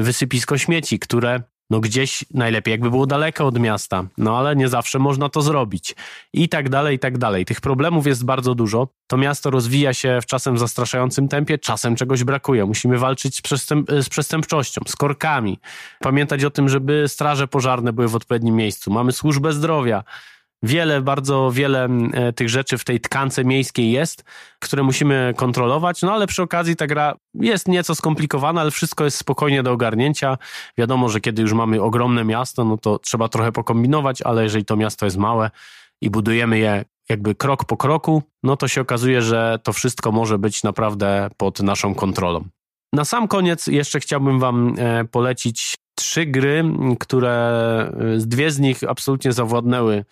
wysypisko 0.00 0.58
śmieci, 0.58 0.98
które 0.98 1.42
no 1.74 1.80
gdzieś 1.80 2.24
najlepiej 2.34 2.72
jakby 2.72 2.90
było 2.90 3.06
daleko 3.06 3.46
od 3.46 3.58
miasta, 3.58 4.04
no 4.18 4.38
ale 4.38 4.56
nie 4.56 4.68
zawsze 4.68 4.98
można 4.98 5.28
to 5.28 5.42
zrobić 5.42 5.94
i 6.32 6.48
tak 6.48 6.68
dalej, 6.68 6.96
i 6.96 6.98
tak 6.98 7.18
dalej. 7.18 7.44
Tych 7.44 7.60
problemów 7.60 8.06
jest 8.06 8.24
bardzo 8.24 8.54
dużo. 8.54 8.88
To 9.06 9.16
miasto 9.16 9.50
rozwija 9.50 9.94
się 9.94 10.18
w 10.22 10.26
czasem 10.26 10.58
zastraszającym 10.58 11.28
tempie, 11.28 11.58
czasem 11.58 11.96
czegoś 11.96 12.24
brakuje. 12.24 12.64
Musimy 12.64 12.98
walczyć 12.98 13.36
z, 13.36 13.40
przestęp 13.40 13.90
z 13.90 14.08
przestępczością, 14.08 14.80
z 14.86 14.96
korkami. 14.96 15.58
Pamiętać 16.00 16.44
o 16.44 16.50
tym, 16.50 16.68
żeby 16.68 17.04
straże 17.08 17.48
pożarne 17.48 17.92
były 17.92 18.08
w 18.08 18.14
odpowiednim 18.14 18.56
miejscu. 18.56 18.90
Mamy 18.90 19.12
służbę 19.12 19.52
zdrowia, 19.52 20.04
Wiele, 20.66 21.02
bardzo 21.02 21.50
wiele 21.50 21.88
e, 22.12 22.32
tych 22.32 22.48
rzeczy 22.48 22.78
w 22.78 22.84
tej 22.84 23.00
tkance 23.00 23.44
miejskiej 23.44 23.90
jest, 23.90 24.24
które 24.58 24.82
musimy 24.82 25.34
kontrolować, 25.36 26.02
no 26.02 26.12
ale 26.12 26.26
przy 26.26 26.42
okazji 26.42 26.76
ta 26.76 26.86
gra 26.86 27.14
jest 27.34 27.68
nieco 27.68 27.94
skomplikowana, 27.94 28.60
ale 28.60 28.70
wszystko 28.70 29.04
jest 29.04 29.16
spokojnie 29.16 29.62
do 29.62 29.72
ogarnięcia. 29.72 30.38
Wiadomo, 30.78 31.08
że 31.08 31.20
kiedy 31.20 31.42
już 31.42 31.52
mamy 31.52 31.82
ogromne 31.82 32.24
miasto, 32.24 32.64
no 32.64 32.78
to 32.78 32.98
trzeba 32.98 33.28
trochę 33.28 33.52
pokombinować, 33.52 34.22
ale 34.22 34.42
jeżeli 34.42 34.64
to 34.64 34.76
miasto 34.76 35.06
jest 35.06 35.16
małe 35.16 35.50
i 36.00 36.10
budujemy 36.10 36.58
je 36.58 36.84
jakby 37.08 37.34
krok 37.34 37.64
po 37.64 37.76
kroku, 37.76 38.22
no 38.42 38.56
to 38.56 38.68
się 38.68 38.80
okazuje, 38.80 39.22
że 39.22 39.58
to 39.62 39.72
wszystko 39.72 40.12
może 40.12 40.38
być 40.38 40.62
naprawdę 40.62 41.28
pod 41.36 41.60
naszą 41.60 41.94
kontrolą. 41.94 42.44
Na 42.92 43.04
sam 43.04 43.28
koniec 43.28 43.66
jeszcze 43.66 44.00
chciałbym 44.00 44.38
Wam 44.38 44.74
e, 44.78 45.04
polecić 45.04 45.74
trzy 45.94 46.26
gry, 46.26 46.64
które 47.00 47.34
e, 48.14 48.26
dwie 48.26 48.50
z 48.50 48.58
nich 48.58 48.84
absolutnie 48.88 49.32
zawładnęły 49.32 50.04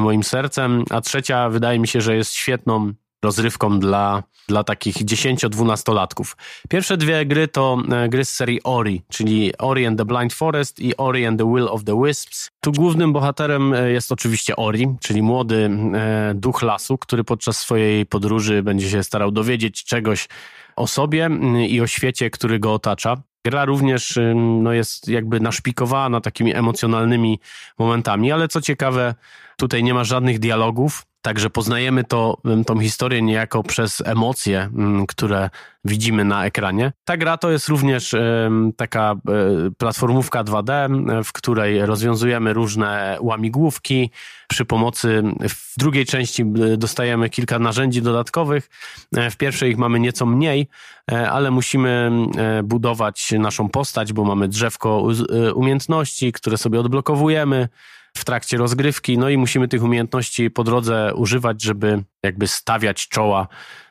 moim 0.00 0.22
sercem, 0.22 0.84
a 0.90 1.00
trzecia 1.00 1.48
wydaje 1.48 1.78
mi 1.78 1.88
się, 1.88 2.00
że 2.00 2.16
jest 2.16 2.32
świetną 2.32 2.92
rozrywką 3.22 3.78
dla, 3.78 4.22
dla 4.48 4.64
takich 4.64 4.96
10-12-latków. 4.96 6.36
Pierwsze 6.68 6.96
dwie 6.96 7.26
gry 7.26 7.48
to 7.48 7.78
e, 7.92 8.08
gry 8.08 8.24
z 8.24 8.34
serii 8.34 8.62
Ori, 8.62 9.02
czyli 9.08 9.58
Ori 9.58 9.86
and 9.86 9.98
the 9.98 10.04
Blind 10.04 10.34
Forest 10.34 10.80
i 10.80 10.96
Ori 10.96 11.26
and 11.26 11.38
the 11.38 11.54
Will 11.54 11.68
of 11.68 11.84
the 11.84 12.02
Wisps. 12.04 12.50
Tu 12.60 12.72
głównym 12.72 13.12
bohaterem 13.12 13.74
e, 13.74 13.90
jest 13.90 14.12
oczywiście 14.12 14.56
Ori, 14.56 14.88
czyli 15.00 15.22
młody 15.22 15.70
duch 16.34 16.62
lasu, 16.62 16.98
który 16.98 17.24
podczas 17.24 17.58
swojej 17.58 18.06
podróży 18.06 18.62
będzie 18.62 18.90
się 18.90 19.02
starał 19.02 19.30
dowiedzieć 19.30 19.84
czegoś 19.84 20.28
o 20.76 20.86
sobie 20.86 21.30
i 21.68 21.80
o 21.80 21.86
świecie, 21.86 22.30
który 22.30 22.58
go 22.58 22.74
otacza. 22.74 23.22
Gra 23.44 23.64
również 23.64 24.18
no, 24.34 24.72
jest 24.72 25.08
jakby 25.08 25.40
naszpikowana 25.40 26.20
takimi 26.20 26.54
emocjonalnymi 26.54 27.40
momentami, 27.78 28.32
ale 28.32 28.48
co 28.48 28.60
ciekawe, 28.60 29.14
tutaj 29.56 29.82
nie 29.82 29.94
ma 29.94 30.04
żadnych 30.04 30.38
dialogów, 30.38 31.06
Także 31.22 31.50
poznajemy 31.50 32.04
to, 32.04 32.36
tą 32.66 32.80
historię 32.80 33.22
niejako 33.22 33.62
przez 33.62 34.02
emocje, 34.06 34.70
które 35.08 35.50
widzimy 35.84 36.24
na 36.24 36.46
ekranie. 36.46 36.92
Ta 37.04 37.16
gra 37.16 37.36
to 37.36 37.50
jest 37.50 37.68
również 37.68 38.14
taka 38.76 39.12
e, 39.12 39.70
platformówka 39.78 40.44
2D, 40.44 40.88
w 41.24 41.32
której 41.32 41.86
rozwiązujemy 41.86 42.52
różne 42.52 43.16
łamigłówki. 43.20 44.10
Przy 44.48 44.64
pomocy 44.64 45.22
w 45.48 45.78
drugiej 45.78 46.06
części 46.06 46.44
dostajemy 46.76 47.30
kilka 47.30 47.58
narzędzi 47.58 48.02
dodatkowych. 48.02 48.70
E, 49.16 49.30
w 49.30 49.36
pierwszej 49.36 49.70
ich 49.70 49.78
mamy 49.78 50.00
nieco 50.00 50.26
mniej, 50.26 50.68
e, 51.12 51.30
ale 51.30 51.50
musimy 51.50 52.10
budować 52.64 53.32
naszą 53.38 53.68
postać, 53.68 54.12
bo 54.12 54.24
mamy 54.24 54.48
drzewko 54.48 55.06
umiejętności, 55.54 56.32
które 56.32 56.58
sobie 56.58 56.80
odblokowujemy 56.80 57.68
w 58.20 58.24
trakcie 58.24 58.56
rozgrywki, 58.56 59.18
no 59.18 59.28
i 59.28 59.36
musimy 59.36 59.68
tych 59.68 59.82
umiejętności 59.82 60.50
po 60.50 60.64
drodze 60.64 61.14
używać, 61.14 61.62
żeby 61.62 62.02
jakby 62.22 62.48
stawiać 62.48 63.08
czoła 63.08 63.48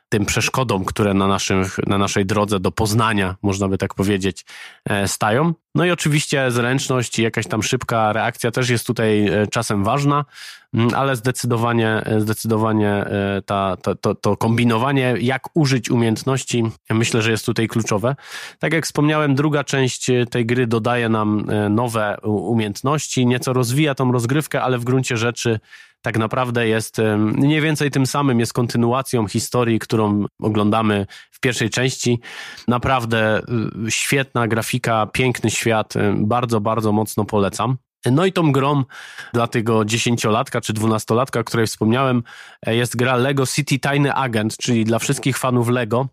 tym 0.10 0.26
przeszkodom, 0.26 0.86
które 0.86 1.14
na, 1.14 1.28
naszym, 1.28 1.66
na 1.88 1.97
naszej 1.97 2.26
drodze 2.26 2.60
do 2.60 2.72
poznania, 2.72 3.36
można 3.41 3.68
by 3.68 3.78
tak 3.78 3.93
powiedzieć, 3.93 4.45
e, 4.86 5.07
stają. 5.07 5.53
No 5.76 5.86
i 5.86 5.91
oczywiście 5.91 6.51
zręczność 6.51 7.20
i 7.20 7.24
jakaś 7.24 7.47
tam 7.47 7.64
szybka 7.64 8.14
reakcja 8.14 8.51
też 8.51 8.70
jest 8.70 8.88
tutaj 8.88 9.28
e, 9.28 9.47
czasem 9.47 9.84
ważna, 9.84 10.26
mm, 10.74 10.89
ale 10.95 11.16
zdecydowanie, 11.16 11.89
e, 12.05 12.22
zdecydowanie 12.22 13.05
ta, 13.45 13.78
to, 14.01 14.16
to 14.16 14.38
kombinowanie, 14.38 15.16
jak 15.20 15.43
użyć 15.53 15.89
umiejętności, 15.91 16.64
myślę, 16.89 17.22
że 17.22 17.32
jest 17.32 17.45
tutaj 17.45 17.68
kluczowe. 17.68 18.16
Tak 18.60 18.74
jak 18.74 18.86
wspomniałem, 18.86 19.36
druga 19.36 19.64
część 19.64 20.12
tej 20.32 20.45
gry 20.45 20.68
dodaje 20.68 21.10
nam 21.10 21.45
nowe 21.70 22.18
umiejętności, 22.24 23.26
nieco 23.26 23.53
rozwija 23.53 23.95
tą 23.95 24.12
rozgrywkę, 24.12 24.62
ale 24.62 24.78
w 24.78 24.84
gruncie 24.84 25.18
rzeczy 25.18 25.60
tak 26.02 26.18
naprawdę 26.18 26.68
jest 26.68 26.97
mniej 27.18 27.62
więcej 27.62 27.91
tym 27.91 28.06
samym, 28.06 28.39
jest 28.39 28.54
kontynuacją 28.54 29.28
historii, 29.28 29.80
którą 29.80 30.26
oglądamy 30.41 31.06
w 31.32 31.39
pierwszej 31.39 31.70
części. 31.70 32.20
Naprawdę 32.68 33.41
y, 33.88 33.91
świetna 33.91 34.47
grafika, 34.47 35.06
piękny 35.06 35.52
świat, 35.52 35.93
bardzo, 36.16 36.62
bardzo 36.62 36.91
mocno 36.91 37.26
polecam. 37.26 37.78
No 38.06 38.26
i 38.26 38.34
tą 38.34 38.52
grą 38.52 38.84
dla 39.34 39.47
tego 39.47 39.86
dziesięciolatka 39.86 40.62
czy 40.62 40.74
dwunastolatka, 40.74 41.39
o 41.39 41.43
której 41.43 41.68
wspomniałem, 41.68 42.24
e, 42.66 42.76
jest 42.76 42.95
gra 42.95 43.16
Lego 43.16 43.47
City 43.47 43.80
Tajny 43.80 44.14
Agent, 44.14 44.58
czyli 44.58 44.86
dla 44.86 45.00
wszystkich 45.00 45.38
fanów 45.38 45.70
Lego. 45.70 46.08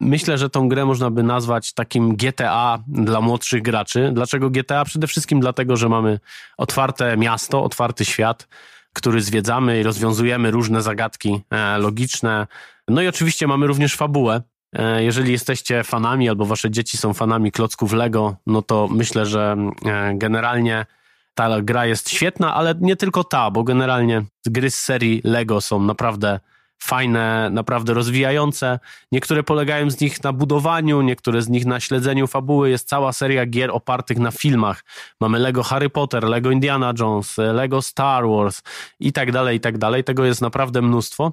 Myślę, 0.00 0.38
że 0.38 0.50
tą 0.50 0.68
grę 0.68 0.84
można 0.84 1.10
by 1.10 1.22
nazwać 1.22 1.72
takim 1.72 2.16
GTA 2.16 2.78
dla 2.88 3.20
młodszych 3.20 3.62
graczy. 3.62 4.10
Dlaczego 4.12 4.50
GTA? 4.50 4.84
Przede 4.84 5.06
wszystkim 5.06 5.40
dlatego, 5.40 5.76
że 5.76 5.88
mamy 5.88 6.20
otwarte 6.56 7.16
miasto, 7.16 7.64
otwarty 7.64 8.04
świat, 8.04 8.48
który 8.92 9.20
zwiedzamy 9.20 9.80
i 9.80 9.82
rozwiązujemy 9.82 10.50
różne 10.50 10.82
zagadki 10.82 11.40
e, 11.50 11.78
logiczne. 11.78 12.46
No 12.88 13.02
i 13.02 13.08
oczywiście 13.08 13.46
mamy 13.46 13.66
również 13.66 13.96
fabułę. 13.96 14.42
E, 14.72 15.04
jeżeli 15.04 15.32
jesteście 15.32 15.84
fanami 15.84 16.28
albo 16.28 16.46
wasze 16.46 16.70
dzieci 16.70 16.96
są 16.96 17.14
fanami 17.14 17.52
klocków 17.52 17.92
Lego, 17.92 18.36
no 18.46 18.62
to 18.62 18.88
myślę, 18.90 19.26
że 19.26 19.56
e, 19.86 20.14
generalnie 20.14 20.86
ta 21.34 21.60
gra 21.60 21.86
jest 21.86 22.10
świetna, 22.10 22.54
ale 22.54 22.74
nie 22.80 22.96
tylko 22.96 23.24
ta, 23.24 23.50
bo 23.50 23.64
generalnie 23.64 24.24
gry 24.46 24.70
z 24.70 24.74
serii 24.74 25.20
Lego 25.24 25.60
są 25.60 25.82
naprawdę 25.82 26.40
fajne, 26.82 27.50
naprawdę 27.50 27.94
rozwijające. 27.94 28.78
Niektóre 29.12 29.42
polegają 29.42 29.90
z 29.90 30.00
nich 30.00 30.24
na 30.24 30.32
budowaniu, 30.32 31.02
niektóre 31.02 31.42
z 31.42 31.48
nich 31.48 31.66
na 31.66 31.80
śledzeniu 31.80 32.26
fabuły. 32.26 32.70
Jest 32.70 32.88
cała 32.88 33.12
seria 33.12 33.46
gier 33.46 33.70
opartych 33.70 34.18
na 34.18 34.30
filmach. 34.30 34.84
Mamy 35.20 35.38
Lego 35.38 35.62
Harry 35.62 35.90
Potter, 35.90 36.24
Lego 36.24 36.50
Indiana 36.50 36.94
Jones, 36.98 37.38
Lego 37.38 37.82
Star 37.82 38.28
Wars 38.28 38.62
i 39.00 39.12
tak 39.12 39.32
dalej, 39.32 39.56
i 39.56 39.60
tak 39.60 39.78
dalej. 39.78 40.04
Tego 40.04 40.24
jest 40.24 40.40
naprawdę 40.40 40.82
mnóstwo 40.82 41.32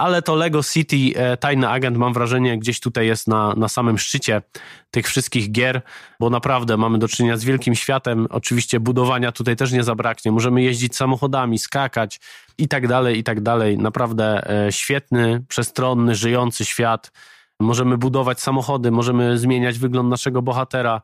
ale 0.00 0.22
to 0.22 0.34
Lego 0.34 0.62
City 0.62 0.96
e, 1.14 1.36
Tajny 1.36 1.68
Agent 1.68 1.96
mam 1.96 2.12
wrażenie 2.12 2.58
gdzieś 2.58 2.80
tutaj 2.80 3.06
jest 3.06 3.28
na, 3.28 3.54
na 3.54 3.68
samym 3.68 3.98
szczycie 3.98 4.42
tych 4.90 5.06
wszystkich 5.06 5.52
gier, 5.52 5.82
bo 6.20 6.30
naprawdę 6.30 6.76
mamy 6.76 6.98
do 6.98 7.08
czynienia 7.08 7.36
z 7.36 7.44
wielkim 7.44 7.74
światem. 7.74 8.26
Oczywiście 8.30 8.80
budowania 8.80 9.32
tutaj 9.32 9.56
też 9.56 9.72
nie 9.72 9.84
zabraknie. 9.84 10.32
Możemy 10.32 10.62
jeździć 10.62 10.96
samochodami, 10.96 11.58
skakać 11.58 12.20
i 12.58 12.68
tak 12.68 12.88
dalej, 12.88 13.18
i 13.18 13.24
tak 13.24 13.40
dalej. 13.40 13.78
Naprawdę 13.78 14.50
e, 14.66 14.72
świetny, 14.72 15.44
przestronny, 15.48 16.14
żyjący 16.14 16.64
świat. 16.64 17.12
Możemy 17.60 17.98
budować 17.98 18.40
samochody, 18.40 18.90
możemy 18.90 19.38
zmieniać 19.38 19.78
wygląd 19.78 20.08
naszego 20.08 20.42
bohatera. 20.42 21.02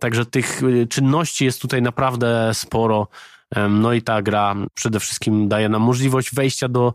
Także 0.00 0.26
tych 0.26 0.60
e, 0.62 0.86
czynności 0.86 1.44
jest 1.44 1.62
tutaj 1.62 1.82
naprawdę 1.82 2.50
sporo. 2.54 3.08
No 3.70 3.92
i 3.92 4.02
ta 4.02 4.22
gra 4.22 4.54
przede 4.74 5.00
wszystkim 5.00 5.48
daje 5.48 5.68
nam 5.68 5.82
możliwość 5.82 6.34
wejścia 6.34 6.68
do 6.68 6.94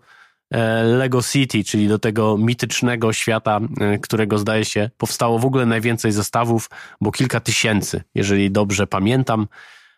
Lego 0.83 1.21
City, 1.21 1.63
czyli 1.63 1.87
do 1.87 1.99
tego 1.99 2.37
mitycznego 2.37 3.13
świata, 3.13 3.59
e, 3.79 3.97
którego 3.97 4.37
zdaje 4.37 4.65
się 4.65 4.89
powstało 4.97 5.39
w 5.39 5.45
ogóle 5.45 5.65
najwięcej 5.65 6.11
zestawów, 6.11 6.69
bo 7.01 7.11
kilka 7.11 7.39
tysięcy, 7.39 8.03
jeżeli 8.15 8.51
dobrze 8.51 8.87
pamiętam. 8.87 9.47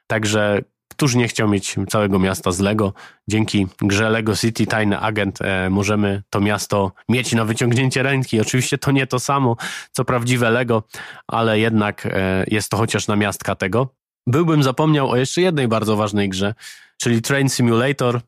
Także 0.08 0.62
Któż 0.92 1.16
nie 1.16 1.28
chciał 1.28 1.50
mieć 1.50 1.76
całego 1.90 2.20
miasta 2.20 2.52
z 2.52 2.60
Lego? 2.60 2.94
Dzięki 3.28 3.68
grze 3.82 4.10
Lego 4.10 4.36
City 4.36 4.66
Tajny 4.66 5.00
Agent 5.00 5.42
e, 5.42 5.70
możemy 5.70 6.24
to 6.30 6.40
miasto 6.42 6.92
mieć 7.10 7.34
na 7.34 7.46
wyciągnięcie 7.46 8.04
ręki. 8.04 8.42
Oczywiście 8.42 8.78
to 8.78 8.92
nie 8.92 9.08
to 9.08 9.20
samo, 9.20 9.56
co 9.92 10.06
prawdziwe 10.06 10.50
Lego, 10.50 10.84
ale 11.28 11.60
jednak 11.60 12.06
e, 12.06 12.44
jest 12.48 12.70
to 12.70 12.78
chociaż 12.78 13.08
namiastka 13.08 13.56
tego. 13.56 13.88
Byłbym 14.28 14.64
zapomniał 14.64 15.10
o 15.10 15.18
jeszcze 15.18 15.42
jednej 15.42 15.68
bardzo 15.68 15.96
ważnej 15.96 16.30
grze, 16.30 16.54
czyli 17.02 17.22
Train 17.22 17.50
Simulator. 17.50 18.22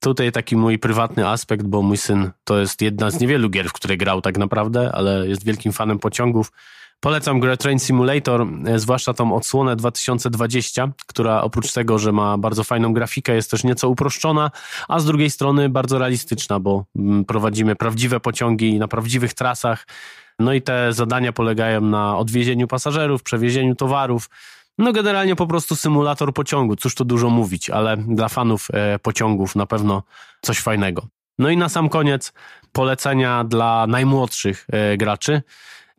Tutaj 0.00 0.32
taki 0.32 0.56
mój 0.56 0.78
prywatny 0.78 1.28
aspekt, 1.28 1.66
bo 1.66 1.82
mój 1.82 1.96
syn 1.96 2.30
to 2.44 2.58
jest 2.60 2.82
jedna 2.82 3.10
z 3.10 3.20
niewielu 3.20 3.50
gier, 3.50 3.68
w 3.68 3.72
które 3.72 3.96
grał 3.96 4.20
tak 4.20 4.38
naprawdę, 4.38 4.92
ale 4.92 5.28
jest 5.28 5.44
wielkim 5.44 5.72
fanem 5.72 5.98
pociągów. 5.98 6.52
Polecam 7.00 7.40
grę 7.40 7.56
Train 7.56 7.78
Simulator, 7.78 8.46
e, 8.66 8.78
zwłaszcza 8.78 9.14
tą 9.14 9.34
odsłonę 9.34 9.76
2020, 9.76 10.88
która 11.06 11.42
oprócz 11.42 11.72
tego, 11.72 11.98
że 11.98 12.12
ma 12.12 12.38
bardzo 12.38 12.64
fajną 12.64 12.92
grafikę, 12.92 13.34
jest 13.34 13.50
też 13.50 13.64
nieco 13.64 13.88
uproszczona, 13.88 14.50
a 14.88 15.00
z 15.00 15.04
drugiej 15.04 15.30
strony 15.30 15.68
bardzo 15.68 15.98
realistyczna, 15.98 16.60
bo 16.60 16.84
mm, 16.96 17.24
prowadzimy 17.24 17.76
prawdziwe 17.76 18.20
pociągi 18.20 18.78
na 18.78 18.88
prawdziwych 18.88 19.34
trasach. 19.34 19.86
No 20.38 20.52
i 20.52 20.62
te 20.62 20.92
zadania 20.92 21.32
polegają 21.32 21.80
na 21.80 22.18
odwiezieniu 22.18 22.66
pasażerów, 22.66 23.22
przewiezieniu 23.22 23.74
towarów. 23.74 24.30
No 24.78 24.92
generalnie 24.92 25.36
po 25.36 25.46
prostu 25.46 25.76
symulator 25.76 26.34
pociągu, 26.34 26.76
cóż 26.76 26.94
tu 26.94 27.04
dużo 27.04 27.30
mówić, 27.30 27.70
ale 27.70 27.96
dla 27.96 28.28
fanów 28.28 28.68
e, 28.72 28.98
pociągów 28.98 29.56
na 29.56 29.66
pewno 29.66 30.02
coś 30.40 30.60
fajnego. 30.60 31.06
No 31.38 31.50
i 31.50 31.56
na 31.56 31.68
sam 31.68 31.88
koniec 31.88 32.32
polecenia 32.72 33.44
dla 33.44 33.86
najmłodszych 33.86 34.66
e, 34.72 34.96
graczy 34.96 35.42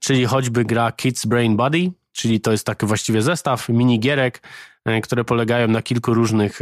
czyli 0.01 0.25
choćby 0.25 0.65
gra 0.65 0.91
Kids 0.91 1.25
Brain 1.25 1.55
Body, 1.55 1.91
czyli 2.11 2.41
to 2.41 2.51
jest 2.51 2.65
taki 2.65 2.85
właściwie 2.85 3.21
zestaw 3.21 3.69
minigierek, 3.69 4.41
e, 4.85 5.01
które 5.01 5.23
polegają 5.23 5.67
na 5.67 5.81
kilku 5.81 6.13
różnych 6.13 6.59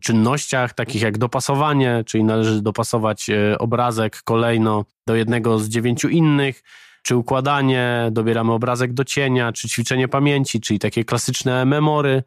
czynnościach, 0.00 0.74
takich 0.74 1.02
jak 1.02 1.18
dopasowanie, 1.18 2.02
czyli 2.06 2.24
należy 2.24 2.62
dopasować 2.62 3.26
obrazek 3.58 4.22
kolejno 4.24 4.84
do 5.06 5.14
jednego 5.14 5.58
z 5.58 5.68
dziewięciu 5.68 6.08
innych, 6.08 6.62
czy 7.06 7.16
układanie, 7.16 8.08
dobieramy 8.12 8.52
obrazek 8.52 8.92
do 8.92 9.04
cienia, 9.04 9.52
czy 9.52 9.68
ćwiczenie 9.68 10.08
pamięci, 10.08 10.60
czyli 10.60 10.78
takie 10.78 11.04
klasyczne 11.04 11.64
memory, 11.64 12.22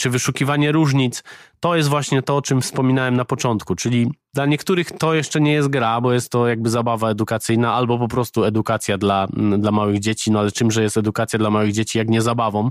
czy 0.00 0.10
wyszukiwanie 0.10 0.72
różnic, 0.72 1.24
to 1.60 1.76
jest 1.76 1.88
właśnie 1.88 2.22
to, 2.22 2.36
o 2.36 2.42
czym 2.42 2.62
wspominałem 2.62 3.16
na 3.16 3.24
początku. 3.24 3.74
Czyli 3.74 4.10
dla 4.34 4.46
niektórych 4.46 4.92
to 4.92 5.14
jeszcze 5.14 5.40
nie 5.40 5.52
jest 5.52 5.68
gra, 5.68 6.00
bo 6.00 6.12
jest 6.12 6.30
to 6.30 6.48
jakby 6.48 6.70
zabawa 6.70 7.10
edukacyjna 7.10 7.74
albo 7.74 7.98
po 7.98 8.08
prostu 8.08 8.44
edukacja 8.44 8.98
dla, 8.98 9.28
dla 9.58 9.70
małych 9.70 10.00
dzieci. 10.00 10.30
No 10.30 10.38
ale 10.38 10.52
czymże 10.52 10.82
jest 10.82 10.96
edukacja 10.96 11.38
dla 11.38 11.50
małych 11.50 11.72
dzieci, 11.72 11.98
jak 11.98 12.08
nie 12.08 12.22
zabawą 12.22 12.70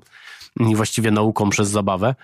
i 0.59 0.75
właściwie 0.75 1.11
nauką 1.11 1.49
przez 1.49 1.69
zabawę. 1.69 2.15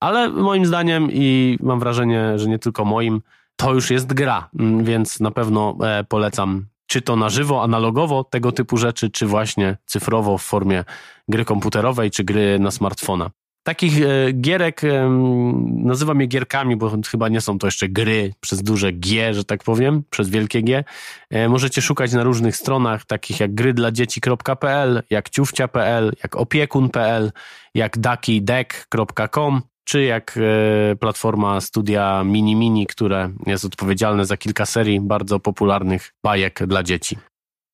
Ale 0.00 0.28
moim 0.28 0.66
zdaniem 0.66 1.08
i 1.12 1.58
mam 1.62 1.80
wrażenie, 1.80 2.38
że 2.38 2.48
nie 2.48 2.58
tylko 2.58 2.84
moim, 2.84 3.22
to 3.56 3.74
już 3.74 3.90
jest 3.90 4.12
gra, 4.12 4.48
więc 4.82 5.20
na 5.20 5.30
pewno 5.30 5.76
e, 5.82 6.04
polecam 6.04 6.71
czy 6.92 7.02
to 7.02 7.16
na 7.16 7.28
żywo, 7.28 7.62
analogowo 7.62 8.24
tego 8.24 8.52
typu 8.52 8.76
rzeczy, 8.76 9.10
czy 9.10 9.26
właśnie 9.26 9.76
cyfrowo 9.86 10.38
w 10.38 10.42
formie 10.42 10.84
gry 11.28 11.44
komputerowej, 11.44 12.10
czy 12.10 12.24
gry 12.24 12.58
na 12.58 12.70
smartfona. 12.70 13.30
Takich 13.62 14.02
e, 14.02 14.32
gierek, 14.32 14.82
nazywam 15.66 16.20
je 16.20 16.26
gierkami, 16.26 16.76
bo 16.76 16.92
chyba 17.10 17.28
nie 17.28 17.40
są 17.40 17.58
to 17.58 17.66
jeszcze 17.66 17.88
gry 17.88 18.32
przez 18.40 18.62
duże 18.62 18.92
G, 18.92 19.34
że 19.34 19.44
tak 19.44 19.64
powiem, 19.64 20.02
przez 20.10 20.28
wielkie 20.28 20.62
G. 20.62 20.84
E, 21.30 21.48
możecie 21.48 21.82
szukać 21.82 22.12
na 22.12 22.22
różnych 22.22 22.56
stronach, 22.56 23.04
takich 23.04 23.40
jak 23.40 23.54
grydladzieci.pl, 23.54 25.02
jak 25.10 25.30
ciufcia.pl, 25.30 26.12
jak 26.22 26.36
opiekun.pl, 26.36 27.32
jak 27.74 27.98
dakideck.com, 27.98 29.62
czy 29.84 30.02
jak 30.02 30.38
e, 30.92 30.96
platforma 30.96 31.60
studia 31.60 32.24
Mini 32.24 32.56
Mini, 32.56 32.86
które 32.86 33.30
jest 33.46 33.64
odpowiedzialne 33.64 34.24
za 34.24 34.36
kilka 34.36 34.66
serii 34.66 35.00
bardzo 35.00 35.40
popularnych 35.40 36.14
bajek 36.24 36.66
dla 36.66 36.82
dzieci. 36.82 37.16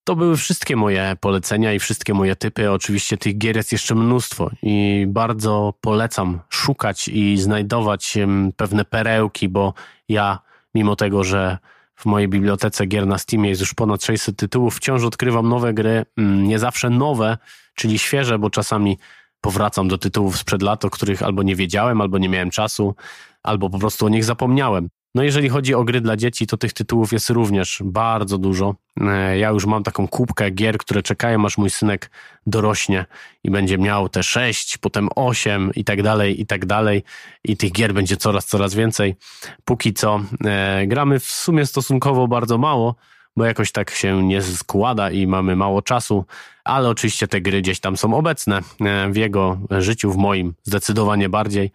To 0.04 0.16
były 0.16 0.36
wszystkie 0.36 0.76
moje 0.76 1.16
polecenia 1.20 1.72
i 1.72 1.78
wszystkie 1.78 2.14
moje 2.14 2.36
typy. 2.36 2.70
Oczywiście 2.70 3.16
tych 3.16 3.38
gier 3.38 3.56
jest 3.56 3.72
jeszcze 3.72 3.94
mnóstwo 3.94 4.50
i 4.62 5.06
bardzo 5.08 5.74
polecam 5.80 6.40
szukać 6.48 7.08
i 7.08 7.36
znajdować 7.38 8.18
pewne 8.56 8.84
perełki, 8.84 9.48
bo 9.48 9.74
ja, 10.08 10.38
mimo 10.74 10.96
tego, 10.96 11.24
że 11.24 11.58
w 11.94 12.06
mojej 12.06 12.28
bibliotece 12.28 12.86
gier 12.86 13.06
na 13.06 13.18
Steamie 13.18 13.48
jest 13.48 13.60
już 13.60 13.74
ponad 13.74 14.04
600 14.04 14.36
tytułów, 14.36 14.76
wciąż 14.76 15.04
odkrywam 15.04 15.48
nowe 15.48 15.74
gry, 15.74 16.04
mm, 16.16 16.44
nie 16.44 16.58
zawsze 16.58 16.90
nowe, 16.90 17.38
czyli 17.74 17.98
świeże, 17.98 18.38
bo 18.38 18.50
czasami 18.50 18.98
powracam 19.40 19.88
do 19.88 19.98
tytułów 19.98 20.38
sprzed 20.38 20.62
lat, 20.62 20.84
o 20.84 20.90
których 20.90 21.22
albo 21.22 21.42
nie 21.42 21.56
wiedziałem, 21.56 22.00
albo 22.00 22.18
nie 22.18 22.28
miałem 22.28 22.50
czasu, 22.50 22.94
albo 23.42 23.70
po 23.70 23.78
prostu 23.78 24.06
o 24.06 24.08
nich 24.08 24.24
zapomniałem. 24.24 24.88
No 25.14 25.22
jeżeli 25.22 25.48
chodzi 25.48 25.74
o 25.74 25.84
gry 25.84 26.00
dla 26.00 26.16
dzieci, 26.16 26.46
to 26.46 26.56
tych 26.56 26.72
tytułów 26.72 27.12
jest 27.12 27.30
również 27.30 27.82
bardzo 27.84 28.38
dużo. 28.38 28.74
E, 29.00 29.38
ja 29.38 29.50
już 29.50 29.66
mam 29.66 29.82
taką 29.82 30.08
kubkę 30.08 30.50
gier, 30.50 30.78
które 30.78 31.02
czekają, 31.02 31.46
aż 31.46 31.58
mój 31.58 31.70
synek 31.70 32.10
dorośnie 32.46 33.06
i 33.44 33.50
będzie 33.50 33.78
miał 33.78 34.08
te 34.08 34.22
sześć, 34.22 34.78
potem 34.78 35.08
osiem 35.16 35.70
i 35.74 35.84
tak 35.84 36.02
dalej, 36.02 36.40
i 36.40 36.46
tak 36.46 36.66
dalej. 36.66 37.02
I 37.44 37.56
tych 37.56 37.72
gier 37.72 37.94
będzie 37.94 38.16
coraz, 38.16 38.46
coraz 38.46 38.74
więcej. 38.74 39.16
Póki 39.64 39.94
co 39.94 40.20
e, 40.44 40.86
gramy 40.86 41.18
w 41.18 41.24
sumie 41.26 41.66
stosunkowo 41.66 42.28
bardzo 42.28 42.58
mało, 42.58 42.94
bo 43.38 43.44
jakoś 43.44 43.72
tak 43.72 43.90
się 43.90 44.22
nie 44.22 44.42
składa 44.42 45.10
i 45.10 45.26
mamy 45.26 45.56
mało 45.56 45.82
czasu, 45.82 46.24
ale 46.64 46.88
oczywiście 46.88 47.28
te 47.28 47.40
gry 47.40 47.62
gdzieś 47.62 47.80
tam 47.80 47.96
są 47.96 48.14
obecne 48.14 48.60
e, 48.80 49.08
w 49.10 49.16
jego 49.16 49.58
życiu, 49.78 50.12
w 50.12 50.16
moim 50.16 50.54
zdecydowanie 50.64 51.28
bardziej 51.28 51.70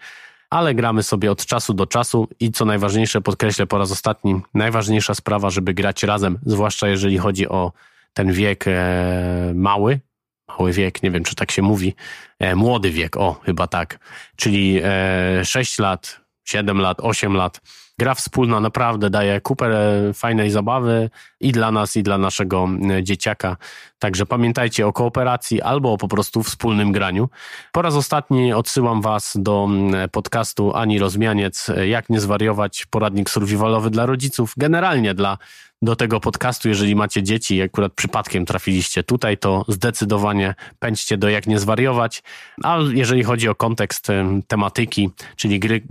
ale 0.54 0.76
gramy 0.76 1.04
sobie 1.04 1.32
od 1.32 1.46
czasu 1.46 1.74
do 1.74 1.86
czasu 1.86 2.28
i 2.40 2.52
co 2.52 2.66
najważniejsze, 2.66 3.22
podkreślę 3.22 3.68
po 3.68 3.78
raz 3.78 3.92
ostatni, 3.92 4.42
najważniejsza 4.54 5.14
sprawa, 5.16 5.50
żeby 5.50 5.74
grać 5.74 6.04
razem, 6.04 6.40
zwłaszcza 6.46 6.88
jeżeli 6.88 7.18
chodzi 7.18 7.50
o 7.50 7.72
ten 8.14 8.34
wiek 8.34 8.66
e, 8.68 9.52
mały, 9.56 10.00
mały 10.48 10.72
wiek, 10.72 11.04
nie 11.04 11.12
wiem 11.12 11.24
czy 11.24 11.36
tak 11.36 11.52
się 11.52 11.62
mówi, 11.62 11.96
e, 12.40 12.56
młody 12.56 12.92
wiek, 12.92 13.18
o 13.18 13.40
chyba 13.46 13.68
tak, 13.68 14.00
czyli 14.36 14.80
e, 14.84 15.46
6 15.46 15.80
lat, 15.80 16.20
7 16.44 16.82
lat, 16.82 16.98
8 17.00 17.34
lat. 17.34 17.62
Gra 18.00 18.16
wspólna 18.16 18.60
naprawdę 18.60 19.10
daje 19.10 19.42
kupę 19.42 19.70
fajnej 20.14 20.50
zabawy 20.50 21.10
i 21.40 21.52
dla 21.52 21.72
nas, 21.72 21.96
i 21.96 22.04
dla 22.04 22.18
naszego 22.18 22.68
e, 22.90 23.04
dzieciaka. 23.04 23.58
Także 24.00 24.26
pamiętajcie 24.26 24.88
o 24.88 24.94
kooperacji 24.94 25.62
albo 25.62 25.98
po 25.98 26.08
prostu 26.08 26.44
wspólnym 26.44 26.92
graniu. 26.92 27.30
Po 27.72 27.82
raz 27.82 27.96
ostatni 27.96 28.54
odsyłam 28.54 29.02
Was 29.02 29.34
do 29.40 29.70
podcastu 30.12 30.76
Ani 30.76 31.00
Rozmianiec, 31.00 31.72
jak 31.86 32.10
nie 32.10 32.20
zwariować, 32.20 32.86
poradnik 32.86 33.30
survivalowy 33.30 33.90
dla 33.90 34.06
rodziców, 34.06 34.54
generalnie 34.58 35.14
dla 35.14 35.38
do 35.84 35.96
tego 35.96 36.20
podcastu, 36.20 36.70
jeżeli 36.70 36.96
macie 36.96 37.24
dzieci 37.24 37.56
i 37.56 37.62
akurat 37.62 37.94
przypadkiem 37.94 38.46
trafiliście 38.46 39.04
tutaj, 39.04 39.38
to 39.38 39.66
zdecydowanie 39.68 40.56
pędźcie 40.80 41.18
do 41.18 41.30
Jak 41.30 41.48
Nie 41.48 41.60
Zwariować. 41.60 42.24
A 42.64 42.78
jeżeli 42.94 43.24
chodzi 43.24 43.50
o 43.50 43.56
kontekst 43.56 44.08
tematyki, 44.48 45.10
czyli 45.36 45.60
gry, 45.60 45.82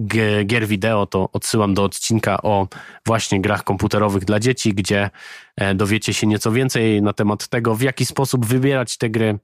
gier 0.45 0.67
wideo, 0.67 1.07
to 1.07 1.29
odsyłam 1.33 1.75
do 1.75 1.85
odcinka 1.85 2.43
o 2.43 2.69
właśnie 3.07 3.41
grach 3.41 3.65
komputerowych 3.65 4.25
dla 4.25 4.41
dzieci, 4.41 4.75
gdzie 4.75 5.11
e, 5.57 5.75
dowiecie 5.75 6.15
się 6.15 6.27
nieco 6.27 6.53
więcej 6.53 7.03
na 7.03 7.13
temat 7.13 7.49
tego, 7.49 7.75
w 7.75 7.83
jaki 7.83 8.07
sposób 8.07 8.47
wybierać 8.47 8.97
te 8.97 9.11
gry, 9.11 9.39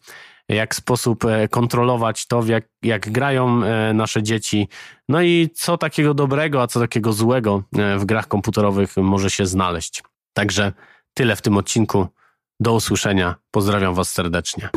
jak 0.48 0.74
sposób 0.74 1.24
e, 1.24 1.48
kontrolować 1.48 2.26
to, 2.26 2.44
jak, 2.46 2.64
jak 2.82 3.10
grają 3.10 3.64
e, 3.64 3.92
nasze 3.94 4.22
dzieci, 4.22 4.68
no 5.08 5.22
i 5.22 5.50
co 5.54 5.78
takiego 5.78 6.14
dobrego, 6.14 6.62
a 6.62 6.66
co 6.66 6.80
takiego 6.80 7.12
złego 7.12 7.62
w 7.98 8.04
grach 8.04 8.28
komputerowych 8.28 8.96
może 8.96 9.30
się 9.30 9.46
znaleźć. 9.46 10.02
Także 10.32 10.72
tyle 11.14 11.36
w 11.36 11.42
tym 11.42 11.56
odcinku. 11.56 12.06
Do 12.60 12.74
usłyszenia. 12.74 13.34
Pozdrawiam 13.50 13.94
Was 13.94 14.12
serdecznie. 14.12 14.68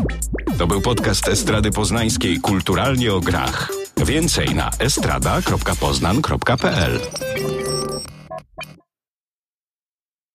To 0.57 0.67
był 0.67 0.81
podcast 0.81 1.27
Estrady 1.27 1.71
Poznańskiej 1.71 2.39
Kulturalnie 2.39 3.13
o 3.13 3.19
grach. 3.19 3.71
Więcej 3.97 4.55
na 4.55 4.69
estrada.poznan.pl 4.79 6.99